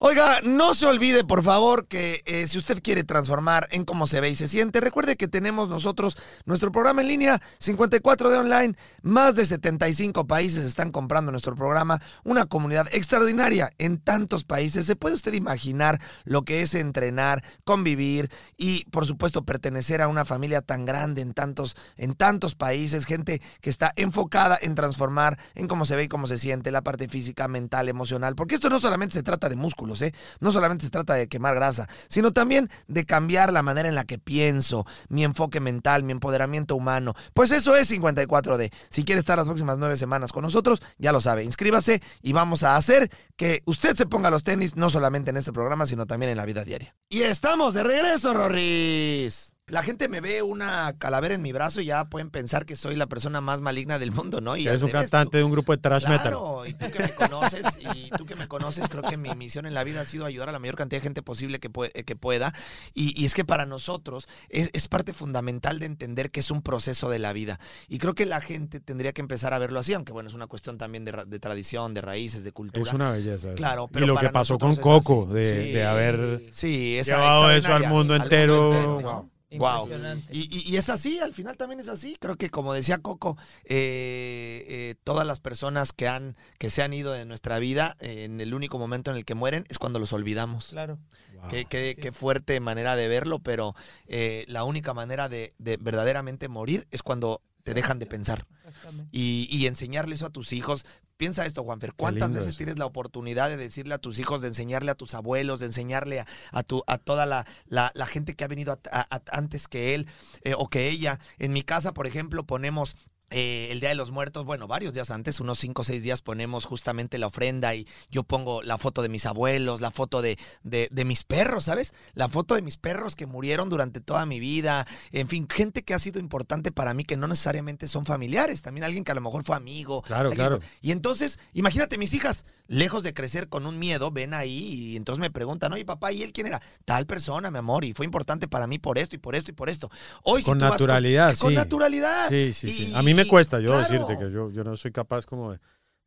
Oiga, 0.00 0.42
no 0.44 0.76
se 0.76 0.86
olvide, 0.86 1.24
por 1.24 1.42
favor, 1.42 1.88
que 1.88 2.22
eh, 2.24 2.46
si 2.46 2.56
usted 2.56 2.80
quiere 2.80 3.02
transformar 3.02 3.66
en 3.72 3.84
cómo 3.84 4.06
se 4.06 4.20
ve 4.20 4.30
y 4.30 4.36
se 4.36 4.46
siente, 4.46 4.80
recuerde 4.80 5.16
que 5.16 5.26
tenemos 5.26 5.68
nosotros 5.68 6.16
nuestro 6.44 6.70
programa 6.70 7.02
en 7.02 7.08
línea 7.08 7.42
54 7.58 8.30
de 8.30 8.38
online. 8.38 8.74
Más 9.02 9.34
de 9.34 9.44
75 9.44 10.28
países 10.28 10.64
están 10.64 10.92
comprando 10.92 11.32
nuestro 11.32 11.56
programa. 11.56 12.00
Una 12.22 12.46
comunidad 12.46 12.86
extraordinaria 12.92 13.72
en 13.78 13.98
tantos 13.98 14.44
países. 14.44 14.86
¿Se 14.86 14.94
puede 14.94 15.16
usted 15.16 15.34
imaginar 15.34 16.00
lo 16.22 16.42
que 16.42 16.62
es 16.62 16.76
entrenar, 16.76 17.42
convivir 17.64 18.30
y, 18.56 18.84
por 18.92 19.04
supuesto, 19.04 19.42
pertenecer 19.42 20.00
a 20.00 20.06
una 20.06 20.24
familia 20.24 20.60
tan 20.60 20.86
grande 20.86 21.22
en 21.22 21.34
tantos, 21.34 21.76
en 21.96 22.14
tantos 22.14 22.54
países? 22.54 23.04
Gente 23.04 23.42
que 23.60 23.68
está 23.68 23.92
enfocada 23.96 24.56
en 24.62 24.76
transformar 24.76 25.40
en 25.56 25.66
cómo 25.66 25.84
se 25.86 25.96
ve 25.96 26.04
y 26.04 26.08
cómo 26.08 26.28
se 26.28 26.38
siente, 26.38 26.70
la 26.70 26.82
parte 26.82 27.08
física, 27.08 27.48
mental, 27.48 27.88
emocional. 27.88 28.36
Porque 28.36 28.54
esto 28.54 28.70
no 28.70 28.78
solamente 28.78 29.14
se 29.14 29.24
trata 29.24 29.48
de 29.48 29.56
¿eh? 30.02 30.14
No 30.40 30.52
solamente 30.52 30.84
se 30.84 30.90
trata 30.90 31.14
de 31.14 31.28
quemar 31.28 31.54
grasa, 31.54 31.88
sino 32.08 32.32
también 32.32 32.70
de 32.86 33.04
cambiar 33.04 33.52
la 33.52 33.62
manera 33.62 33.88
en 33.88 33.94
la 33.94 34.04
que 34.04 34.18
pienso, 34.18 34.86
mi 35.08 35.24
enfoque 35.24 35.60
mental, 35.60 36.02
mi 36.02 36.12
empoderamiento 36.12 36.76
humano. 36.76 37.14
Pues 37.34 37.50
eso 37.50 37.76
es 37.76 37.90
54D. 37.90 38.72
Si 38.90 39.04
quiere 39.04 39.18
estar 39.18 39.36
las 39.36 39.46
próximas 39.46 39.78
nueve 39.78 39.96
semanas 39.96 40.32
con 40.32 40.42
nosotros, 40.42 40.82
ya 40.98 41.12
lo 41.12 41.20
sabe, 41.20 41.44
inscríbase 41.44 42.02
y 42.22 42.32
vamos 42.32 42.62
a 42.62 42.76
hacer 42.76 43.10
que 43.36 43.62
usted 43.66 43.96
se 43.96 44.06
ponga 44.06 44.30
los 44.30 44.42
tenis, 44.42 44.76
no 44.76 44.90
solamente 44.90 45.30
en 45.30 45.36
este 45.36 45.52
programa, 45.52 45.86
sino 45.86 46.06
también 46.06 46.30
en 46.30 46.36
la 46.36 46.44
vida 46.44 46.64
diaria. 46.64 46.94
Y 47.08 47.22
estamos 47.22 47.74
de 47.74 47.82
regreso, 47.82 48.34
Rorris. 48.34 49.57
La 49.68 49.82
gente 49.82 50.08
me 50.08 50.20
ve 50.20 50.42
una 50.42 50.94
calavera 50.98 51.34
en 51.34 51.42
mi 51.42 51.52
brazo 51.52 51.80
y 51.80 51.86
ya 51.86 52.06
pueden 52.06 52.30
pensar 52.30 52.64
que 52.64 52.74
soy 52.74 52.96
la 52.96 53.06
persona 53.06 53.40
más 53.40 53.60
maligna 53.60 53.98
del 53.98 54.12
mundo, 54.12 54.40
¿no? 54.40 54.56
Y 54.56 54.66
Eres 54.66 54.82
un 54.82 54.90
cantante 54.90 55.36
de 55.38 55.44
un 55.44 55.50
grupo 55.52 55.72
de 55.72 55.78
thrash 55.78 56.04
metal. 56.04 56.22
Claro, 56.22 56.64
y 56.66 56.72
tú 56.72 56.86
que 56.90 57.02
me 57.02 57.10
conoces, 57.10 57.62
y 57.94 58.10
tú 58.16 58.24
que 58.24 58.34
me 58.34 58.48
conoces, 58.48 58.88
creo 58.88 59.02
que 59.02 59.16
mi 59.18 59.28
misión 59.36 59.66
en 59.66 59.74
la 59.74 59.84
vida 59.84 60.00
ha 60.00 60.04
sido 60.06 60.24
ayudar 60.24 60.48
a 60.48 60.52
la 60.52 60.58
mayor 60.58 60.76
cantidad 60.76 61.00
de 61.00 61.04
gente 61.04 61.22
posible 61.22 61.60
que, 61.60 61.70
pue- 61.70 61.92
que 62.04 62.16
pueda. 62.16 62.54
Y, 62.94 63.20
y 63.20 63.26
es 63.26 63.34
que 63.34 63.44
para 63.44 63.66
nosotros 63.66 64.26
es, 64.48 64.70
es 64.72 64.88
parte 64.88 65.12
fundamental 65.12 65.78
de 65.78 65.86
entender 65.86 66.30
que 66.30 66.40
es 66.40 66.50
un 66.50 66.62
proceso 66.62 67.10
de 67.10 67.18
la 67.18 67.32
vida. 67.34 67.60
Y 67.88 67.98
creo 67.98 68.14
que 68.14 68.24
la 68.26 68.40
gente 68.40 68.80
tendría 68.80 69.12
que 69.12 69.20
empezar 69.20 69.52
a 69.52 69.58
verlo 69.58 69.80
así, 69.80 69.92
aunque 69.92 70.12
bueno, 70.12 70.28
es 70.30 70.34
una 70.34 70.46
cuestión 70.46 70.78
también 70.78 71.04
de, 71.04 71.12
de 71.26 71.38
tradición, 71.40 71.92
de 71.92 72.00
raíces, 72.00 72.42
de 72.42 72.52
cultura. 72.52 72.88
Es 72.88 72.94
una 72.94 73.10
belleza. 73.12 73.52
Claro, 73.54 73.86
y 73.90 73.92
pero 73.92 74.06
lo 74.06 74.14
para 74.14 74.28
que 74.28 74.32
pasó 74.32 74.58
con 74.58 74.74
Coco, 74.76 75.26
de, 75.26 75.42
Sí. 75.44 75.72
de 75.72 75.84
haber 75.84 76.42
Sí, 76.52 76.96
esa 76.98 77.16
llevado 77.18 77.50
eso 77.50 77.74
al 77.74 77.86
mundo 77.88 78.14
al 78.14 78.22
entero. 78.22 79.00
¿no? 79.02 79.30
Wow. 79.50 79.86
Y, 80.30 80.40
y- 80.54 80.70
y 80.72 80.76
es 80.76 80.88
así, 80.90 81.18
al 81.20 81.32
final 81.34 81.56
también 81.56 81.80
es 81.80 81.88
así. 81.88 82.16
Creo 82.20 82.36
que 82.36 82.50
como 82.50 82.74
decía 82.74 82.98
Coco, 82.98 83.36
eh, 83.64 84.64
eh, 84.68 84.94
todas 85.04 85.26
las 85.26 85.40
personas 85.40 85.92
que 85.92 86.06
han, 86.08 86.36
que 86.58 86.68
se 86.70 86.82
han 86.82 86.92
ido 86.92 87.12
de 87.12 87.24
nuestra 87.24 87.58
vida, 87.58 87.96
eh, 88.00 88.24
en 88.24 88.40
el 88.40 88.52
único 88.54 88.78
momento 88.78 89.10
en 89.10 89.16
el 89.16 89.24
que 89.24 89.34
mueren 89.34 89.64
es 89.68 89.78
cuando 89.78 89.98
los 89.98 90.12
olvidamos. 90.12 90.68
Claro. 90.68 90.98
Wow. 91.40 91.48
Qué, 91.50 91.64
qué- 91.66 91.96
qué 92.00 92.12
fuerte 92.12 92.58
manera 92.60 92.96
de 92.96 93.08
verlo, 93.08 93.38
pero 93.38 93.74
eh, 94.06 94.44
la 94.48 94.64
única 94.64 94.92
manera 94.92 95.28
de, 95.28 95.54
de 95.58 95.76
verdaderamente 95.78 96.48
morir 96.48 96.86
es 96.90 97.02
cuando 97.02 97.40
te 97.68 97.74
dejan 97.74 97.98
de 97.98 98.06
pensar. 98.06 98.46
Exactamente. 98.66 99.08
Y, 99.12 99.48
y 99.50 99.66
enseñarle 99.66 100.14
eso 100.14 100.26
a 100.26 100.30
tus 100.30 100.52
hijos. 100.52 100.84
Piensa 101.16 101.44
esto, 101.46 101.64
Juanfer. 101.64 101.94
¿Cuántas 101.94 102.30
veces 102.30 102.48
eso. 102.50 102.56
tienes 102.58 102.78
la 102.78 102.86
oportunidad 102.86 103.48
de 103.48 103.56
decirle 103.56 103.94
a 103.94 103.98
tus 103.98 104.20
hijos, 104.20 104.40
de 104.40 104.46
enseñarle 104.48 104.92
a 104.92 104.94
tus 104.94 105.14
abuelos, 105.14 105.58
de 105.58 105.66
enseñarle 105.66 106.20
a, 106.20 106.26
a 106.52 106.62
tu, 106.62 106.84
a 106.86 106.96
toda 106.98 107.26
la, 107.26 107.44
la- 107.66 107.90
la 107.96 108.06
gente 108.06 108.36
que 108.36 108.44
ha 108.44 108.48
venido 108.48 108.72
a- 108.72 108.78
a- 108.92 109.16
a- 109.16 109.22
antes 109.36 109.66
que 109.66 109.96
él 109.96 110.06
eh, 110.42 110.54
o 110.56 110.68
que 110.68 110.88
ella? 110.88 111.18
En 111.40 111.52
mi 111.52 111.62
casa, 111.62 111.92
por 111.92 112.06
ejemplo, 112.06 112.44
ponemos 112.46 112.94
eh, 113.30 113.68
el 113.70 113.80
Día 113.80 113.90
de 113.90 113.94
los 113.94 114.10
Muertos, 114.10 114.44
bueno, 114.44 114.66
varios 114.66 114.94
días 114.94 115.10
antes, 115.10 115.40
unos 115.40 115.58
cinco 115.58 115.82
o 115.82 115.84
seis 115.84 116.02
días 116.02 116.22
ponemos 116.22 116.64
justamente 116.64 117.18
la 117.18 117.26
ofrenda 117.26 117.74
y 117.74 117.86
yo 118.10 118.22
pongo 118.22 118.62
la 118.62 118.78
foto 118.78 119.02
de 119.02 119.08
mis 119.08 119.26
abuelos, 119.26 119.80
la 119.80 119.90
foto 119.90 120.22
de, 120.22 120.38
de, 120.62 120.88
de 120.90 121.04
mis 121.04 121.24
perros, 121.24 121.64
¿sabes? 121.64 121.92
La 122.14 122.28
foto 122.28 122.54
de 122.54 122.62
mis 122.62 122.76
perros 122.76 123.16
que 123.16 123.26
murieron 123.26 123.68
durante 123.68 124.00
toda 124.00 124.24
mi 124.26 124.40
vida, 124.40 124.86
en 125.12 125.28
fin, 125.28 125.46
gente 125.48 125.82
que 125.82 125.94
ha 125.94 125.98
sido 125.98 126.20
importante 126.20 126.72
para 126.72 126.94
mí 126.94 127.04
que 127.04 127.16
no 127.16 127.28
necesariamente 127.28 127.86
son 127.88 128.04
familiares, 128.04 128.62
también 128.62 128.84
alguien 128.84 129.04
que 129.04 129.12
a 129.12 129.14
lo 129.14 129.20
mejor 129.20 129.44
fue 129.44 129.56
amigo. 129.56 130.02
Claro, 130.02 130.30
alguien- 130.30 130.46
claro. 130.48 130.60
Y 130.80 130.92
entonces, 130.92 131.38
imagínate, 131.52 131.98
mis 131.98 132.14
hijas, 132.14 132.44
lejos 132.66 133.02
de 133.02 133.14
crecer 133.14 133.48
con 133.48 133.66
un 133.66 133.78
miedo, 133.78 134.10
ven 134.10 134.34
ahí 134.34 134.58
y 134.92 134.96
entonces 134.96 135.20
me 135.20 135.30
preguntan, 135.30 135.72
oye 135.72 135.84
papá, 135.84 136.12
¿y 136.12 136.22
él 136.22 136.32
quién 136.32 136.46
era? 136.46 136.60
Tal 136.84 137.06
persona, 137.06 137.50
mi 137.50 137.58
amor, 137.58 137.84
y 137.84 137.92
fue 137.94 138.06
importante 138.06 138.48
para 138.48 138.66
mí 138.66 138.78
por 138.78 138.98
esto 138.98 139.16
y 139.16 139.18
por 139.18 139.34
esto 139.36 139.50
y 139.50 139.54
por 139.54 139.68
esto. 139.68 139.90
Hoy, 140.22 140.40
si 140.42 140.46
Con 140.46 140.58
tú 140.58 140.64
vas 140.64 140.72
naturalidad, 140.72 141.36
con, 141.38 141.50
sí. 141.50 141.56
naturalidad. 141.56 142.28
Sí, 142.28 142.52
sí, 142.54 142.70
sí. 142.70 142.90
Y- 142.92 142.94
A 142.94 143.02
mí 143.02 143.14
me 143.18 143.28
cuesta, 143.28 143.60
yo 143.60 143.76
decirte 143.78 144.16
que 144.16 144.30
yo, 144.30 144.50
yo 144.50 144.64
no 144.64 144.76
soy 144.76 144.92
capaz 144.92 145.26
como 145.26 145.52
de, 145.52 145.58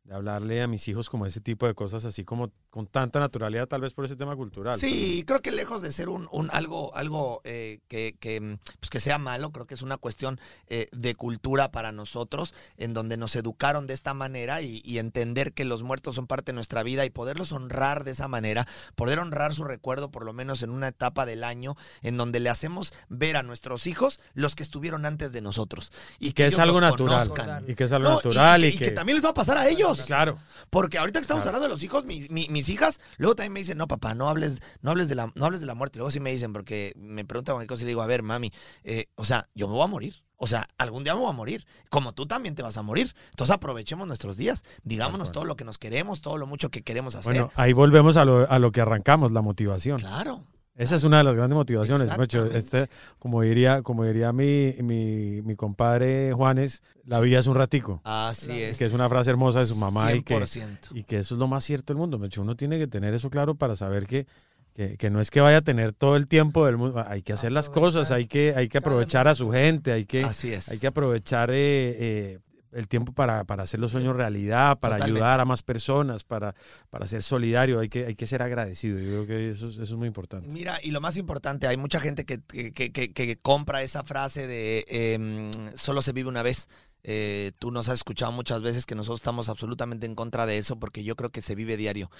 de 0.04 0.14
hablarle 0.14 0.60
a 0.62 0.66
mis 0.66 0.88
hijos 0.88 1.08
como 1.08 1.26
ese 1.26 1.40
tipo 1.40 1.66
de 1.66 1.74
cosas 1.74 2.04
así 2.04 2.24
como 2.24 2.50
con 2.70 2.86
tanta 2.88 3.20
naturalidad, 3.20 3.68
tal 3.68 3.82
vez 3.82 3.94
por 3.94 4.04
ese 4.04 4.16
tema 4.16 4.34
cultural. 4.34 4.76
Sí, 4.78 5.22
creo 5.26 5.42
que 5.42 5.52
lejos 5.52 5.80
de 5.80 5.92
ser 5.92 6.08
un, 6.08 6.26
un 6.32 6.48
algo, 6.52 6.92
algo 6.96 7.40
eh, 7.44 7.80
que, 7.86 8.16
que, 8.18 8.40
mm, 8.40 8.58
pues 8.80 8.90
que 8.90 8.98
sea 8.98 9.18
malo, 9.18 9.50
creo 9.52 9.66
que 9.66 9.74
es 9.74 9.82
una 9.82 9.98
cuestión 9.98 10.40
eh, 10.66 10.88
de 10.90 11.14
cultura 11.14 11.70
para 11.70 11.92
nosotros, 11.92 12.52
en 12.78 12.94
donde 12.94 13.16
nos 13.16 13.36
educaron 13.36 13.86
de 13.86 13.94
esta 13.94 14.12
manera 14.12 14.60
y, 14.62 14.80
y 14.84 14.98
entender 14.98 15.52
que 15.52 15.64
los 15.64 15.82
muertos 15.84 16.16
son 16.16 16.26
parte 16.26 16.50
de 16.50 16.54
nuestra 16.56 16.82
vida 16.82 17.04
y 17.04 17.10
poderlos 17.10 17.52
honrar 17.52 18.02
de 18.02 18.10
esa 18.12 18.26
manera, 18.26 18.66
poder 18.96 19.20
honrar 19.20 19.54
su 19.54 19.62
recuerdo 19.62 20.10
por 20.10 20.24
lo 20.24 20.32
menos 20.32 20.62
en 20.62 20.70
una 20.70 20.88
etapa 20.88 21.26
del 21.26 21.44
año 21.44 21.76
en 22.00 22.16
donde 22.16 22.40
le 22.40 22.48
hacemos 22.50 22.92
ver 23.08 23.36
a 23.36 23.42
nuestros 23.44 23.86
hijos 23.86 24.18
los 24.34 24.56
que 24.56 24.62
estuvieron 24.64 25.06
antes 25.06 25.32
de 25.32 25.42
nosotros. 25.42 25.92
Y 26.18 26.32
que 26.32 26.46
es 26.46 26.54
ellos 26.54 26.60
algo 26.60 26.80
natural. 26.80 27.28
conozcan. 27.28 27.64
Y 27.70 27.74
que 27.76 27.84
es 27.84 27.92
algo 27.92 28.08
No, 28.08 28.14
natural 28.16 28.62
que, 28.62 28.68
y 28.68 28.78
que 28.78 28.90
también 28.90 29.16
les 29.16 29.24
va 29.24 29.30
a 29.30 29.34
pasar 29.34 29.58
a 29.58 29.68
ellos. 29.68 29.91
Claro. 30.00 30.38
Porque 30.70 30.98
ahorita 30.98 31.18
que 31.18 31.22
estamos 31.22 31.42
Claro. 31.44 31.56
hablando 31.56 31.68
de 31.68 31.74
los 31.74 31.82
hijos, 31.84 32.04
mi- 32.04 32.26
mi- 32.30 32.48
mis 32.48 32.68
hijas, 32.68 33.00
luego 33.18 33.34
también 33.34 33.52
me 33.52 33.60
dicen, 33.60 33.78
no, 33.78 33.86
papá, 33.88 34.14
no 34.14 34.28
hables, 34.28 34.60
no 34.80 34.90
hables 34.90 35.08
de 35.08 35.14
la, 35.14 35.32
no 35.34 35.44
hables 35.46 35.60
de 35.60 35.66
la 35.66 35.74
muerte. 35.74 35.98
Luego 35.98 36.10
sí 36.10 36.20
me 36.20 36.32
dicen, 36.32 36.52
porque 36.52 36.92
me 36.96 37.24
preguntan 37.24 37.54
cualquier 37.54 37.68
cosa 37.68 37.82
y 37.82 37.84
le 37.84 37.90
digo, 37.90 38.02
a 38.02 38.06
ver, 38.06 38.22
mami, 38.22 38.52
eh, 38.84 39.06
o 39.16 39.24
sea, 39.24 39.48
yo 39.54 39.68
me 39.68 39.74
voy 39.74 39.84
a 39.84 39.88
morir. 39.88 40.22
O 40.36 40.48
sea, 40.48 40.66
algún 40.76 41.04
día 41.04 41.14
me 41.14 41.20
voy 41.20 41.30
a 41.30 41.32
morir. 41.34 41.64
Como 41.88 42.14
tú 42.14 42.26
también 42.26 42.56
te 42.56 42.62
vas 42.62 42.76
a 42.76 42.82
morir. 42.82 43.14
Entonces 43.30 43.54
aprovechemos 43.54 44.08
nuestros 44.08 44.36
días. 44.36 44.64
Digámonos 44.82 45.30
todo 45.30 45.44
lo 45.44 45.54
que 45.54 45.64
nos 45.64 45.78
queremos, 45.78 46.20
todo 46.20 46.36
lo 46.36 46.48
mucho 46.48 46.68
que 46.68 46.82
queremos 46.82 47.14
hacer. 47.14 47.32
Bueno, 47.32 47.52
ahí 47.54 47.72
volvemos 47.72 48.16
a 48.16 48.24
lo, 48.24 48.50
a 48.50 48.58
lo 48.58 48.72
que 48.72 48.80
arrancamos, 48.80 49.30
la 49.30 49.40
motivación. 49.40 49.98
claro. 50.00 50.42
Esa 50.74 50.96
es 50.96 51.04
una 51.04 51.18
de 51.18 51.24
las 51.24 51.34
grandes 51.36 51.54
motivaciones. 51.54 52.10
Exactamente. 52.10 52.58
Este, 52.58 52.88
como 53.18 53.42
diría, 53.42 53.82
como 53.82 54.04
diría 54.04 54.32
mi, 54.32 54.74
mi, 54.82 55.42
mi 55.42 55.54
compadre 55.54 56.32
Juanes, 56.32 56.82
la 57.04 57.20
vida 57.20 57.38
es 57.40 57.46
un 57.46 57.56
ratico. 57.56 58.00
Así 58.04 58.62
es. 58.62 58.78
Que 58.78 58.86
es 58.86 58.92
una 58.94 59.08
frase 59.08 59.30
hermosa 59.30 59.60
de 59.60 59.66
su 59.66 59.76
mamá 59.76 60.14
y 60.14 60.22
que, 60.22 60.34
100%. 60.34 60.88
y 60.92 61.04
que 61.04 61.18
eso 61.18 61.34
es 61.34 61.38
lo 61.38 61.46
más 61.46 61.64
cierto 61.64 61.92
del 61.92 61.98
mundo. 61.98 62.18
Mecho. 62.18 62.40
Uno 62.40 62.56
tiene 62.56 62.78
que 62.78 62.86
tener 62.86 63.12
eso 63.12 63.28
claro 63.28 63.54
para 63.54 63.76
saber 63.76 64.06
que, 64.06 64.26
que, 64.74 64.96
que 64.96 65.10
no 65.10 65.20
es 65.20 65.30
que 65.30 65.42
vaya 65.42 65.58
a 65.58 65.62
tener 65.62 65.92
todo 65.92 66.16
el 66.16 66.26
tiempo 66.26 66.64
del 66.64 66.78
mundo. 66.78 67.04
Hay 67.06 67.20
que 67.20 67.34
hacer 67.34 67.52
las 67.52 67.68
cosas, 67.68 68.10
hay 68.10 68.26
que, 68.26 68.54
hay 68.56 68.68
que 68.68 68.78
aprovechar 68.78 69.28
a 69.28 69.34
su 69.34 69.50
gente, 69.50 69.92
hay 69.92 70.06
que, 70.06 70.24
Así 70.24 70.54
es. 70.54 70.70
hay 70.70 70.78
que 70.78 70.86
aprovechar 70.86 71.50
eh, 71.50 71.54
eh, 71.54 72.38
el 72.72 72.88
tiempo 72.88 73.12
para, 73.12 73.44
para 73.44 73.62
hacer 73.64 73.78
los 73.80 73.92
sueños 73.92 74.16
realidad, 74.16 74.78
para 74.78 74.96
Totalmente. 74.96 75.20
ayudar 75.24 75.40
a 75.40 75.44
más 75.44 75.62
personas, 75.62 76.24
para, 76.24 76.54
para 76.90 77.06
ser 77.06 77.22
solidario. 77.22 77.80
Hay 77.80 77.88
que, 77.88 78.06
hay 78.06 78.14
que 78.14 78.26
ser 78.26 78.42
agradecido. 78.42 78.98
Yo 78.98 79.06
creo 79.24 79.26
que 79.26 79.50
eso, 79.50 79.68
es- 79.68 79.74
eso 79.74 79.82
es 79.82 79.92
muy 79.92 80.08
importante. 80.08 80.48
Mira, 80.52 80.78
y 80.82 80.90
lo 80.90 81.00
más 81.00 81.16
importante, 81.16 81.66
hay 81.66 81.76
mucha 81.76 82.00
gente 82.00 82.24
que, 82.24 82.40
que- 82.42 82.72
que- 82.72 82.90
que- 82.92 83.12
que 83.12 83.36
compra 83.36 83.82
esa 83.82 84.02
frase 84.04 84.46
de 84.46 84.84
em, 84.88 85.50
solo 85.76 86.02
se 86.02 86.12
vive 86.12 86.28
una 86.28 86.42
vez. 86.42 86.68
Eh, 87.04 87.50
tú 87.58 87.72
nos 87.72 87.88
has 87.88 87.94
escuchado 87.94 88.30
muchas 88.30 88.62
veces 88.62 88.86
que 88.86 88.94
nosotros 88.94 89.18
estamos 89.18 89.48
absolutamente 89.48 90.06
en 90.06 90.14
contra 90.14 90.46
de 90.46 90.58
eso 90.58 90.78
porque 90.78 91.02
yo 91.02 91.16
creo 91.16 91.30
que 91.30 91.42
se 91.42 91.56
vive 91.56 91.76
diario. 91.76 92.10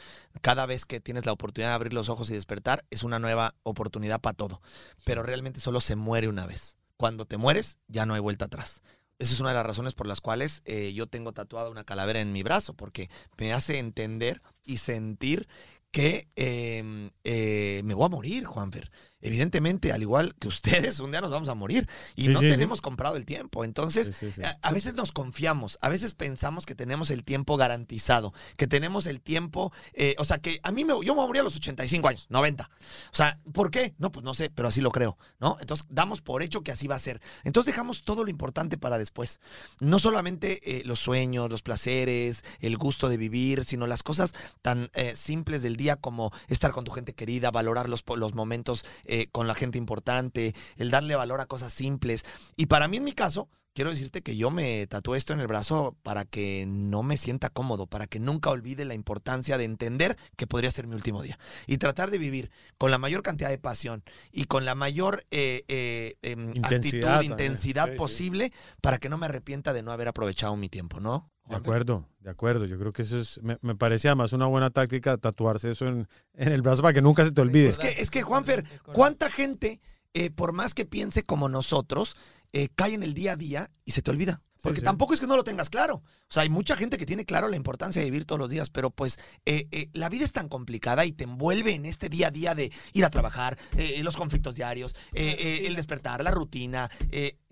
Cada 0.41 0.67
vez 0.67 0.85
que 0.85 0.99
tienes 1.01 1.25
la 1.25 1.31
oportunidad 1.33 1.71
de 1.71 1.75
abrir 1.77 1.93
los 1.95 2.09
ojos 2.09 2.29
y 2.31 2.35
despertar 2.35 2.85
es 2.91 3.05
una 3.05 3.21
nueva 3.21 3.55
oportunidad 3.63 4.21
para 4.21 4.37
todo. 4.37 4.61
Pero 5.05 5.23
realmente 5.23 5.61
solo 5.61 5.81
se 5.81 5.95
muere 5.95 6.27
una 6.29 6.47
vez. 6.47 6.77
Cuando 6.97 7.27
te 7.27 7.37
mueres 7.37 7.79
ya 7.87 8.07
no 8.07 8.15
hay 8.15 8.21
vuelta 8.21 8.47
atrás. 8.47 8.83
Esa 9.23 9.35
es 9.35 9.41
una 9.41 9.51
de 9.51 9.55
las 9.55 9.67
razones 9.67 9.95
por 9.95 10.09
las 10.09 10.21
cuales 10.21 10.63
eh, 10.65 10.93
yo 10.95 11.07
tengo 11.07 11.33
tatuada 11.33 11.71
una 11.71 11.85
calavera 11.85 12.21
en 12.21 12.33
mi 12.33 12.43
brazo, 12.43 12.75
porque 12.75 13.09
me 13.39 13.53
hace 13.53 13.79
entender 13.79 14.43
y 14.65 14.79
sentir 14.79 15.47
que 15.93 16.29
eh, 16.37 17.11
eh, 17.23 17.83
me 17.85 17.95
voy 17.95 18.07
a 18.07 18.09
morir, 18.09 18.45
Juanfer. 18.47 18.91
Evidentemente, 19.25 19.93
al 19.93 20.03
igual 20.03 20.35
que 20.35 20.49
ustedes, 20.49 20.99
un 20.99 21.13
día 21.13 21.21
nos 21.21 21.31
vamos 21.31 21.49
a 21.49 21.55
morir 21.55 21.89
y 22.17 22.23
Sí, 22.23 22.29
no 22.29 22.41
sí, 22.41 22.47
sí. 22.47 22.51
tenemos 22.51 22.81
comprado 22.81 23.17
el 23.17 23.25
tiempo. 23.25 23.63
Entonces, 23.65 24.11
a, 24.43 24.69
a 24.69 24.73
veces 24.73 24.95
nos 24.95 25.13
confiamos, 25.13 25.79
a 25.81 25.89
veces 25.89 26.13
pensamos 26.15 26.67
que 26.67 26.75
tenemos 26.75 27.11
el 27.13 27.23
tiempo 27.23 27.57
garantizado, 27.57 28.33
que 28.57 28.67
tenemos 28.67 29.07
el 29.07 29.21
tiempo, 29.21 29.73
eh, 29.93 30.17
o 30.19 30.25
sea, 30.25 30.39
que 30.39 30.59
a 30.65 30.73
mí 30.73 30.85
me, 30.85 30.95
yo 31.05 31.15
me 31.15 31.25
voy 31.25 31.39
a 31.39 31.43
los 31.45 31.55
85 31.55 32.09
años, 32.09 32.27
90. 32.31 32.69
O 33.13 33.15
sea, 33.15 33.39
¿por 33.53 33.71
qué? 33.71 33.95
No, 33.99 34.11
pues 34.11 34.25
no 34.25 34.35
sé, 34.35 34.51
pero 34.51 34.67
así 34.67 34.81
lo 34.81 34.91
creo, 34.91 35.17
¿no? 35.39 35.57
Entonces, 35.61 35.87
damos 35.89 36.21
por 36.21 36.43
hecho 36.43 36.63
que 36.63 36.73
así 36.73 36.89
va 36.89 36.97
a 36.97 36.99
ser. 36.99 37.21
Entonces, 37.45 37.73
dejamos 37.73 38.03
todo 38.03 38.25
lo 38.25 38.31
importante 38.31 38.77
para 38.77 38.99
después. 38.99 39.39
No 39.79 40.01
solamente 40.01 40.79
eh, 40.79 40.83
los 40.85 40.99
sueños, 40.99 41.49
los 41.49 41.63
placeres, 41.63 42.45
el 42.59 42.77
gusto 42.77 43.09
de 43.09 43.19
vivir, 43.19 43.65
sino 43.65 43.87
las 43.87 44.03
cosas 44.03 44.33
tan 44.63 44.91
simples 45.15 45.63
del 45.63 45.77
día 45.77 45.82
como 45.97 46.33
estar 46.49 46.73
con 46.73 46.85
tu 46.85 46.93
gente 46.93 47.15
querida, 47.15 47.51
valorar 47.51 47.89
los, 47.89 48.05
los 48.17 48.35
momentos 48.35 48.85
eh, 49.05 49.27
con 49.33 49.47
la 49.47 49.55
gente 49.55 49.79
importante, 49.79 50.55
el 50.77 50.91
darle 50.91 51.17
valor 51.17 51.41
a 51.41 51.47
cosas 51.47 51.73
simples. 51.73 52.25
Y 52.57 52.67
para 52.67 52.89
mí, 52.89 52.99
en 52.99 53.05
mi 53.05 53.13
caso, 53.13 53.49
quiero 53.75 53.91
decirte 53.91 54.23
que 54.23 54.37
yo 54.37 54.51
me 54.51 54.87
tatué 54.87 55.19
esto 55.19 55.33
en 55.33 55.41
el 55.41 55.47
brazo 55.47 55.97
para 56.03 56.25
que 56.25 56.65
no 56.67 57.03
me 57.03 57.17
sienta 57.17 57.49
cómodo, 57.49 57.87
para 57.87 58.07
que 58.07 58.21
nunca 58.21 58.51
olvide 58.51 58.85
la 58.85 58.95
importancia 58.95 59.59
de 59.59 59.65
entender 59.65 60.17
que 60.37 60.47
podría 60.47 60.71
ser 60.71 60.87
mi 60.87 60.95
último 60.95 61.23
día. 61.23 61.39
Y 61.67 61.79
tratar 61.79 62.11
de 62.11 62.19
vivir 62.19 62.51
con 62.79 62.91
la 62.91 62.99
mayor 62.99 63.23
cantidad 63.23 63.51
de 63.51 63.59
pasión 63.59 64.03
y 64.31 64.45
con 64.45 64.65
la 64.65 64.75
mayor 64.75 65.25
eh, 65.31 65.65
eh, 65.69 66.17
em, 66.23 66.51
Intensidad 66.55 66.71
actitud, 66.73 67.01
también. 67.31 67.33
intensidad 67.33 67.85
Sí, 67.87 67.91
sí. 67.93 67.97
posible 67.99 68.53
para 68.81 68.99
que 68.99 69.09
no 69.09 69.19
me 69.19 69.27
arrepienta 69.27 69.73
de 69.73 69.83
no 69.83 69.93
haber 69.93 70.09
aprovechado 70.09 70.57
mi 70.57 70.69
tiempo, 70.69 71.01
¿no? 71.01 71.31
De 71.49 71.57
acuerdo, 71.57 72.09
de 72.21 72.31
acuerdo. 72.31 72.67
Yo 72.67 72.79
creo 72.79 72.93
que 72.93 73.03
eso 73.03 73.19
es, 73.19 73.41
me, 73.43 73.59
me 73.63 73.75
parece 73.75 74.09
además 74.09 74.33
una 74.33 74.47
buena 74.47 74.71
táctica 74.71 75.17
tatuarse 75.19 75.73
eso 75.73 75.87
en, 75.87 76.09
en 76.35 76.53
el 76.53 76.63
brazo 76.63 76.83
para 76.83 76.95
que 76.95 77.03
nunca 77.03 77.25
se 77.25 77.33
te 77.33 77.41
olvide. 77.41 77.69
Es 77.69 77.79
que, 77.79 77.89
es 77.89 78.11
que 78.11 78.23
Juanfer, 78.23 78.65
¿cuánta 78.93 79.29
gente, 79.31 79.81
eh, 80.15 80.31
por 80.31 80.53
más 80.53 80.73
que 80.73 80.85
piense 80.87 81.25
como 81.25 81.49
nosotros, 81.49 82.17
eh, 82.53 82.69
cae 82.75 82.95
en 82.95 83.03
el 83.03 83.15
día 83.15 83.33
a 83.33 83.37
día 83.37 83.69
y 83.85 83.93
se 83.93 84.03
te 84.03 84.11
olvida? 84.11 84.43
Porque 84.63 84.79
sí. 84.79 84.85
tampoco 84.85 85.13
es 85.13 85.19
que 85.19 85.27
no 85.27 85.35
lo 85.35 85.43
tengas 85.43 85.71
claro. 85.71 85.97
O 85.97 86.33
sea, 86.33 86.45
hay 86.45 86.49
mucha 86.49 86.77
gente 86.77 86.97
que 86.97 87.05
tiene 87.05 87.25
claro 87.25 87.49
la 87.49 87.57
importancia 87.57 88.01
de 88.01 88.09
vivir 88.09 88.27
todos 88.27 88.39
los 88.39 88.49
días, 88.49 88.71
pero 88.71 88.91
pues 88.91 89.19
eh, 89.45 89.67
eh, 89.73 89.89
la 89.93 90.09
vida 90.09 90.25
es 90.25 90.31
tan 90.31 90.49
complicada 90.49 91.05
y 91.05 91.11
te 91.11 91.25
envuelve 91.25 91.73
en 91.73 91.85
este 91.85 92.09
día 92.09 92.29
a 92.29 92.31
día 92.31 92.55
de 92.55 92.71
ir 92.93 93.05
a 93.05 93.11
trabajar, 93.11 93.59
eh, 93.77 94.01
los 94.05 94.17
conflictos 94.17 94.55
diarios, 94.55 94.95
el 95.15 95.75
despertar, 95.75 96.23
la 96.23 96.31
rutina, 96.31 96.89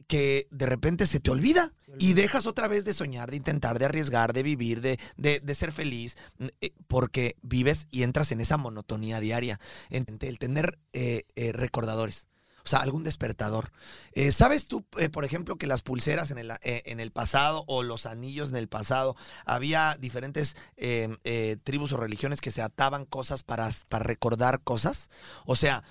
que 0.07 0.47
de 0.53 0.67
repente 0.67 1.07
se 1.09 1.19
te 1.19 1.31
olvida 1.33 1.73
y 1.99 2.13
dejas 2.15 2.47
otra 2.47 2.69
vez 2.69 2.85
de 2.85 2.95
soñar, 2.95 3.31
de 3.33 3.37
intentar, 3.39 3.81
de 3.81 3.87
arriesgar, 3.87 4.33
de 4.33 4.43
vivir, 4.45 4.81
de, 4.81 4.99
de- 5.17 5.41
de 5.41 5.55
ser 5.57 5.73
feliz, 5.73 6.17
mm, 6.39 6.47
porque 6.87 7.35
vives 7.43 7.89
y 7.91 8.05
entras 8.05 8.31
en 8.31 8.41
esa 8.41 8.57
monotonía 8.57 9.19
diaria. 9.19 9.59
El 9.91 10.07
tener 10.39 10.79
recordadores. 11.35 12.29
O 12.65 12.69
sea, 12.69 12.81
algún 12.81 13.05
despertador. 13.05 13.73
Eh, 14.13 14.33
¿Sabes 14.33 14.67
tú, 14.67 14.85
eh, 14.99 15.09
por 15.09 15.25
ejemplo, 15.25 15.57
que 15.57 15.67
las 15.67 15.83
pulseras 15.83 16.31
en 16.31 16.39
el, 16.39 16.51
eh, 16.63 16.83
en 16.87 17.01
el 17.01 17.11
pasado 17.11 17.65
o 17.67 17.83
los 17.83 18.07
anillos 18.07 18.51
en 18.51 18.57
el 18.57 18.69
pasado, 18.69 19.17
había 19.45 19.97
diferentes 19.99 20.57
eh, 20.77 21.57
tribus 21.65 21.93
o 21.93 21.97
religiones 21.97 22.41
que 22.41 22.51
se 22.51 22.63
ataban 22.63 23.05
cosas 23.05 23.43
para, 23.43 23.69
para 23.89 24.05
recordar 24.05 24.61
cosas? 24.63 25.11
O 25.47 25.57
sea, 25.57 25.85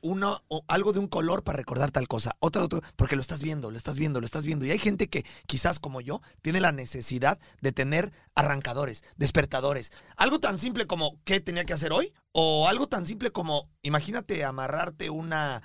uno, 0.00 0.42
o 0.48 0.64
algo 0.68 0.92
de 0.92 0.98
un 0.98 1.08
color 1.08 1.42
para 1.42 1.58
recordar 1.58 1.90
tal 1.90 2.08
cosa, 2.08 2.34
otro, 2.40 2.64
otro, 2.64 2.82
porque 2.96 3.16
lo 3.16 3.22
estás 3.22 3.42
viendo, 3.42 3.70
lo 3.70 3.78
estás 3.78 3.96
viendo, 3.96 4.20
lo 4.20 4.26
estás 4.26 4.44
viendo. 4.44 4.64
Y 4.66 4.70
hay 4.70 4.78
gente 4.78 5.08
que 5.08 5.24
quizás 5.46 5.78
como 5.78 6.00
yo 6.00 6.22
tiene 6.42 6.60
la 6.60 6.72
necesidad 6.72 7.38
de 7.60 7.72
tener 7.72 8.12
arrancadores, 8.34 9.02
despertadores. 9.16 9.92
Algo 10.16 10.40
tan 10.40 10.58
simple 10.58 10.86
como 10.86 11.18
¿qué 11.24 11.40
tenía 11.40 11.64
que 11.64 11.72
hacer 11.72 11.92
hoy? 11.92 12.12
O 12.38 12.68
algo 12.68 12.86
tan 12.86 13.06
simple 13.06 13.30
como, 13.30 13.70
imagínate 13.82 14.44
amarrarte 14.44 15.08
una 15.08 15.62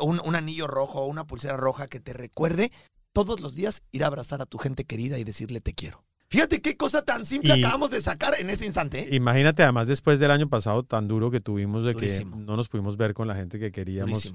un, 0.00 0.20
un 0.22 0.34
anillo 0.36 0.66
rojo 0.66 1.00
o 1.00 1.06
una 1.06 1.26
pulsera 1.26 1.56
roja 1.56 1.86
que 1.86 2.00
te 2.00 2.12
recuerde 2.12 2.70
todos 3.14 3.40
los 3.40 3.54
días 3.54 3.82
ir 3.92 4.04
a 4.04 4.08
abrazar 4.08 4.42
a 4.42 4.46
tu 4.46 4.58
gente 4.58 4.84
querida 4.84 5.18
y 5.18 5.24
decirle 5.24 5.60
te 5.62 5.72
quiero. 5.72 6.04
Fíjate 6.28 6.60
qué 6.60 6.76
cosa 6.76 7.02
tan 7.02 7.24
simple 7.24 7.56
Y- 7.56 7.62
acabamos 7.64 7.90
de 7.90 8.00
sacar 8.02 8.34
en 8.38 8.50
este 8.50 8.66
instante. 8.66 9.00
¿eh? 9.00 9.16
Imagínate 9.16 9.62
además 9.62 9.88
después 9.88 10.20
del 10.20 10.30
año 10.30 10.48
pasado 10.50 10.82
tan 10.82 11.08
duro 11.08 11.30
que 11.30 11.40
tuvimos 11.40 11.84
de 11.86 11.92
Durísimo. 11.94 12.36
que 12.36 12.42
no 12.44 12.56
nos 12.56 12.68
pudimos 12.68 12.96
ver 12.98 13.14
con 13.14 13.26
la 13.26 13.34
gente 13.34 13.58
que 13.58 13.72
queríamos, 13.72 14.34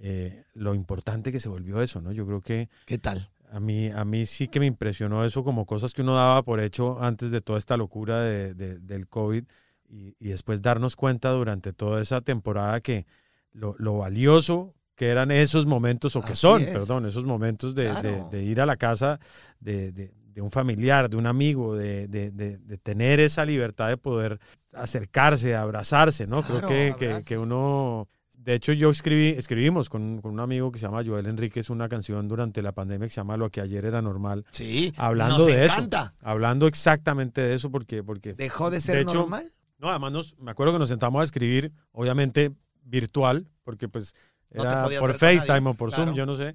eh, 0.00 0.44
lo 0.52 0.74
importante 0.74 1.32
que 1.32 1.40
se 1.40 1.48
volvió 1.48 1.80
eso, 1.80 2.00
¿no? 2.02 2.12
Yo 2.12 2.26
creo 2.26 2.42
que 2.42 2.68
¿Qué 2.84 2.98
tal? 2.98 3.30
a 3.50 3.58
mí, 3.60 3.88
a 3.90 4.04
mí 4.04 4.26
sí 4.26 4.48
que 4.48 4.60
me 4.60 4.66
impresionó 4.66 5.24
eso 5.24 5.42
como 5.42 5.64
cosas 5.64 5.94
que 5.94 6.02
uno 6.02 6.14
daba 6.14 6.42
por 6.42 6.60
hecho 6.60 7.02
antes 7.02 7.30
de 7.30 7.40
toda 7.40 7.58
esta 7.58 7.76
locura 7.78 8.20
de- 8.20 8.52
de- 8.54 8.78
del 8.78 9.08
COVID 9.08 9.44
y, 9.88 10.14
y 10.18 10.28
después 10.28 10.62
darnos 10.62 10.96
cuenta 10.96 11.30
durante 11.30 11.72
toda 11.72 12.00
esa 12.00 12.20
temporada 12.20 12.80
que 12.80 13.06
lo, 13.52 13.74
lo 13.78 13.98
valioso 13.98 14.74
que 14.94 15.08
eran 15.08 15.30
esos 15.30 15.66
momentos, 15.66 16.16
o 16.16 16.20
que 16.22 16.32
Así 16.32 16.40
son, 16.40 16.62
es. 16.62 16.68
perdón, 16.70 17.04
esos 17.06 17.24
momentos 17.24 17.74
de, 17.74 17.84
de- 17.84 17.90
Claro. 17.90 18.28
de 18.30 18.42
ir 18.44 18.60
a 18.60 18.66
la 18.66 18.76
casa 18.76 19.20
de, 19.60 20.10
un 20.38 20.50
familiar, 20.50 21.08
de 21.10 21.16
un 21.16 21.26
amigo, 21.26 21.74
de, 21.76 22.08
de- 22.08 22.30
de- 22.30 22.58
de 22.58 22.78
tener 22.78 23.20
esa 23.20 23.44
libertad 23.44 23.88
de 23.88 23.96
poder 23.98 24.38
acercarse, 24.74 25.54
abrazarse, 25.56 26.26
¿no? 26.26 26.42
Claro, 26.42 26.66
Creo 26.68 26.96
que, 26.96 27.22
que- 27.24 27.38
uno... 27.38 28.08
De 28.38 28.54
hecho, 28.54 28.72
yo 28.72 28.90
escribí, 28.90 29.30
escribimos 29.30 29.88
con, 29.88 30.20
con 30.20 30.30
un 30.32 30.38
amigo 30.38 30.70
que 30.70 30.78
se 30.78 30.86
llama 30.86 31.02
Joel 31.04 31.26
Enríquez 31.26 31.68
una 31.68 31.88
canción 31.88 32.28
durante 32.28 32.62
la 32.62 32.70
pandemia 32.70 33.08
que 33.08 33.10
se 33.12 33.16
llama 33.16 33.36
Lo 33.36 33.50
que 33.50 33.60
ayer 33.60 33.84
era 33.84 34.00
normal. 34.02 34.44
Sí, 34.52 34.92
Hablando 34.98 35.38
nos 35.38 35.46
de 35.48 35.64
eso. 35.64 35.74
encanta. 35.74 36.14
Hablando 36.20 36.68
exactamente 36.68 37.40
de 37.40 37.54
eso, 37.54 37.72
porque, 37.72 38.04
porque 38.04 38.34
Dejó 38.34 38.70
de 38.70 38.80
ser 38.80 38.96
De 38.96 39.02
hecho, 39.02 39.14
normal. 39.14 39.50
No, 39.78 39.88
además 39.88 40.12
nos- 40.12 40.38
me 40.38 40.50
acuerdo 40.50 40.72
que 40.72 40.78
nos 40.78 40.88
sentamos 40.88 41.20
a 41.20 41.24
escribir, 41.24 41.72
obviamente 41.92 42.52
virtual, 42.82 43.48
porque 43.64 43.88
pues 43.88 44.14
era 44.50 44.86
por 45.00 45.14
FaceTime 45.14 45.70
o 45.70 45.74
por 45.74 45.90
claro. 45.90 46.04
Zoom, 46.06 46.16
yo 46.16 46.26
no 46.26 46.36
sé. 46.36 46.54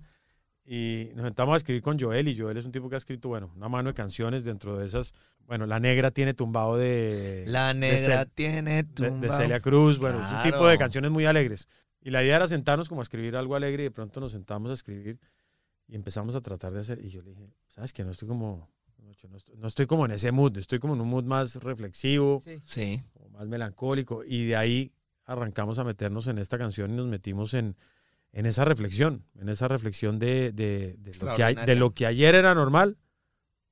Y 0.63 1.09
nos 1.15 1.25
sentamos 1.25 1.53
a 1.55 1.57
escribir 1.57 1.81
con 1.81 1.99
Joel, 1.99 2.27
y 2.27 2.37
Joel 2.37 2.55
es 2.57 2.65
un 2.65 2.71
tipo 2.71 2.87
que 2.87 2.95
ha 2.95 2.97
escrito, 2.97 3.27
bueno, 3.29 3.51
una 3.55 3.67
mano 3.67 3.89
de 3.89 3.93
canciones 3.95 4.43
dentro 4.43 4.77
de 4.77 4.85
esas. 4.85 5.13
Bueno, 5.45 5.65
La 5.65 5.79
Negra 5.79 6.11
tiene 6.11 6.33
tumbado 6.33 6.77
de, 6.77 7.43
La 7.47 7.73
negra 7.73 8.25
tiene 8.25 8.83
de, 8.83 8.83
tumba. 8.83 9.27
de 9.27 9.29
Celia 9.41 9.59
Cruz, 9.59 9.99
bueno, 9.99 10.23
es 10.23 10.31
un 10.31 10.43
tipo 10.43 10.65
de 10.67 10.77
canciones 10.77 11.11
muy 11.11 11.25
alegres. 11.25 11.67
Y 11.99 12.11
la 12.11 12.23
idea 12.23 12.37
era 12.37 12.47
sentarnos 12.47 12.87
como 12.89 13.01
a 13.01 13.03
escribir 13.03 13.35
algo 13.35 13.55
alegre 13.55 13.83
y 13.83 13.85
de 13.87 13.91
pronto 13.91 14.19
nos 14.19 14.31
sentamos 14.31 14.69
a 14.71 14.73
escribir 14.75 15.19
y 15.87 15.95
empezamos 15.95 16.35
a 16.35 16.41
tratar 16.41 16.71
de 16.71 16.79
hacer. 16.79 17.03
Y 17.03 17.09
yo 17.09 17.21
le 17.21 17.31
dije, 17.31 17.49
¿sabes 17.67 17.91
qué? 17.91 18.03
No 18.05 18.11
estoy 18.11 18.27
como, 18.27 18.69
no 19.01 19.11
estoy, 19.11 19.29
no 19.57 19.67
estoy 19.67 19.85
como 19.87 20.05
en 20.05 20.11
ese 20.11 20.31
mood, 20.31 20.57
estoy 20.57 20.79
como 20.79 20.93
en 20.93 21.01
un 21.01 21.09
mood 21.09 21.23
más 21.23 21.55
reflexivo 21.55 22.41
Sí. 22.43 22.61
Sí. 22.65 23.03
o 23.15 23.29
más 23.29 23.47
melancólico. 23.47 24.23
Y 24.25 24.45
de 24.45 24.55
ahí 24.55 24.91
arrancamos 25.25 25.79
a 25.79 25.83
meternos 25.83 26.27
en 26.27 26.37
esta 26.37 26.57
canción 26.57 26.91
y 26.91 26.95
nos 26.97 27.07
metimos 27.07 27.53
en, 27.53 27.75
en 28.33 28.45
esa 28.45 28.65
reflexión, 28.65 29.25
en 29.39 29.49
esa 29.49 29.67
reflexión 29.67 30.19
de, 30.19 30.51
de, 30.51 30.95
de 30.99 31.13
lo 31.25 31.35
que 31.35 31.43
hay- 31.43 31.55
de 31.55 31.75
lo 31.75 31.93
que 31.93 32.05
ayer 32.05 32.35
era 32.35 32.53
normal, 32.55 32.97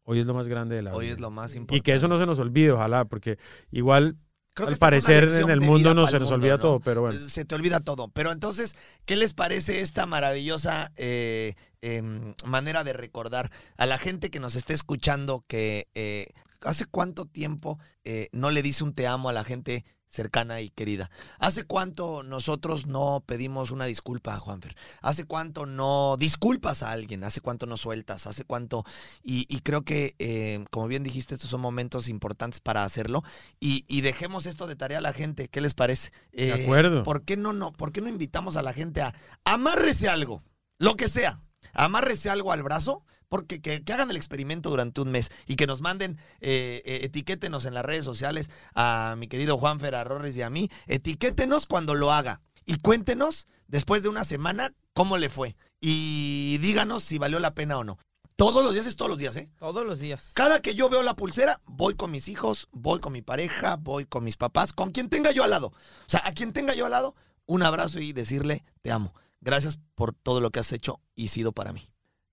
hoy 0.04 0.20
es 0.20 0.26
lo 0.26 0.34
más 0.34 0.48
grande 0.48 0.76
de 0.76 0.82
la 0.82 0.94
Hoy 0.94 1.06
vida. 1.06 1.16
es 1.16 1.20
lo 1.22 1.30
más 1.32 1.54
Y 1.54 1.58
importante. 1.58 1.78
y 1.78 1.82
que 1.82 1.94
eso 1.98 2.08
no 2.08 2.18
se 2.18 2.26
nos 2.26 2.40
olvide, 2.40 2.72
ojalá, 2.72 3.06
porque 3.06 3.38
igual, 3.72 4.18
Creo 4.60 4.70
al 4.70 4.78
parecer, 4.78 5.30
en 5.32 5.50
el 5.50 5.62
mundo 5.62 5.94
no 5.94 6.06
se 6.06 6.20
nos 6.20 6.30
mundo, 6.30 6.36
olvida 6.36 6.54
¿no? 6.56 6.60
todo, 6.60 6.80
pero 6.82 7.02
bueno. 7.02 7.18
Se 7.30 7.46
te 7.46 7.56
olvida 7.56 7.80
todo. 7.80 8.10
Pero 8.10 8.34
entonces, 8.34 8.76
¿qué 9.06 9.16
les 9.16 9.34
parece 9.34 9.80
esta 9.80 10.06
maravillosa 10.06 10.92
eh, 10.98 11.54
em, 11.82 12.34
manera 12.44 12.84
de 12.84 12.92
recordar 12.92 13.52
a 13.78 13.86
la 13.86 13.98
gente 13.98 14.30
que 14.30 14.42
nos 14.42 14.56
esté 14.56 14.74
escuchando 14.74 15.46
que 15.48 15.88
eh, 15.96 16.28
hace 16.62 16.86
cuánto 16.86 17.26
tiempo 17.26 17.80
eh, 18.04 18.30
no 18.32 18.52
le 18.52 18.62
dice 18.62 18.84
un 18.84 18.94
te 18.94 19.08
amo 19.08 19.30
a 19.30 19.34
la 19.34 19.44
gente 19.44 19.86
cercana 20.10 20.60
y 20.62 20.70
querida. 20.70 21.10
¿Hace 21.38 21.64
cuánto 21.64 22.24
nosotros 22.24 22.88
no 22.88 23.24
pedimos 23.26 23.72
una 23.72 23.86
disculpa 23.86 24.34
a 24.34 24.40
Juanfer? 24.40 24.76
¿Hace 25.02 25.26
cuánto 25.26 25.66
no 25.66 26.18
disculpas 26.18 26.84
a 26.84 26.92
alguien? 26.92 27.24
¿Hace 27.24 27.42
cuánto 27.42 27.68
no 27.68 27.78
sueltas? 27.78 28.28
¿Hace 28.28 28.44
cuánto? 28.44 28.84
Y, 29.22 29.46
y 29.48 29.60
creo 29.60 29.84
que, 29.84 30.16
eh, 30.20 30.66
como 30.72 30.88
bien 30.88 31.04
dijiste, 31.04 31.36
estos 31.36 31.52
son 31.52 31.62
momentos 31.62 32.10
importantes 32.10 32.60
para 32.60 32.84
hacerlo. 32.84 33.24
Y, 33.60 33.86
y, 33.88 34.02
dejemos 34.02 34.48
esto 34.48 34.66
de 34.66 34.76
tarea 34.76 34.98
a 34.98 35.02
la 35.02 35.14
gente. 35.14 35.48
¿Qué 35.48 35.62
les 35.62 35.76
parece? 35.76 36.12
Eh, 36.32 36.48
de 36.48 36.64
acuerdo. 36.64 37.04
¿por 37.04 37.24
qué, 37.24 37.38
no, 37.38 37.54
no, 37.54 37.72
¿Por 37.72 37.92
qué 37.92 38.02
no 38.02 38.10
invitamos 38.10 38.58
a 38.58 38.64
la 38.64 38.74
gente 38.74 39.02
a 39.02 39.14
amárrese 39.46 40.10
algo? 40.10 40.44
Lo 40.80 40.96
que 40.96 41.08
sea. 41.08 41.42
Amárrese 41.74 42.30
algo 42.30 42.52
al 42.52 42.64
brazo 42.64 43.04
porque 43.30 43.62
que, 43.62 43.82
hagan 43.94 44.10
el 44.10 44.18
experimento 44.18 44.70
durante 44.70 45.02
un 45.02 45.12
mes 45.12 45.32
y 45.46 45.56
que 45.56 45.68
nos 45.68 45.82
manden, 45.82 46.18
eh, 46.42 46.82
eh, 46.86 47.00
etiquétenos 47.04 47.66
en 47.66 47.74
las 47.74 47.86
redes 47.86 48.04
sociales 48.04 48.50
a 48.76 49.16
mi 49.18 49.28
querido 49.28 49.58
Juan 49.58 49.80
Ferrarores 49.80 50.36
y 50.36 50.42
a 50.42 50.50
mí, 50.50 50.70
etiquétenos 50.88 51.66
cuando 51.68 51.96
lo 51.96 52.12
haga 52.12 52.42
y 52.66 52.78
cuéntenos 52.78 53.48
después 53.68 54.04
de 54.04 54.10
una 54.10 54.24
semana 54.24 54.74
cómo 54.94 55.18
le 55.18 55.30
fue 55.30 55.56
y 55.80 56.58
díganos 56.58 57.04
si 57.04 57.18
valió 57.18 57.40
la 57.40 57.54
pena 57.54 57.78
o 57.78 57.84
no. 57.84 57.98
Todos 58.36 58.64
los 58.64 58.74
días 58.74 58.86
es 58.86 58.96
todos 58.96 59.10
los 59.10 59.18
días, 59.18 59.36
¿eh? 59.36 59.50
Todos 59.60 59.86
los 59.86 60.00
días. 60.00 60.32
Cada 60.34 60.62
que 60.62 60.74
yo 60.74 60.88
veo 60.90 61.04
la 61.04 61.14
pulsera, 61.14 61.60
voy 61.66 61.96
con 61.96 62.10
mis 62.10 62.30
hijos, 62.30 62.70
voy 62.72 63.02
con 63.02 63.12
mi 63.12 63.22
pareja, 63.22 63.76
voy 63.76 64.06
con 64.06 64.24
mis 64.24 64.38
papás, 64.38 64.72
con 64.72 64.92
quien 64.92 65.10
tenga 65.10 65.32
yo 65.32 65.44
al 65.44 65.50
lado. 65.50 65.68
O 65.68 65.74
sea, 66.08 66.22
a 66.26 66.32
quien 66.32 66.54
tenga 66.54 66.74
yo 66.74 66.86
al 66.86 66.92
lado, 66.92 67.16
un 67.46 67.64
abrazo 67.64 68.00
y 68.00 68.14
decirle, 68.14 68.64
te 68.82 68.92
amo. 68.92 69.14
Gracias 69.42 69.78
por 69.94 70.14
todo 70.14 70.40
lo 70.40 70.52
que 70.52 70.62
has 70.62 70.72
hecho 70.72 71.02
y 71.16 71.28
sido 71.28 71.52
para 71.52 71.74
mí. 71.74 71.92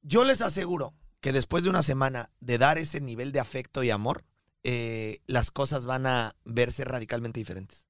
Yo 0.08 0.24
les 0.24 0.40
aseguro 0.40 0.94
que 1.20 1.32
después 1.32 1.64
de 1.64 1.70
una 1.70 1.82
semana 1.82 2.30
de 2.38 2.58
dar 2.58 2.78
ese 2.78 3.00
nivel 3.00 3.32
de 3.32 3.40
afecto 3.40 3.82
y 3.82 3.90
amor, 3.90 4.24
eh, 4.62 5.18
las 5.26 5.50
cosas 5.50 5.84
van 5.84 6.06
a 6.06 6.36
verse 6.44 6.84
radicalmente 6.84 7.40
diferentes. 7.40 7.88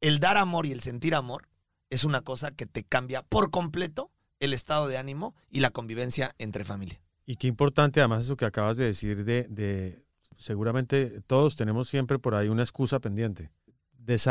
El 0.00 0.18
dar 0.18 0.38
amor 0.38 0.64
y 0.64 0.72
el 0.72 0.80
sentir 0.80 1.14
amor 1.14 1.46
es 1.90 2.04
una 2.04 2.22
cosa 2.22 2.52
que 2.52 2.64
te 2.64 2.84
cambia 2.84 3.20
por 3.20 3.50
completo 3.50 4.10
el 4.40 4.54
estado 4.54 4.88
de 4.88 4.96
ánimo 4.96 5.34
y 5.50 5.60
la 5.60 5.68
convivencia 5.68 6.34
entre 6.38 6.64
familia. 6.64 7.02
Y 7.26 7.36
qué 7.36 7.48
importante 7.48 8.00
además 8.00 8.24
eso 8.24 8.38
que 8.38 8.46
acabas 8.46 8.78
de 8.78 8.86
decir 8.86 9.26
de, 9.26 10.02
seguramente 10.38 11.20
todos 11.26 11.54
tenemos 11.54 11.86
siempre 11.86 12.18
por 12.18 12.34
ahí 12.34 12.48
una 12.48 12.62
excusa 12.62 12.98
pendiente. 12.98 13.50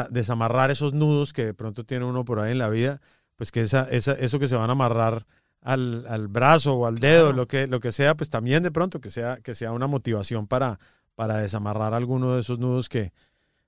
desamarrar 0.10 0.72
esos 0.72 0.94
nudos 0.94 1.34
que 1.34 1.46
de 1.46 1.54
pronto 1.54 1.84
tiene 1.84 2.06
uno 2.06 2.26
por 2.26 2.40
ahí 2.40 2.54
en 2.54 2.58
la 2.58 2.70
vida, 2.70 3.00
pues 3.36 3.52
que 3.52 3.62
esa, 3.62 3.84
esa, 3.92 4.14
eso 4.14 4.40
que 4.40 4.48
se 4.48 4.56
van 4.56 4.72
a 4.72 4.74
amarrar 4.74 5.28
al, 5.62 6.28
brazo 6.30 6.76
o 6.76 6.86
al 6.86 7.00
dedo, 7.00 7.34
lo, 7.34 7.48
que, 7.48 7.68
lo 7.68 7.80
que 7.80 7.92
sea, 7.92 8.16
pues 8.16 8.30
también 8.30 8.64
de 8.64 8.72
pronto 8.72 9.02
que 9.02 9.10
sea, 9.10 9.38
que 9.38 9.54
sea 9.54 9.72
una 9.72 9.88
motivación 9.88 10.48
para, 10.48 10.80
para 11.16 11.38
desamarrar 11.38 11.94
alguno 11.94 12.36
de 12.36 12.42
esos 12.42 12.60
nudos 12.60 12.90
que, 12.90 13.14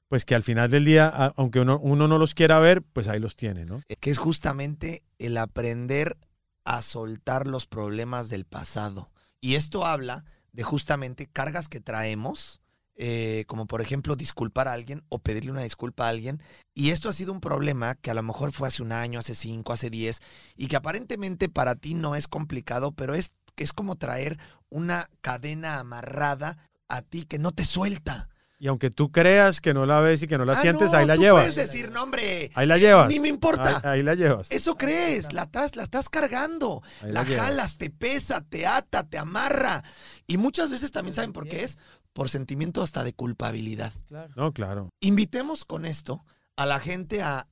pues 0.08 0.26
que 0.26 0.36
al 0.36 0.44
final 0.44 0.72
del 0.72 0.86
día, 0.86 1.08
aunque 1.36 1.60
uno, 1.60 1.80
uno 1.80 2.08
no 2.08 2.18
los 2.18 2.34
quiera 2.34 2.60
ver, 2.60 2.82
pues 2.82 3.08
ahí 3.08 3.20
los 3.20 3.36
tiene, 3.36 3.66
¿no? 3.66 3.84
Eh, 3.88 3.96
que 3.96 4.10
es 4.10 4.18
justamente 4.18 5.04
el 5.18 5.38
aprender 5.38 6.18
a 6.64 6.82
soltar 6.82 7.48
los 7.48 7.68
problemas 7.68 8.30
del 8.30 8.46
pasado. 8.46 9.12
Y 9.42 9.56
esto 9.56 9.86
habla 9.86 10.26
de 10.52 10.64
justamente 10.64 11.28
cargas 11.28 11.68
que 11.68 11.80
traemos 11.80 12.62
eh, 13.02 13.46
como 13.48 13.66
por 13.66 13.82
ejemplo 13.82 14.18
disculpar 14.18 14.68
a 14.68 14.74
alguien 14.74 15.06
o 15.08 15.20
pedirle 15.20 15.52
una 15.52 15.64
disculpa 15.64 16.06
a 16.06 16.10
alguien. 16.10 16.44
Y 16.76 16.90
esto 16.90 17.08
ha 17.08 17.14
sido 17.14 17.32
un 17.32 17.40
problema 17.40 17.96
que 17.96 18.12
a 18.12 18.14
lo 18.14 18.22
mejor 18.24 18.52
fue 18.52 18.68
hace 18.68 18.84
un 18.84 18.92
año, 18.92 19.20
hace 19.20 19.36
cinco, 19.36 19.72
hace 19.72 19.90
diez, 19.90 20.20
y 20.58 20.68
que 20.68 20.76
aparentemente 20.76 21.48
para 21.48 21.76
ti 21.76 21.94
no 21.94 22.16
es 22.16 22.28
complicado, 22.28 22.92
pero 22.92 23.16
es, 23.16 23.32
es 23.56 23.72
como 23.72 23.96
traer 23.96 24.38
una 24.68 25.10
cadena 25.22 25.80
amarrada 25.80 26.58
a 26.90 27.02
ti 27.02 27.24
que 27.24 27.40
no 27.40 27.54
te 27.54 27.64
suelta. 27.64 28.28
Y 28.62 28.68
aunque 28.68 28.90
tú 28.90 29.10
creas 29.10 29.62
que 29.62 29.74
no 29.74 29.86
la 29.86 30.02
ves 30.02 30.22
y 30.22 30.28
que 30.28 30.38
no 30.38 30.44
la 30.44 30.52
ah, 30.52 30.62
sientes, 30.62 30.94
ahí 30.94 31.06
la 31.06 31.16
llevas. 31.16 31.44
Puedes 31.44 31.56
decir, 31.56 31.92
no, 31.92 32.04
hombre. 32.04 32.52
Ahí 32.56 32.68
la 32.68 32.78
llevas. 32.78 33.08
Ni 33.08 33.22
me 33.22 33.30
importa. 33.30 33.80
Ahí, 33.90 34.04
la 34.04 34.16
llevas. 34.16 34.52
Eso 34.52 34.76
crees. 34.76 35.32
La, 35.32 35.44
estás, 35.44 35.78
la 35.78 35.84
estás 35.84 36.10
cargando. 36.10 36.84
la, 37.02 37.24
jalas, 37.24 37.78
te 37.78 37.90
pesa, 37.90 38.42
te 38.42 38.68
ata, 38.68 39.08
te 39.08 39.18
amarra. 39.18 39.86
Y 40.28 40.36
muchas 40.36 40.70
veces 40.70 40.92
también 40.92 41.16
saben 41.16 41.32
por 41.32 41.48
qué 41.48 41.64
es 41.64 41.78
por 42.14 42.30
sentimiento 42.30 42.82
hasta 42.82 43.04
de 43.04 43.14
culpabilidad. 43.14 43.94
No, 44.36 44.54
claro. 44.54 44.90
Invitemos 45.00 45.66
con 45.66 45.86
esto 45.86 46.24
a 46.56 46.66
la 46.66 46.80
gente 46.80 47.22
a, 47.22 47.48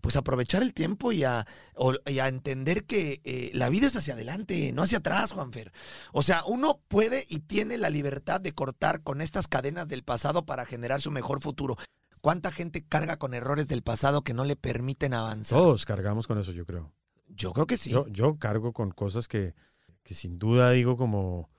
pues 0.00 0.16
aprovechar 0.16 0.62
el 0.62 0.74
tiempo 0.74 1.10
y 1.10 1.24
a, 1.24 1.40
a 1.40 2.28
entender 2.28 2.84
que 2.84 3.20
eh, 3.24 3.50
la 3.54 3.70
vida 3.70 3.86
es 3.86 3.96
hacia 3.96 4.14
adelante, 4.14 4.72
no 4.72 4.82
hacia 4.82 4.98
atrás, 4.98 5.32
Juanfer. 5.32 5.72
O 6.12 6.22
sea, 6.22 6.44
uno 6.46 6.80
puede 6.88 7.26
y 7.28 7.40
tiene 7.40 7.78
la 7.78 7.90
libertad 7.90 8.40
de 8.40 8.52
cortar 8.52 9.02
con 9.02 9.20
estas 9.20 9.48
cadenas 9.48 9.88
del 9.88 10.02
pasado 10.02 10.44
para 10.44 10.66
generar 10.66 11.00
su 11.00 11.10
mejor 11.10 11.40
futuro. 11.40 11.76
¿Cuánta 12.20 12.52
gente 12.52 12.84
carga 12.86 13.18
con 13.18 13.34
errores 13.34 13.68
del 13.68 13.82
pasado 13.82 14.22
que 14.22 14.34
no 14.34 14.44
le 14.44 14.56
permiten 14.56 15.14
avanzar? 15.14 15.58
Todos 15.58 15.84
cargamos 15.84 16.26
con 16.26 16.38
eso, 16.38 16.52
yo 16.52 16.64
creo. 16.64 16.92
Yo 17.28 17.52
creo 17.52 17.66
que 17.66 17.76
sí. 17.76 17.90
Yo, 17.90 18.06
yo 18.08 18.38
cargo 18.38 18.72
con 18.72 18.90
cosas 18.92 19.28
que, 19.28 19.54
que 20.02 20.14
sin 20.14 20.38
duda 20.38 20.70
digo 20.70 20.96
como 20.96 21.50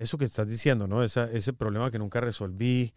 eso 0.00 0.16
que 0.16 0.24
estás 0.24 0.48
diciendo, 0.48 0.88
¿no? 0.88 1.02
ese 1.04 1.52
problema 1.52 1.90
que 1.90 1.98
nunca 1.98 2.20
resolví 2.20 2.94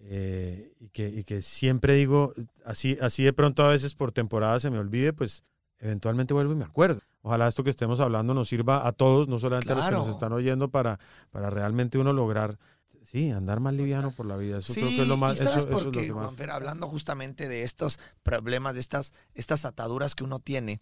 eh, 0.00 0.72
y, 0.78 0.88
que, 0.90 1.24
que, 1.24 1.42
siempre 1.42 1.94
digo, 1.94 2.32
así, 2.64 2.96
así 3.00 3.24
de 3.24 3.32
pronto 3.32 3.64
a 3.64 3.68
veces 3.68 3.94
por 3.94 4.12
temporada 4.12 4.60
se 4.60 4.70
me 4.70 4.78
olvide, 4.78 5.12
pues 5.12 5.44
eventualmente 5.78 6.32
vuelvo 6.32 6.52
y 6.52 6.56
me 6.56 6.64
acuerdo. 6.64 7.00
Ojalá 7.22 7.48
esto 7.48 7.64
que 7.64 7.70
estemos 7.70 8.00
hablando 8.00 8.34
nos 8.34 8.48
sirva 8.48 8.86
a 8.86 8.92
todos, 8.92 9.28
no 9.28 9.38
solamente 9.38 9.72
a 9.72 9.76
los 9.76 9.86
que 9.86 9.92
nos 9.92 10.08
están 10.08 10.32
oyendo, 10.32 10.68
para, 10.68 11.00
para 11.30 11.50
realmente 11.50 11.98
uno 11.98 12.12
lograr, 12.12 12.58
sí, 13.02 13.30
andar 13.30 13.60
más 13.60 13.74
liviano 13.74 14.12
por 14.12 14.26
la 14.26 14.36
vida. 14.36 14.58
Eso 14.58 14.74
creo 14.74 14.88
que 14.88 15.02
es 15.02 15.08
lo 15.08 15.16
más. 15.16 15.40
eso, 15.40 15.56
es 15.56 15.84
lo 15.84 15.90
que 15.90 16.12
más. 16.12 16.32
hablando 16.50 16.86
justamente 16.86 17.48
de 17.48 17.62
estos 17.62 17.98
problemas, 18.22 18.74
de 18.74 18.80
estas, 18.80 19.12
estas 19.34 19.64
ataduras 19.64 20.14
que 20.14 20.22
uno 20.22 20.38
tiene, 20.38 20.80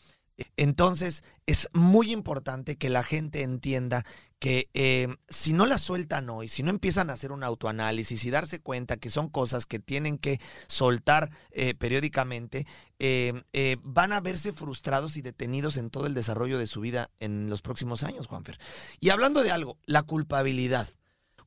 entonces, 0.57 1.25
es 1.47 1.69
muy 1.73 2.13
importante 2.13 2.77
que 2.77 2.89
la 2.89 3.03
gente 3.03 3.43
entienda 3.43 4.05
que 4.39 4.71
eh, 4.75 5.09
si 5.29 5.53
no 5.53 5.67
la 5.67 5.79
sueltan 5.79 6.29
hoy, 6.29 6.49
si 6.49 6.63
no 6.63 6.71
empiezan 6.71 7.11
a 7.11 7.13
hacer 7.13 7.31
un 7.31 7.45
autoanálisis 7.45 8.25
y 8.25 8.31
darse 8.31 8.61
cuenta 8.61 8.97
que 8.97 9.11
son 9.11 9.29
cosas 9.29 9.67
que 9.67 9.79
tienen 9.79 10.19
que 10.19 10.41
soltar 10.67 11.31
eh, 11.53 11.75
periódicamente, 11.75 12.67
eh, 12.99 13.43
van 13.83 14.13
a 14.13 14.21
verse 14.21 14.53
frustrados 14.53 15.17
y 15.17 15.23
detenidos 15.23 15.77
en 15.77 15.91
todo 15.91 16.07
el 16.07 16.15
desarrollo 16.15 16.59
de 16.59 16.67
su 16.67 16.81
vida 16.81 17.11
en 17.21 17.49
los 17.49 17.63
próximos 17.63 18.03
años, 18.03 18.27
Juanfer. 18.27 18.59
Y 19.01 19.11
hablando 19.11 19.43
de 19.43 19.53
algo, 19.53 19.79
la 19.87 20.03
culpabilidad. 20.03 20.89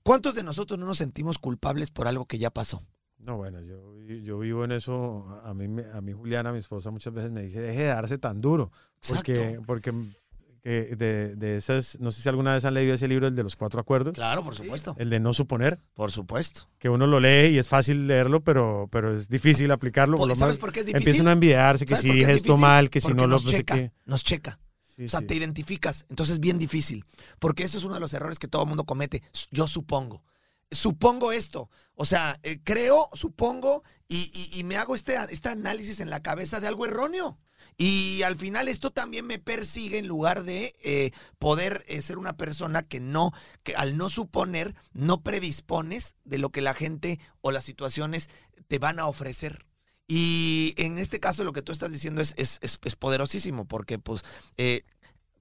¿Cuántos 0.04 0.36
de 0.36 0.44
nosotros 0.44 0.80
no 0.80 0.86
nos 0.86 1.00
sentimos 1.00 1.40
culpables 1.40 1.92
por 1.92 2.08
algo 2.08 2.26
que 2.28 2.38
ya 2.38 2.52
pasó? 2.52 2.84
No, 3.26 3.38
bueno, 3.38 3.60
yo, 3.62 4.04
yo 4.22 4.38
vivo 4.40 4.64
en 4.64 4.72
eso. 4.72 5.26
A 5.44 5.54
mí, 5.54 5.66
a 5.94 6.02
mí, 6.02 6.14
Juliana, 6.14 6.52
mi 6.52 6.60
esposa, 6.60 6.92
muchas 6.92 7.14
veces 7.14 7.32
me 7.32 7.42
dice, 7.42 7.60
deje 7.60 7.82
de 7.82 7.88
darse 7.88 8.18
tan 8.20 8.40
duro. 8.40 8.72
Porque, 9.08 9.60
porque 9.66 9.92
de, 10.64 11.36
de, 11.36 11.58
esas, 11.58 12.00
no 12.00 12.12
sé 12.12 12.22
si 12.22 12.30
alguna 12.30 12.54
vez 12.54 12.66
han 12.66 12.74
leído 12.74 12.94
ese 12.94 13.08
libro, 13.08 13.28
el 13.28 13.36
de 13.36 13.44
los 13.44 13.56
cuatro 13.56 13.80
acuerdos. 13.80 14.14
Claro, 14.14 14.44
por 14.44 14.56
supuesto. 14.56 14.96
El 14.98 15.10
de 15.10 15.20
no 15.20 15.34
suponer. 15.34 15.80
Por 15.94 16.12
supuesto. 16.12 16.68
Que 16.78 16.90
uno 16.90 17.08
lo 17.08 17.20
lee 17.20 17.50
y 17.54 17.58
es 17.58 17.68
fácil 17.68 18.08
leerlo, 18.08 18.44
pero, 18.44 18.88
pero 18.92 19.14
es 19.14 19.28
difícil 19.28 19.72
aplicarlo. 19.72 20.18
Por 20.18 20.36
¿Sabes 20.36 20.58
por 20.58 20.72
qué 20.72 20.82
es 20.82 20.86
difícil? 20.88 21.08
Empiezan 21.08 21.28
a 21.28 21.32
envidiarse, 21.34 21.86
que 21.86 21.96
si 21.96 22.12
dije 22.12 22.32
esto 22.32 22.58
mal, 22.58 22.90
que 22.90 23.02
si 23.02 23.14
no 23.14 23.26
lo... 23.26 23.40
Checa, 23.40 23.92
Nos 24.06 24.24
checa. 24.24 24.60
o 25.04 25.08
sea, 25.08 25.22
te 25.22 25.36
identificas. 25.36 26.06
Entonces 26.10 26.36
es 26.36 26.40
bien 26.40 26.60
difícil. 26.60 27.06
Porque 27.40 27.64
eso 27.64 27.78
es 27.78 27.84
uno 27.84 27.96
de 27.96 28.00
los 28.00 28.14
errores 28.14 28.38
que 28.38 28.48
todo 28.48 28.64
el 28.64 28.68
mundo 28.68 28.86
comete. 28.86 29.24
Yo 29.52 29.68
supongo 29.68 30.24
supongo 30.72 31.32
esto. 31.32 31.70
O 31.96 32.06
sea, 32.06 32.40
eh, 32.44 32.60
creo, 32.64 33.10
supongo, 33.14 33.84
y, 34.08 34.62
me 34.66 34.78
hago 34.78 34.96
este, 34.96 35.16
este, 35.30 35.50
análisis 35.50 36.00
en 36.00 36.10
la 36.10 36.22
cabeza 36.22 36.60
de 36.60 36.68
algo 36.68 36.86
erróneo. 36.86 37.40
Y 37.78 38.22
al 38.24 38.36
final 38.36 38.68
esto 38.68 38.92
también 38.92 39.26
me 39.26 39.40
persigue 39.40 39.98
en 39.98 40.08
lugar 40.08 40.44
de 40.44 40.76
eh, 40.84 41.12
poder 41.40 41.84
eh, 41.88 42.02
ser 42.02 42.18
una 42.18 42.38
persona 42.38 42.84
que 42.84 43.00
no, 43.00 43.32
que 43.64 43.76
al 43.76 43.98
no 43.98 44.10
suponer, 44.10 44.76
no 44.94 45.24
predispones 45.24 46.16
de 46.26 46.38
lo 46.38 46.52
que 46.52 46.62
la 46.62 46.74
gente 46.74 47.20
o 47.42 47.52
las 47.52 47.64
situaciones 47.64 48.30
te 48.68 48.78
van 48.78 49.00
a 49.00 49.08
ofrecer. 49.08 49.66
Y 50.08 50.74
en 50.78 50.98
este 51.00 51.20
caso 51.20 51.44
lo 51.44 51.54
que 51.54 51.64
tú 51.64 51.72
estás 51.72 51.92
diciendo 51.92 52.22
es, 52.22 52.36
es, 52.38 52.60
es 52.62 52.96
poderosísimo, 52.96 53.66
porque 53.66 53.98
pues 53.98 54.24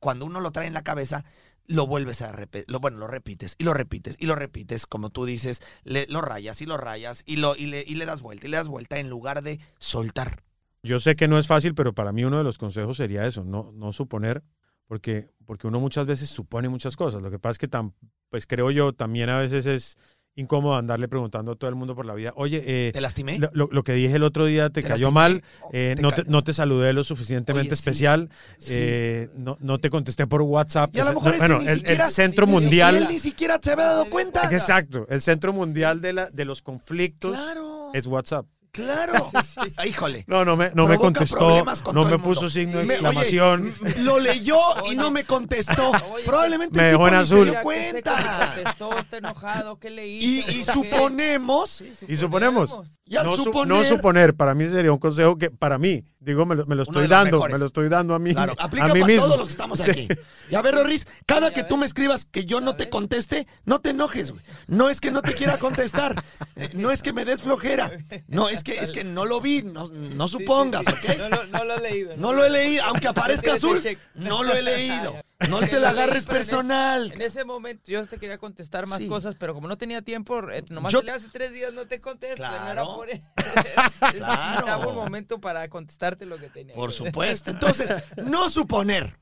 cuando 0.04 0.26
uno 0.26 0.40
lo 0.40 0.52
trae 0.52 0.66
en 0.66 0.74
la 0.74 0.82
cabeza, 0.84 1.24
lo 1.66 1.86
vuelves 1.86 2.22
a 2.22 2.32
repetir, 2.32 2.70
lo, 2.70 2.80
bueno, 2.80 2.98
lo 2.98 3.06
repites 3.06 3.56
y 3.58 3.64
lo 3.64 3.74
repites 3.74 4.16
y 4.18 4.26
lo 4.26 4.34
repites, 4.34 4.86
como 4.86 5.10
tú 5.10 5.24
dices, 5.24 5.62
le, 5.84 6.06
lo 6.08 6.20
rayas 6.20 6.60
y 6.60 6.66
lo 6.66 6.76
rayas 6.76 7.22
y, 7.26 7.36
lo, 7.36 7.56
y, 7.56 7.66
le, 7.66 7.84
y 7.86 7.94
le 7.94 8.06
das 8.06 8.22
vuelta 8.22 8.46
y 8.46 8.50
le 8.50 8.56
das 8.56 8.68
vuelta 8.68 8.98
en 8.98 9.08
lugar 9.08 9.42
de 9.42 9.60
soltar. 9.78 10.42
Yo 10.82 11.00
sé 11.00 11.16
que 11.16 11.28
no 11.28 11.38
es 11.38 11.46
fácil, 11.46 11.74
pero 11.74 11.94
para 11.94 12.12
mí 12.12 12.24
uno 12.24 12.38
de 12.38 12.44
los 12.44 12.58
consejos 12.58 12.98
sería 12.98 13.26
eso, 13.26 13.42
no, 13.42 13.72
no 13.74 13.92
suponer, 13.92 14.42
porque, 14.86 15.30
porque 15.46 15.66
uno 15.66 15.80
muchas 15.80 16.06
veces 16.06 16.28
supone 16.28 16.68
muchas 16.68 16.96
cosas. 16.96 17.22
Lo 17.22 17.30
que 17.30 17.38
pasa 17.38 17.52
es 17.52 17.58
que, 17.58 17.68
tan, 17.68 17.94
pues 18.28 18.46
creo 18.46 18.70
yo, 18.70 18.92
también 18.92 19.30
a 19.30 19.38
veces 19.38 19.64
es 19.64 19.96
incómodo 20.36 20.74
andarle 20.74 21.08
preguntando 21.08 21.52
a 21.52 21.56
todo 21.56 21.68
el 21.70 21.76
mundo 21.76 21.94
por 21.94 22.06
la 22.06 22.14
vida, 22.14 22.32
oye, 22.36 22.62
eh, 22.66 22.90
¿te 22.92 23.00
lastimé? 23.00 23.38
Lo, 23.52 23.82
que 23.82 23.92
dije 23.92 24.16
el 24.16 24.22
otro 24.22 24.46
día 24.46 24.70
te, 24.70 24.82
cayó 24.82 25.10
mal, 25.10 25.42
eh, 25.72 25.94
no, 26.00 26.12
te, 26.12 26.24
no, 26.24 26.42
te, 26.42 26.52
saludé 26.52 26.92
lo 26.92 27.04
suficientemente 27.04 27.74
especial, 27.74 28.30
eh, 28.68 29.28
no, 29.36 29.56
no, 29.60 29.78
te 29.78 29.90
contesté 29.90 30.26
por 30.26 30.42
WhatsApp. 30.42 30.94
Y 30.96 31.00
a 31.00 31.04
lo 31.04 31.14
mejor 31.14 31.38
bueno, 31.38 31.60
el, 31.60 32.04
centro 32.06 32.46
mundial... 32.46 32.96
Él 32.96 33.08
ni 33.08 33.18
siquiera 33.18 33.60
se 33.62 33.72
había 33.72 33.86
dado 33.86 34.10
cuenta. 34.10 34.48
Exacto, 34.50 35.06
el 35.08 35.22
centro 35.22 35.52
mundial 35.52 36.00
de, 36.00 36.12
la, 36.12 36.30
de 36.30 36.44
los 36.44 36.62
conflictos 36.62 37.38
es 37.92 38.06
WhatsApp. 38.06 38.46
Claro. 38.74 39.30
Ah, 39.76 39.86
Híjole. 39.86 40.24
No, 40.26 40.44
no 40.44 40.56
me, 40.56 40.66
no 40.74 40.86
me 40.88 40.96
Provoca 40.98 40.98
contestó, 40.98 41.64
con 41.84 41.94
no 41.94 42.04
me 42.04 42.18
puso 42.18 42.50
signo 42.50 42.78
de 42.78 42.84
exclamación. 42.86 43.72
oye, 43.84 44.02
lo 44.02 44.18
leyó 44.18 44.58
y 44.90 44.96
no 44.96 45.12
me 45.12 45.22
contestó. 45.24 45.90
Oye, 46.12 46.24
Probablemente 46.26 46.76
Me 46.80 46.88
dejó 46.88 47.06
en 47.06 47.14
ni 47.14 47.18
se 47.20 47.34
azul. 47.34 47.44
dio 47.44 47.54
que 47.58 47.62
cuenta. 47.62 48.16
me 48.16 48.46
contestó, 48.56 48.98
está 48.98 49.16
enojado, 49.18 49.78
¿qué 49.78 49.90
le 49.90 50.08
Y, 50.08 50.38
hice? 50.40 50.52
y 50.52 50.64
suponemos, 50.64 51.84
Y 52.08 52.16
suponemos. 52.16 52.76
y 53.04 53.14
al 53.16 53.26
no, 53.26 53.36
su- 53.36 53.44
suponer, 53.44 53.68
no 53.78 53.84
suponer, 53.84 54.34
para 54.34 54.54
mí 54.54 54.66
sería 54.68 54.90
un 54.90 54.98
consejo 54.98 55.38
que 55.38 55.50
para 55.52 55.78
mí, 55.78 56.02
digo, 56.18 56.44
me 56.44 56.56
lo, 56.56 56.66
me 56.66 56.74
lo 56.74 56.82
Uno 56.82 56.90
estoy 57.00 57.06
dando, 57.06 57.36
mejores. 57.36 57.52
me 57.54 57.58
lo 57.60 57.66
estoy 57.66 57.88
dando 57.88 58.14
a 58.14 58.18
mí, 58.18 58.32
Claro, 58.32 58.54
aplica 58.58 58.86
a 58.86 58.88
mí 58.92 59.00
para 59.00 59.06
mismo. 59.06 59.24
todos 59.24 59.38
los 59.38 59.46
que 59.46 59.52
estamos 59.52 59.78
Sí. 59.78 59.90
aquí. 59.90 60.08
Y 60.50 60.56
a 60.56 60.62
ver, 60.62 60.74
Rorris, 60.74 61.06
cada 61.26 61.52
que 61.52 61.62
tú 61.62 61.76
me 61.76 61.86
escribas 61.86 62.24
que 62.26 62.44
yo 62.44 62.60
no 62.60 62.74
te 62.76 62.90
conteste, 62.90 63.46
no 63.64 63.80
te 63.80 63.90
enojes, 63.90 64.32
güey. 64.32 64.42
No 64.66 64.90
es 64.90 65.00
que 65.00 65.10
no 65.12 65.22
te 65.22 65.32
quiera 65.32 65.58
contestar, 65.58 66.22
eh, 66.56 66.70
no 66.74 66.90
es 66.90 67.02
que 67.02 67.12
me 67.12 67.24
des 67.24 67.40
flojera, 67.42 67.90
no 68.26 68.48
es 68.48 68.63
que 68.64 68.78
es 68.78 68.90
que 68.90 69.04
no 69.04 69.24
lo 69.24 69.40
vi, 69.40 69.62
no, 69.62 69.88
no 69.88 70.28
supongas. 70.28 70.82
¿ok? 70.86 71.16
No, 71.18 71.28
lo- 71.28 71.44
no 71.46 71.64
lo 71.64 71.74
he 71.76 71.80
leído. 71.80 72.16
No 72.16 72.32
lo 72.32 72.44
he 72.44 72.50
leído, 72.50 72.84
aunque 72.84 73.06
aparezca 73.08 73.54
azul, 73.54 73.80
no 74.14 74.42
lo 74.42 74.52
he 74.54 74.62
leído. 74.62 75.16
No 75.50 75.58
te 75.60 75.78
la 75.78 75.90
agarres 75.90 76.24
pero 76.24 76.36
en 76.36 76.42
ese- 76.42 76.50
personal. 76.52 77.12
En 77.12 77.20
ese 77.20 77.44
momento 77.44 77.90
yo 77.90 78.06
te 78.06 78.18
quería 78.18 78.38
contestar 78.38 78.86
más 78.86 78.98
Sí. 78.98 79.08
cosas, 79.08 79.34
pero 79.34 79.52
como 79.52 79.68
no 79.68 79.76
tenía 79.76 80.00
tiempo, 80.00 80.48
eh, 80.50 80.64
nomás 80.70 80.92
Yo- 80.92 81.02
le 81.02 81.10
hace 81.10 81.26
tres 81.30 81.52
días 81.52 81.70
no 81.72 81.86
te 81.86 82.00
contesto. 82.00 82.40
No 82.42 82.48
era 82.54 82.62
Claro. 82.72 82.94
por 82.94 83.10
eso. 83.10 83.22
Necesitaba 84.00 84.86
un 84.86 84.94
momento 84.94 85.40
para 85.40 85.68
contestarte 85.68 86.24
lo 86.24 86.38
que 86.38 86.48
tenía. 86.48 86.74
Por 86.74 86.92
supuesto. 86.92 87.50
Entonces, 87.50 87.92
no 88.16 88.48
suponer. 88.48 89.18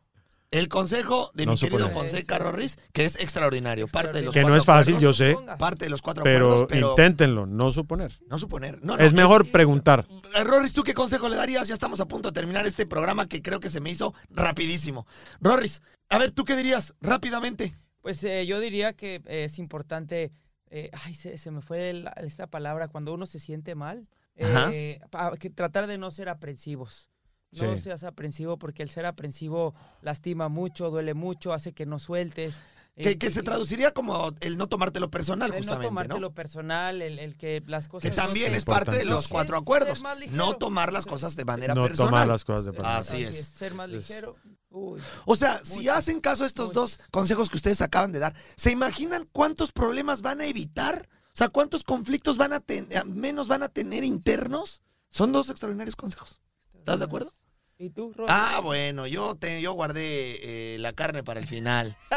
El 0.52 0.68
consejo 0.68 1.32
de 1.34 1.46
No 1.46 1.52
mi 1.52 1.58
querido 1.58 1.88
suponer. 1.88 2.10
Fonseca 2.10 2.38
Rorris, 2.38 2.78
que 2.92 3.06
es 3.06 3.16
extraordinario. 3.16 3.88
Parte 3.88 4.18
de 4.18 4.22
los 4.22 4.34
Que 4.34 4.42
no 4.42 4.54
es 4.54 4.64
fácil, 4.66 4.96
acuerdos, 4.96 5.16
yo 5.16 5.36
sé. 5.36 5.56
Parte 5.58 5.86
de 5.86 5.90
los 5.90 6.02
cuatro 6.02 6.22
pero, 6.22 6.44
acuerdos, 6.44 6.66
pero 6.68 6.90
inténtenlo, 6.90 7.46
no 7.46 7.72
suponer. 7.72 8.20
no 8.28 8.38
suponer. 8.38 8.78
No, 8.84 8.96
no, 8.96 9.02
es 9.02 9.14
mejor 9.14 9.50
preguntar. 9.50 10.06
Eh, 10.34 10.44
Rorris, 10.44 10.74
¿tú 10.74 10.82
qué 10.82 10.94
consejo 10.94 11.28
le 11.28 11.36
darías? 11.36 11.68
Ya 11.68 11.74
estamos 11.74 12.00
a 12.00 12.06
punto 12.06 12.30
de 12.30 12.34
terminar 12.34 12.66
este 12.66 12.86
programa 12.86 13.26
que 13.26 13.40
creo 13.40 13.60
que 13.60 13.70
se 13.70 13.80
me 13.80 13.90
hizo 13.90 14.14
rapidísimo. 14.30 15.06
Rorris, 15.40 15.82
a 16.10 16.18
ver, 16.18 16.30
¿tú 16.30 16.44
qué 16.44 16.54
dirías? 16.54 16.94
Rápidamente. 17.00 17.74
Pues 18.02 18.22
eh, 18.24 18.44
yo 18.44 18.60
diría 18.60 18.92
que 18.92 19.22
eh, 19.26 19.44
es 19.44 19.58
importante, 19.58 20.32
eh, 20.70 20.90
ay, 20.92 21.14
se, 21.14 21.38
se 21.38 21.50
me 21.50 21.62
fue 21.62 22.04
esta 22.18 22.46
palabra, 22.46 22.88
cuando 22.88 23.14
uno 23.14 23.24
se 23.24 23.38
siente 23.38 23.74
mal, 23.74 24.06
eh, 24.36 25.00
que 25.38 25.50
tratar 25.50 25.86
de 25.86 25.98
no 25.98 26.10
ser 26.10 26.28
aprensivos. 26.28 27.10
No 27.52 27.72
Sí. 27.74 27.80
seas 27.84 28.02
aprensivo 28.04 28.58
porque 28.58 28.82
el 28.82 28.88
ser 28.88 29.04
aprensivo 29.06 29.74
lastima 30.00 30.48
mucho, 30.48 30.90
duele 30.90 31.14
mucho, 31.14 31.52
hace 31.52 31.72
que 31.72 31.84
no 31.86 31.98
sueltes. 31.98 32.56
Que, 32.96 33.10
eh, 33.12 33.18
que 33.18 33.30
se 33.30 33.42
traduciría 33.42 33.92
como 33.92 34.32
el 34.40 34.58
no 34.58 34.66
tomártelo 34.66 35.10
personal, 35.10 35.48
el 35.48 35.52
no 35.52 35.58
justamente, 35.60 35.86
tomártelo 35.88 36.20
¿no? 36.28 36.34
personal, 36.34 37.00
el, 37.00 37.18
el 37.18 37.36
que 37.36 37.62
las 37.66 37.84
Que 37.84 37.90
cosas... 37.90 38.16
también 38.16 38.52
no 38.52 38.58
es 38.58 38.64
parte 38.66 38.96
de 38.96 39.04
los 39.06 39.28
cuatro 39.28 39.56
es 39.56 39.62
acuerdos. 39.62 40.02
No 40.30 40.56
tomar 40.56 40.92
las 40.92 41.06
cosas 41.06 41.34
de 41.36 41.44
manera 41.46 41.74
No 41.74 41.84
personal. 41.84 42.08
tomar 42.10 42.26
las 42.26 42.44
cosas 42.44 42.66
de 42.66 42.72
personal. 42.72 42.98
Así 42.98 43.22
es. 43.22 43.46
Ser 43.46 43.72
más 43.74 43.88
ligero. 43.88 44.36
Uy. 44.70 45.00
O 45.24 45.36
sea, 45.36 45.60
si 45.64 45.88
hacen 45.88 46.20
caso 46.20 46.44
a 46.44 46.46
estos 46.46 46.72
dos 46.74 47.00
consejos 47.10 47.48
que 47.50 47.56
ustedes 47.56 47.80
acaban 47.80 48.12
de 48.12 48.18
dar, 48.18 48.34
¿se 48.56 48.70
imaginan 48.70 49.26
cuántos 49.32 49.72
problemas 49.72 50.20
van 50.22 50.40
a 50.42 50.46
evitar? 50.46 51.08
O 51.28 51.36
sea, 51.36 51.48
¿cuántos 51.48 51.84
conflictos 51.84 52.36
van 52.36 52.52
a 52.52 52.60
tener, 52.60 53.04
menos 53.06 53.48
van 53.48 53.62
a 53.62 53.68
tener 53.70 54.04
internos? 54.04 54.82
Son 55.08 55.32
dos 55.32 55.48
extraordinarios 55.48 55.96
consejos. 55.96 56.40
¿Estás 56.74 56.98
de 56.98 57.04
acuerdo? 57.06 57.32
¿Y 57.82 57.90
tú, 57.90 58.12
Ro? 58.16 58.26
Ah, 58.28 58.60
bueno, 58.62 59.08
yo, 59.08 59.34
te, 59.34 59.60
yo 59.60 59.72
guardé 59.72 60.74
eh, 60.74 60.78
la 60.78 60.92
carne 60.92 61.24
para 61.24 61.40
el 61.40 61.48
final. 61.48 61.96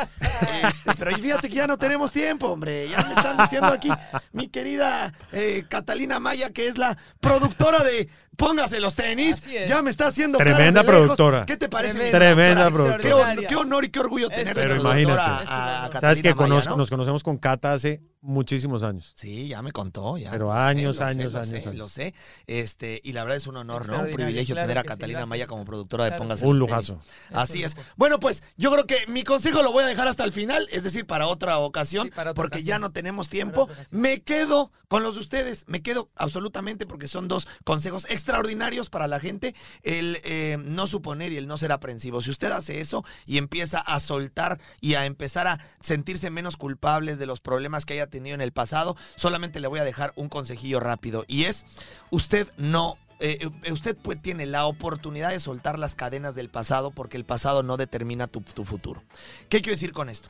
Este, 0.62 0.92
pero 0.98 1.16
fíjate 1.18 1.50
que 1.50 1.56
ya 1.56 1.66
no 1.66 1.78
tenemos 1.78 2.12
tiempo, 2.12 2.48
hombre. 2.48 2.90
Ya 2.90 3.02
me 3.04 3.14
están 3.14 3.38
diciendo 3.38 3.68
aquí 3.68 3.90
mi 4.32 4.48
querida 4.48 5.14
eh, 5.32 5.64
Catalina 5.68 6.20
Maya, 6.20 6.52
que 6.52 6.68
es 6.68 6.78
la 6.78 6.98
productora 7.20 7.84
de 7.84 8.10
Póngase 8.38 8.80
los 8.80 8.96
tenis. 8.96 9.42
Ya 9.68 9.82
me 9.82 9.90
está 9.92 10.08
haciendo 10.08 10.38
Tremenda 10.38 10.82
caras 10.82 10.86
de 10.86 10.92
lejos. 10.92 11.06
productora. 11.18 11.46
¿Qué 11.46 11.58
te 11.58 11.70
parece? 11.70 12.04
mi 12.06 12.12
Tremenda 12.12 12.70
productora? 12.72 13.36
Qué, 13.48 13.56
honor 13.56 13.86
y 13.86 13.90
qué 13.90 14.00
orgullo 14.00 14.30
tener 14.30 14.54
Pero 14.56 14.70
productora 14.82 15.02
imagínate. 15.02 15.50
a- 15.52 15.86
a 15.86 16.00
Sabes 16.00 16.22
que 16.22 16.30
Maya, 16.34 16.36
conozco- 16.36 16.70
¿no? 16.72 16.78
nos 16.78 16.90
conocemos 16.90 17.24
con 17.24 17.38
Cata 17.38 17.74
hace 17.74 18.02
muchísimos 18.22 18.82
años. 18.84 19.14
Sí, 19.16 19.48
ya 19.50 19.62
me 19.62 19.72
contó, 19.72 20.18
ya. 20.18 20.32
Pero 20.32 20.52
sé, 20.52 20.58
años, 20.58 20.98
sé, 20.98 21.04
años, 21.04 21.32
lo 21.34 21.40
años, 21.40 21.50
sé, 21.50 21.58
años. 21.58 21.76
Lo 21.76 21.90
sé. 21.90 22.14
Este, 22.48 23.00
y 23.04 23.14
la 23.14 23.24
verdad 23.24 23.38
es 23.38 23.46
un 23.48 23.58
honor, 23.58 23.88
¿no? 23.88 24.00
Un 24.00 24.12
privilegio 24.12 24.56
claro 24.56 24.68
tener 24.68 24.78
a 24.80 24.82
sí, 24.82 24.88
Catalina 24.88 25.20
gracias. 25.20 25.30
Maya 25.30 25.48
como 25.48 25.64
productora 25.66 26.06
de. 26.06 26.12
Póngase 26.14 26.46
Un 26.46 26.58
los 26.60 26.68
tenis. 26.70 26.90
lujazo. 26.90 27.06
Así 27.32 27.64
es. 27.64 27.76
Bueno, 27.98 28.20
pues 28.20 28.42
yo 28.58 28.72
creo 28.72 28.86
que 28.88 29.06
mi 29.08 29.24
consejo 29.24 29.62
lo 29.62 29.72
voy 29.72 29.84
a 29.84 29.88
dejar 29.88 30.08
hasta 30.08 30.24
el 30.24 30.32
final, 30.32 30.68
es 30.72 30.84
decir, 30.84 31.06
para 31.06 31.28
otra 31.28 31.60
ocasión, 31.60 32.08
Sí, 32.08 32.12
para 32.16 32.32
otra 32.32 32.42
porque 32.42 32.58
ocasión. 32.58 32.68
ya 32.68 32.80
no 32.80 32.92
tenemos 32.92 33.30
tiempo. 33.30 33.70
Me 33.92 34.22
quedo 34.24 34.72
con 34.88 35.04
los 35.04 35.16
de 35.16 35.22
ustedes, 35.22 35.66
me 35.68 35.82
quedo 35.82 36.10
absolutamente 36.16 36.86
porque 36.88 37.08
son 37.08 37.28
dos 37.28 37.48
consejos 37.64 38.06
extraordinarios 38.26 38.90
para 38.90 39.08
la 39.08 39.20
gente, 39.20 39.54
el 39.84 40.18
eh, 40.24 40.58
no 40.60 40.88
suponer 40.88 41.32
y 41.32 41.38
el 41.38 41.46
no 41.48 41.60
ser 41.60 41.72
aprensivo. 41.72 42.22
Si 42.22 42.32
usted 42.32 42.52
hace 42.52 42.82
eso 42.82 43.06
y 43.28 43.38
empieza 43.38 43.80
a 43.80 44.00
soltar 44.00 44.60
y 44.82 44.96
a 44.96 45.06
empezar 45.06 45.46
a 45.46 45.60
sentirse 45.80 46.32
menos 46.32 46.58
culpables 46.58 47.20
de 47.20 47.28
los 47.28 47.40
problemas 47.40 47.86
que 47.86 47.94
haya 47.94 48.08
tenido 48.08 48.34
en 48.34 48.42
el 48.42 48.52
pasado, 48.52 48.98
solamente 49.16 49.60
le 49.60 49.68
voy 49.68 49.80
a 49.80 49.84
dejar 49.84 50.12
un 50.16 50.28
consejillo 50.28 50.80
rápido 50.80 51.24
y 51.28 51.44
es, 51.44 51.68
usted 52.10 52.48
no 52.58 52.98
eh, 53.20 53.48
eh, 53.64 53.72
usted 53.72 53.96
tiene 54.22 54.48
la 54.48 54.66
oportunidad 54.66 55.30
de 55.30 55.40
soltar 55.40 55.78
las 55.78 55.94
cadenas 55.94 56.34
del 56.34 56.50
pasado 56.50 56.92
porque 56.92 57.18
el 57.18 57.26
pasado 57.26 57.62
no 57.62 57.78
determina 57.78 58.26
tu, 58.26 58.42
tu 58.42 58.66
futuro. 58.66 59.04
¿Qué 59.50 59.62
quiero 59.62 59.76
decir 59.76 59.94
con 59.94 60.10
esto? 60.10 60.30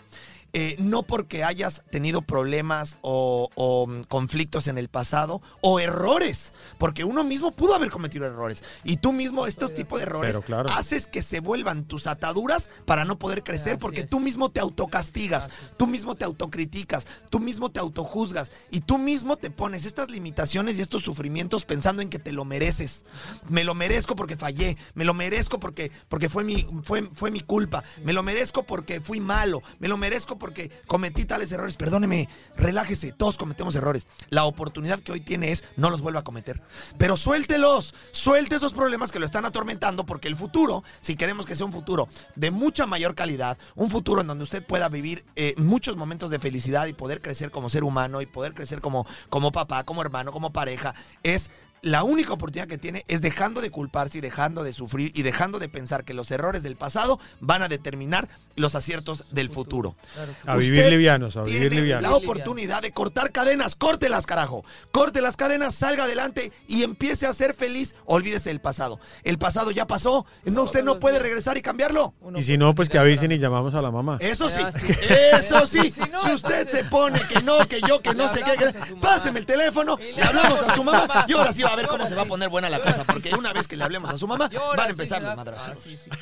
Eh, 0.57 0.77
no 0.79 1.03
porque 1.03 1.43
hayas 1.43 1.83
tenido 1.91 2.21
problemas 2.21 2.97
o, 3.01 3.49
o, 3.55 3.87
mm, 3.87 4.03
conflictos 4.03 4.69
en 4.69 4.77
el 4.77 4.87
pasado 4.87 5.41
o 5.59 5.81
errores, 5.81 6.53
porque 6.77 7.03
uno 7.03 7.25
mismo 7.25 7.51
pudo 7.51 7.75
haber 7.75 7.89
cometido 7.89 8.25
errores 8.25 8.63
y 8.85 8.95
tú 8.95 9.11
mismo 9.11 9.47
estos 9.47 9.73
tipos 9.73 9.99
de 9.99 10.05
errores 10.05 10.39
claro. 10.45 10.69
haces 10.71 11.07
que 11.07 11.21
se 11.23 11.41
vuelvan 11.41 11.83
tus 11.83 12.07
ataduras 12.07 12.69
para 12.85 13.03
no 13.03 13.19
poder 13.19 13.43
crecer 13.43 13.73
Así 13.73 13.81
porque 13.81 14.01
es. 14.01 14.09
tú 14.09 14.21
mismo 14.21 14.49
te 14.49 14.61
autocastigas, 14.61 15.49
tú 15.75 15.87
mismo 15.87 16.15
te 16.15 16.23
autocriticas, 16.23 17.05
tú 17.29 17.41
mismo 17.41 17.69
te 17.69 17.81
autojuzgas 17.81 18.53
y 18.71 18.79
tú 18.79 18.97
mismo 18.97 19.35
te 19.35 19.51
pones 19.51 19.85
estas 19.85 20.09
limitaciones 20.09 20.79
y 20.79 20.81
estos 20.81 21.03
sufrimientos 21.03 21.65
pensando 21.65 22.01
en 22.01 22.07
que 22.07 22.17
te 22.17 22.31
lo 22.31 22.45
mereces. 22.45 23.03
Me 23.49 23.65
lo 23.65 23.75
merezco 23.75 24.15
porque 24.15 24.37
fallé, 24.37 24.77
me 24.93 25.03
lo 25.03 25.13
merezco 25.13 25.59
porque, 25.59 25.91
porque 26.07 26.29
fue, 26.29 26.45
mi, 26.45 26.65
fue, 26.85 27.09
fue 27.13 27.29
mi 27.29 27.41
culpa, 27.41 27.83
me 28.05 28.13
lo 28.13 28.23
merezco 28.23 28.63
porque 28.63 29.01
fui 29.01 29.19
malo, 29.19 29.61
me 29.79 29.89
lo 29.89 29.97
merezco 29.97 30.37
porque 30.37 30.44
cometí 30.87 31.25
tales 31.25 31.51
errores. 31.51 31.75
Perdóneme, 31.75 32.29
relájese, 32.55 33.11
todos 33.11 33.37
cometemos 33.37 33.75
errores. 33.75 34.07
La 34.29 34.45
oportunidad 34.45 34.99
que 34.99 35.11
hoy 35.11 35.21
tiene 35.21 35.51
es 35.51 35.63
no 35.75 35.89
los 35.89 36.01
vuelva 36.01 36.21
a 36.21 36.23
cometer. 36.23 36.61
Pero 36.97 37.17
suéltelos, 37.17 37.93
suelte 38.11 38.55
esos 38.55 38.73
problemas 38.73 39.11
que 39.11 39.19
lo 39.19 39.25
están 39.25 39.45
atormentando 39.45 40.05
porque 40.05 40.27
el 40.27 40.35
futuro, 40.35 40.83
si 41.01 41.15
queremos 41.15 41.45
que 41.45 41.55
sea 41.55 41.65
un 41.65 41.73
futuro 41.73 42.07
de 42.35 42.51
mucha 42.51 42.85
mayor 42.85 43.15
calidad, 43.15 43.57
un 43.75 43.89
futuro 43.89 44.21
en 44.21 44.27
donde 44.27 44.43
usted 44.43 44.65
pueda 44.65 44.89
vivir 44.89 45.25
eh, 45.35 45.53
muchos 45.57 45.95
momentos 45.95 46.29
de 46.29 46.39
felicidad 46.39 46.87
y 46.87 46.93
poder 46.93 47.21
crecer 47.21 47.51
como 47.51 47.69
ser 47.69 47.83
humano 47.83 48.21
y 48.21 48.25
poder 48.25 48.53
crecer 48.53 48.81
como, 48.81 49.05
como 49.29 49.51
papá, 49.51 49.83
como 49.83 50.01
hermano, 50.01 50.31
como 50.31 50.51
pareja, 50.51 50.95
es 51.23 51.51
la 51.85 52.03
única 52.03 52.33
oportunidad 52.33 52.67
que 52.67 52.79
tiene 52.79 53.03
es 53.07 53.21
dejando 53.21 53.61
de 53.61 53.69
culparse 53.69 54.17
y 54.17 54.21
dejando 54.21 54.63
de 54.63 54.73
sufrir 54.73 55.11
y 55.13 55.21
dejando 55.21 55.59
de 55.59 55.69
pensar 55.69 56.03
que 56.03 56.15
los 56.15 56.31
errores 56.31 56.63
del 56.63 56.75
pasado 56.75 57.19
van 57.41 57.61
a 57.61 57.67
determinar 57.67 58.27
los 58.55 58.73
aciertos 58.73 59.25
del 59.35 59.51
futuro. 59.51 59.95
Claro 60.15 60.33
A 60.47 60.55
vivir 60.57 60.85
livianos, 60.87 61.37
a 61.37 61.43
vivir 61.43 61.59
Tiene 61.61 61.75
livianos. 61.75 62.09
la 62.09 62.15
oportunidad 62.17 62.81
de 62.81 62.91
cortar 62.91 63.31
cadenas, 63.31 63.75
córtelas, 63.75 64.25
carajo. 64.25 64.65
Corte 64.91 65.21
las 65.21 65.37
cadenas, 65.37 65.75
salga 65.75 66.05
adelante 66.05 66.51
y 66.67 66.81
empiece 66.81 67.27
a 67.27 67.33
ser 67.35 67.53
feliz. 67.53 67.93
Olvídese 68.05 68.49
del 68.49 68.61
pasado. 68.61 68.99
El 69.23 69.37
pasado 69.37 69.69
ya 69.69 69.85
pasó. 69.85 70.25
No, 70.45 70.63
usted 70.63 70.83
no 70.83 70.99
puede 70.99 71.19
regresar 71.19 71.55
y 71.55 71.61
cambiarlo. 71.61 72.15
Y 72.35 72.41
si 72.41 72.57
no, 72.57 72.73
pues 72.73 72.89
que 72.89 72.97
avisen 72.97 73.31
y 73.31 73.37
llamamos 73.37 73.75
a 73.75 73.81
la 73.83 73.91
mamá. 73.91 74.17
Eso 74.21 74.49
sí, 74.49 74.61
Ah, 74.63 74.71
eso 75.39 75.67
sí. 75.67 75.93
Si 76.25 76.31
usted 76.31 76.67
se 76.67 76.83
pone 76.85 77.19
que 77.29 77.43
no, 77.43 77.59
que 77.67 77.79
yo, 77.87 78.01
que 78.01 78.13
no 78.15 78.27
sé 78.27 78.41
qué, 78.41 78.73
páseme 78.99 79.39
el 79.39 79.45
teléfono, 79.45 79.97
le 79.97 80.23
hablamos 80.23 80.59
a 80.63 80.75
su 80.75 80.83
mamá 80.83 81.25
y 81.27 81.33
ahora 81.33 81.51
sí 81.51 81.61
va 81.61 81.74
a 81.75 81.77
ver 81.77 81.87
cómo 81.87 82.07
se 82.07 82.15
va 82.15 82.23
a 82.23 82.25
poner 82.25 82.49
buena 82.49 82.69
la 82.69 82.79
cosa, 82.79 83.03
porque 83.03 83.33
una 83.35 83.53
vez 83.53 83.67
que 83.67 83.77
le 83.77 83.83
hablemos 83.83 84.09
a 84.09 84.17
su 84.17 84.27
mamá, 84.27 84.49
van 84.75 84.87
a 84.87 84.89
empezar 84.89 85.21
los 85.21 85.35
madrazos. 85.35 85.69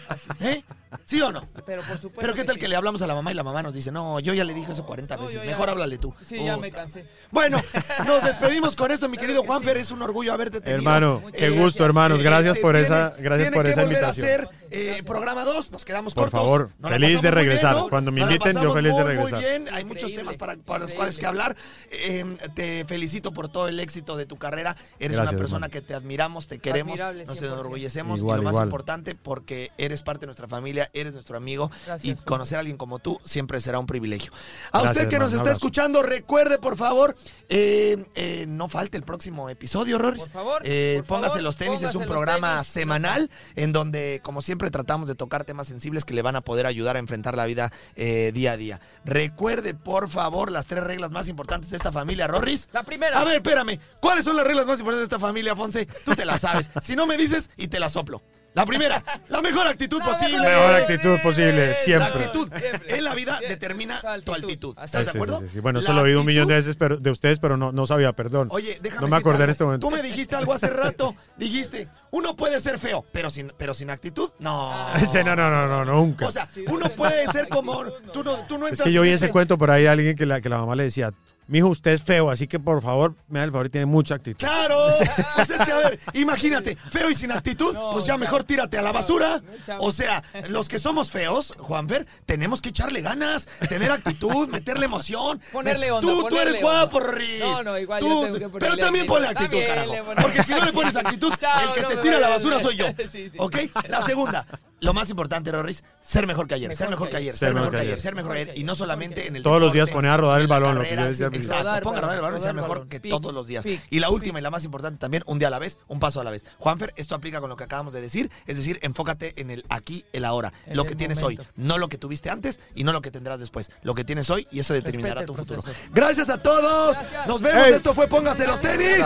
Ah, 0.10 0.16
sí. 0.18 0.46
¿Eh? 0.46 0.64
¿Sí 1.06 1.22
o 1.22 1.32
no? 1.32 1.48
Pero 1.66 1.82
por 1.82 1.96
supuesto. 1.98 2.22
Pero 2.22 2.34
qué 2.34 2.44
tal 2.44 2.58
que 2.58 2.68
le 2.68 2.76
hablamos 2.76 3.02
a 3.02 3.08
la 3.08 3.16
mamá 3.16 3.32
y 3.32 3.36
la 3.36 3.44
mamá 3.44 3.64
nos 3.64 3.74
dice, 3.74 3.92
no, 3.92 4.20
yo 4.20 4.34
ya 4.34 4.44
le 4.44 4.54
dije 4.54 4.72
eso 4.74 4.86
40 4.86 5.16
No, 5.18 5.24
veces, 5.26 5.46
mejor 5.46 5.70
háblale 5.70 5.98
tú. 5.98 6.14
Sí, 6.26 6.44
ya 6.44 6.58
me 6.58 6.72
cansé. 6.72 7.06
Bueno, 7.32 7.60
nos 8.08 8.24
despedimos 8.24 8.76
con 8.76 8.92
esto, 8.92 9.10
mi 9.10 9.18
querido 9.18 9.42
que 9.42 9.48
Juanfer. 9.48 9.78
Es 9.78 9.92
un 9.92 10.02
orgullo 10.02 10.34
haberte 10.34 10.62
tenido. 10.62 10.78
Hermano, 10.78 11.22
qué 11.32 11.48
gracias. 11.48 11.60
gusto, 11.64 11.86
hermanos. 11.86 12.20
Eh, 12.20 12.24
Gracias 12.24 12.58
eh, 12.58 12.62
por 12.62 12.76
esa, 12.76 13.14
gracias 13.18 13.50
tiene 13.50 13.56
por 13.56 13.66
que 13.66 13.72
esa 13.72 13.84
invitación. 13.84 14.48
Eh, 14.74 15.04
programa 15.06 15.46
2, 15.46 15.72
nos 15.72 15.86
quedamos 15.86 16.14
Por 16.14 16.24
cortos. 16.32 16.40
favor, 16.42 16.70
Nos 16.80 16.92
la 16.92 16.98
feliz 16.98 17.10
de 17.10 17.16
pasamos 17.16 17.34
muy 17.34 17.44
regresar. 17.44 17.74
bien, 17.74 17.84
¿no? 17.84 17.90
Cuando 17.90 18.12
me 18.12 18.20
Nos 18.22 18.30
la 18.30 18.36
inviten, 18.36 18.54
yo 18.54 18.60
pasamos 18.60 18.76
feliz 18.76 18.92
de 18.92 19.04
muy, 19.04 19.04
regresar. 19.08 19.34
Muy 19.34 19.42
bien, 19.42 19.52
hay 19.54 19.60
Increíble, 19.68 19.86
muchos 19.86 20.14
temas 20.16 20.36
para, 20.38 20.56
para 20.58 20.80
los 20.80 20.94
cuales 20.94 21.18
que 21.18 21.26
hablar. 21.26 21.56
Eh, 21.92 22.38
te 22.56 22.86
felicito 22.86 23.32
por 23.34 23.50
todo 23.50 23.68
el 23.68 23.80
éxito 23.80 24.18
de 24.18 24.26
tu 24.26 24.38
carrera. 24.38 24.76
Eres 25.00 25.16
Gracias, 25.18 25.32
una 25.34 25.38
persona 25.38 25.66
hermano. 25.68 25.72
que 25.72 25.82
te 25.82 25.94
admiramos, 25.94 26.48
te 26.48 26.60
queremos, 26.60 26.94
Admirable, 27.00 27.26
nos 27.26 27.38
100%. 27.40 27.46
enorgullecemos 27.46 28.20
Igual, 28.20 28.36
y 28.36 28.38
lo 28.40 28.44
más 28.46 28.54
igual. 28.54 28.68
importante 28.68 29.16
porque 29.16 29.72
eres 29.78 30.02
parte 30.02 30.22
de 30.22 30.28
nuestra 30.28 30.48
familia, 30.48 30.90
eres 30.94 31.14
nuestro 31.14 31.38
amigo 31.38 31.70
Gracias, 31.86 32.20
y 32.20 32.24
conocer 32.24 32.58
a 32.58 32.60
alguien 32.62 32.78
como 32.78 33.00
tú 33.00 33.20
siempre 33.24 33.62
será 33.62 33.80
un 33.80 33.86
privilegio. 33.88 34.32
A 34.72 34.80
Gracias, 34.82 34.92
usted 34.92 35.10
que 35.10 35.16
hermano, 35.16 35.26
nos 35.26 35.32
un 35.34 35.38
está 35.38 35.50
abrazo. 35.52 35.58
escuchando, 35.58 36.02
recuerde 36.04 36.58
por 36.58 36.78
favor, 36.78 37.16
eh, 37.50 38.06
eh, 38.16 38.46
no 38.48 38.70
falte 38.70 38.98
el 38.98 39.04
próximo 39.04 39.50
episodio. 39.50 40.00
Por 40.00 40.18
favor, 40.30 40.62
Eh, 40.66 40.96
por 40.98 41.06
póngase 41.08 41.30
favor, 41.30 41.44
los 41.44 41.58
tenis, 41.58 41.76
es 41.76 41.80
póngase 41.82 41.98
un 41.98 42.04
los 42.04 42.12
programa 42.12 42.54
tenis. 42.56 42.68
semanal 42.68 43.30
en 43.56 43.72
donde, 43.74 44.20
como 44.24 44.42
siempre, 44.42 44.63
tratamos 44.72 45.08
de 45.08 45.16
tocar 45.16 45.44
temas 45.44 45.68
sensibles 45.68 46.06
que 46.06 46.14
le 46.14 46.22
van 46.22 46.36
a 46.36 46.42
poder 46.42 46.66
ayudar 46.66 46.96
a 46.96 47.00
enfrentar 47.00 47.36
la 47.36 47.46
vida 47.46 47.72
eh, 47.96 48.32
día 48.34 48.54
a 48.54 48.58
día. 48.58 48.82
Recuerde, 49.06 49.74
por 49.74 50.10
favor, 50.10 50.52
las 50.52 50.66
tres 50.66 50.84
reglas 50.84 51.12
más 51.12 51.28
importantes 51.30 51.70
de 51.70 51.78
esta 51.78 51.92
familia, 51.92 52.28
Rorris. 52.28 52.70
La 52.72 52.84
primera. 52.84 53.20
A 53.20 53.24
ver, 53.24 53.36
espérame. 53.38 53.80
¿Cuáles 54.00 54.26
son 54.26 54.36
las 54.36 54.46
reglas 54.46 54.66
más 54.66 54.80
importantes 54.80 55.10
de 55.10 55.16
esta 55.16 55.26
familia, 55.26 55.56
Fonse? 55.56 55.88
Tú 56.06 56.16
te 56.16 56.26
las 56.26 56.42
sabes. 56.42 56.70
Si 56.82 56.96
no 56.96 57.06
me 57.06 57.18
dices, 57.18 57.50
y 57.58 57.68
te 57.68 57.80
las 57.80 57.94
soplo. 57.94 58.22
La 58.56 58.66
primera, 58.68 59.04
la 59.30 59.42
mejor 59.42 59.66
actitud 59.68 60.00
La 60.00 60.06
posible. 60.06 60.38
Mejor 60.40 60.76
actitud 60.76 61.18
posible, 61.24 61.68
La 61.70 61.74
siempre. 61.76 62.24
actitud 62.26 62.48
Siempre. 62.56 62.98
en 62.98 63.04
la 63.04 63.16
vida 63.16 63.40
determina 63.48 64.00
Tu 64.00 64.22
tu 64.22 64.34
altitud. 64.34 64.76
¿Estás 64.84 65.02
es. 65.02 65.06
de 65.06 65.18
acuerdo? 65.18 65.40
sí, 65.42 65.48
sí, 65.48 65.54
sí. 65.56 65.60
Bueno, 65.60 65.80
eso 65.80 65.90
La 65.90 65.96
lo 65.96 66.02
he 66.02 66.04
oído 66.10 66.20
un 66.20 66.24
actitud- 66.24 66.28
millón 66.28 66.48
de 66.50 66.56
veces 66.56 66.76
pero, 66.78 66.98
de 66.98 67.10
ustedes, 67.10 67.40
pero 67.40 67.58
no, 67.58 67.72
no 67.72 67.88
sabía, 67.88 68.14
perdón. 68.14 68.50
Oye, 68.52 68.78
déjame 68.82 69.02
No 69.02 69.08
me 69.08 69.18
acordé 69.18 69.44
en 69.46 69.50
este 69.50 69.64
momento. 69.64 69.88
Tú 69.88 69.92
me 69.96 70.04
dijiste 70.04 70.36
algo 70.36 70.54
hace 70.54 70.68
rato. 70.68 71.16
Dijiste, 71.38 71.88
uno 72.12 72.36
puede 72.36 72.62
ser 72.62 72.78
feo, 72.78 73.04
pero 73.12 73.32
sin, 73.32 73.52
pero 73.58 73.74
sin 73.74 73.90
actitud, 73.90 74.30
no. 74.40 74.72
Sí, 75.00 75.18
no, 75.26 75.36
no, 75.36 75.50
no, 75.50 75.68
no, 75.68 75.86
nunca. 75.86 76.28
O 76.28 76.32
sea, 76.32 76.48
uno 76.68 76.86
no, 76.86 76.90
puede 76.92 77.26
ser 77.32 77.48
como. 77.50 77.84
Tú 78.14 78.24
no, 78.24 78.36
tú 78.48 78.58
no 78.60 78.68
es 78.68 78.74
entras 78.74 78.86
que 78.88 78.94
yo 78.94 79.02
vi 79.02 79.10
ese 79.10 79.30
cuento 79.30 79.58
por 79.58 79.72
ahí 79.72 79.84
de 79.84 79.90
alguien 79.90 80.16
que 80.16 80.26
la, 80.28 80.42
que 80.42 80.50
la 80.50 80.60
mamá 80.60 80.76
le 80.76 80.84
decía, 80.84 81.12
mijo, 81.48 81.68
usted 81.70 81.92
es 81.92 82.04
feo, 82.04 82.30
así 82.30 82.48
que 82.48 82.60
por 82.60 82.82
favor, 82.82 83.16
me 83.28 83.40
da 83.40 83.46
el 83.46 83.52
favor 83.52 83.66
y 83.68 83.70
tiene 83.70 83.86
mucha 83.86 84.16
actitud. 84.16 84.40
Claro. 84.40 84.88
Pues 85.36 85.50
es 85.50 85.62
que, 85.66 85.72
a 85.72 85.78
ver, 85.80 86.00
imagínate, 86.14 86.78
feo 86.92 87.10
y 87.10 87.16
sin 87.16 87.32
actitud, 87.32 87.74
No, 87.74 87.92
pues 87.94 88.06
ya 88.06 88.18
mejor 88.18 88.44
tírate 88.44 88.78
a 88.78 88.82
la 88.82 88.92
basura. 88.92 89.42
No. 89.68 89.80
O 89.80 89.92
sea, 89.92 90.24
los 90.50 90.70
que 90.70 90.80
somos 90.80 91.12
feos, 91.12 91.54
Juanfer, 91.58 92.06
tenemos 92.26 92.62
que 92.62 92.70
echarle 92.70 93.02
ganas, 93.02 93.48
tener 93.68 93.92
actitud, 93.92 94.48
meterle 94.48 94.86
emoción. 94.86 95.42
Ponerle 95.52 95.92
onda, 95.92 96.08
Tú, 96.12 96.28
tú 96.30 96.38
eres 96.40 96.62
guapo, 96.62 96.98
onda. 96.98 97.12
Riz. 97.12 97.40
No, 97.40 97.64
no, 97.64 97.78
igual 97.80 98.00
Tú- 98.00 98.08
yo 98.08 98.22
tengo 98.26 98.40
que 98.40 98.50
ponerle 98.50 98.60
Pero 98.76 98.78
también 98.78 99.06
ponle 99.08 99.28
actitud, 99.28 99.60
También 99.60 99.68
carajo. 99.68 100.22
Porque 100.22 100.44
si 100.44 100.52
no 100.52 100.66
le 100.66 100.74
pones 100.74 100.96
actitud, 100.96 101.34
Chao, 101.38 101.62
el 101.62 101.74
que 101.74 101.82
no 101.82 101.88
te 101.90 101.98
tira 101.98 102.18
a 102.18 102.22
la 102.22 102.30
basura 102.30 102.60
soy 102.62 102.76
yo. 102.78 102.86
Sí, 103.12 103.30
sí. 103.30 103.38
¿Ok? 103.38 103.58
La 103.90 104.02
segunda. 104.04 104.46
Lo 104.84 104.94
más 104.94 105.10
importante, 105.10 105.52
Rorris, 105.52 105.84
ser 106.02 106.28
mejor 106.28 106.48
que 106.48 106.56
ayer, 106.56 106.76
ser 106.76 106.90
mejor 106.90 107.10
que 107.10 107.18
ayer, 107.18 107.36
ser 107.38 107.54
mejor 107.54 107.72
que 107.72 107.78
ayer, 107.80 108.00
ser 108.00 108.16
mejor 108.16 108.34
que 108.34 108.42
ayer. 108.42 108.58
Y 108.58 108.64
no 108.64 108.76
solamente 108.76 109.28
en 109.28 109.36
el 109.36 109.44
Todos 109.44 109.60
los 109.62 109.74
días 109.74 109.90
poner 109.90 110.12
a 110.12 110.18
rodar 110.18 110.42
el 110.42 110.48
balón, 110.48 110.76
lo 110.76 110.82
que 110.82 110.90
carrera, 110.90 111.04
yo 111.04 111.10
decía. 111.10 111.28
Exacto, 111.28 111.64
Rodar, 111.64 111.84
ponga 111.84 111.98
a 111.98 112.02
rodar 112.02 112.16
el 112.16 112.22
balón 112.22 112.38
y 112.38 112.40
rodar 112.40 112.56
el 112.56 112.62
mejor 112.62 112.88
que 112.88 113.00
Pic, 113.00 113.12
todos 113.12 113.34
los 113.34 113.48
días. 113.48 113.64
pic, 113.64 113.82
Y 113.90 114.00
la 114.00 114.10
última 114.10 114.34
pic. 114.36 114.42
y 114.42 114.44
la 114.44 114.50
más 114.52 114.66
importante 114.66 115.00
también, 115.00 115.24
un 115.26 115.40
día 115.40 115.48
a 115.48 115.52
la 115.52 115.60
vez, 115.60 115.80
un 115.88 116.00
paso 116.00 116.20
a 116.22 116.24
la 116.24 116.32
vez. 116.32 116.46
Juanfer, 116.58 116.94
esto 116.98 117.16
aplica 117.16 117.40
con 117.40 117.50
lo 117.50 117.56
que 117.56 117.64
acabamos 117.64 117.94
de 117.94 118.02
decir, 118.02 118.30
es 118.46 118.58
decir, 118.58 118.80
enfócate 118.82 119.40
en 119.42 119.50
el 119.52 119.64
aquí, 119.70 120.06
el 120.14 120.26
ahora, 120.26 120.52
En 120.66 120.76
lo 120.78 120.86
que 120.86 120.96
tienes 120.96 121.22
momento. 121.22 121.42
hoy, 121.44 121.48
no 121.56 121.78
lo 121.78 121.88
que 121.90 121.98
tuviste 121.98 122.30
antes 122.30 122.60
y 122.76 122.84
no 122.84 122.92
lo 122.92 123.02
que 123.02 123.12
tendrás 123.12 123.40
después, 123.40 123.72
lo 123.84 123.96
que 123.96 124.04
tienes 124.04 124.30
hoy 124.30 124.48
y 124.52 124.60
eso 124.60 124.74
determinará 124.74 125.22
Respeta 125.22 125.26
tu 125.26 125.36
futuro. 125.36 125.64
Gracias 125.94 126.30
a 126.30 126.38
todos. 126.42 126.98
Gracias. 126.98 127.28
Nos 127.28 127.42
vemos. 127.42 127.68
Ey. 127.68 127.74
Esto 127.74 127.94
fue 127.94 128.08
Póngase 128.08 128.46
los 128.46 128.62
tenis. 128.62 129.02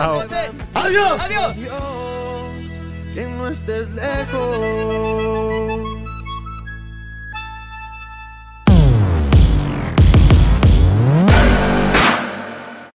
Adiós. 0.74 1.20
Adiós 1.20 2.67
que 3.18 3.26
no 3.26 3.48
estés 3.48 3.90
lejos. 3.96 4.38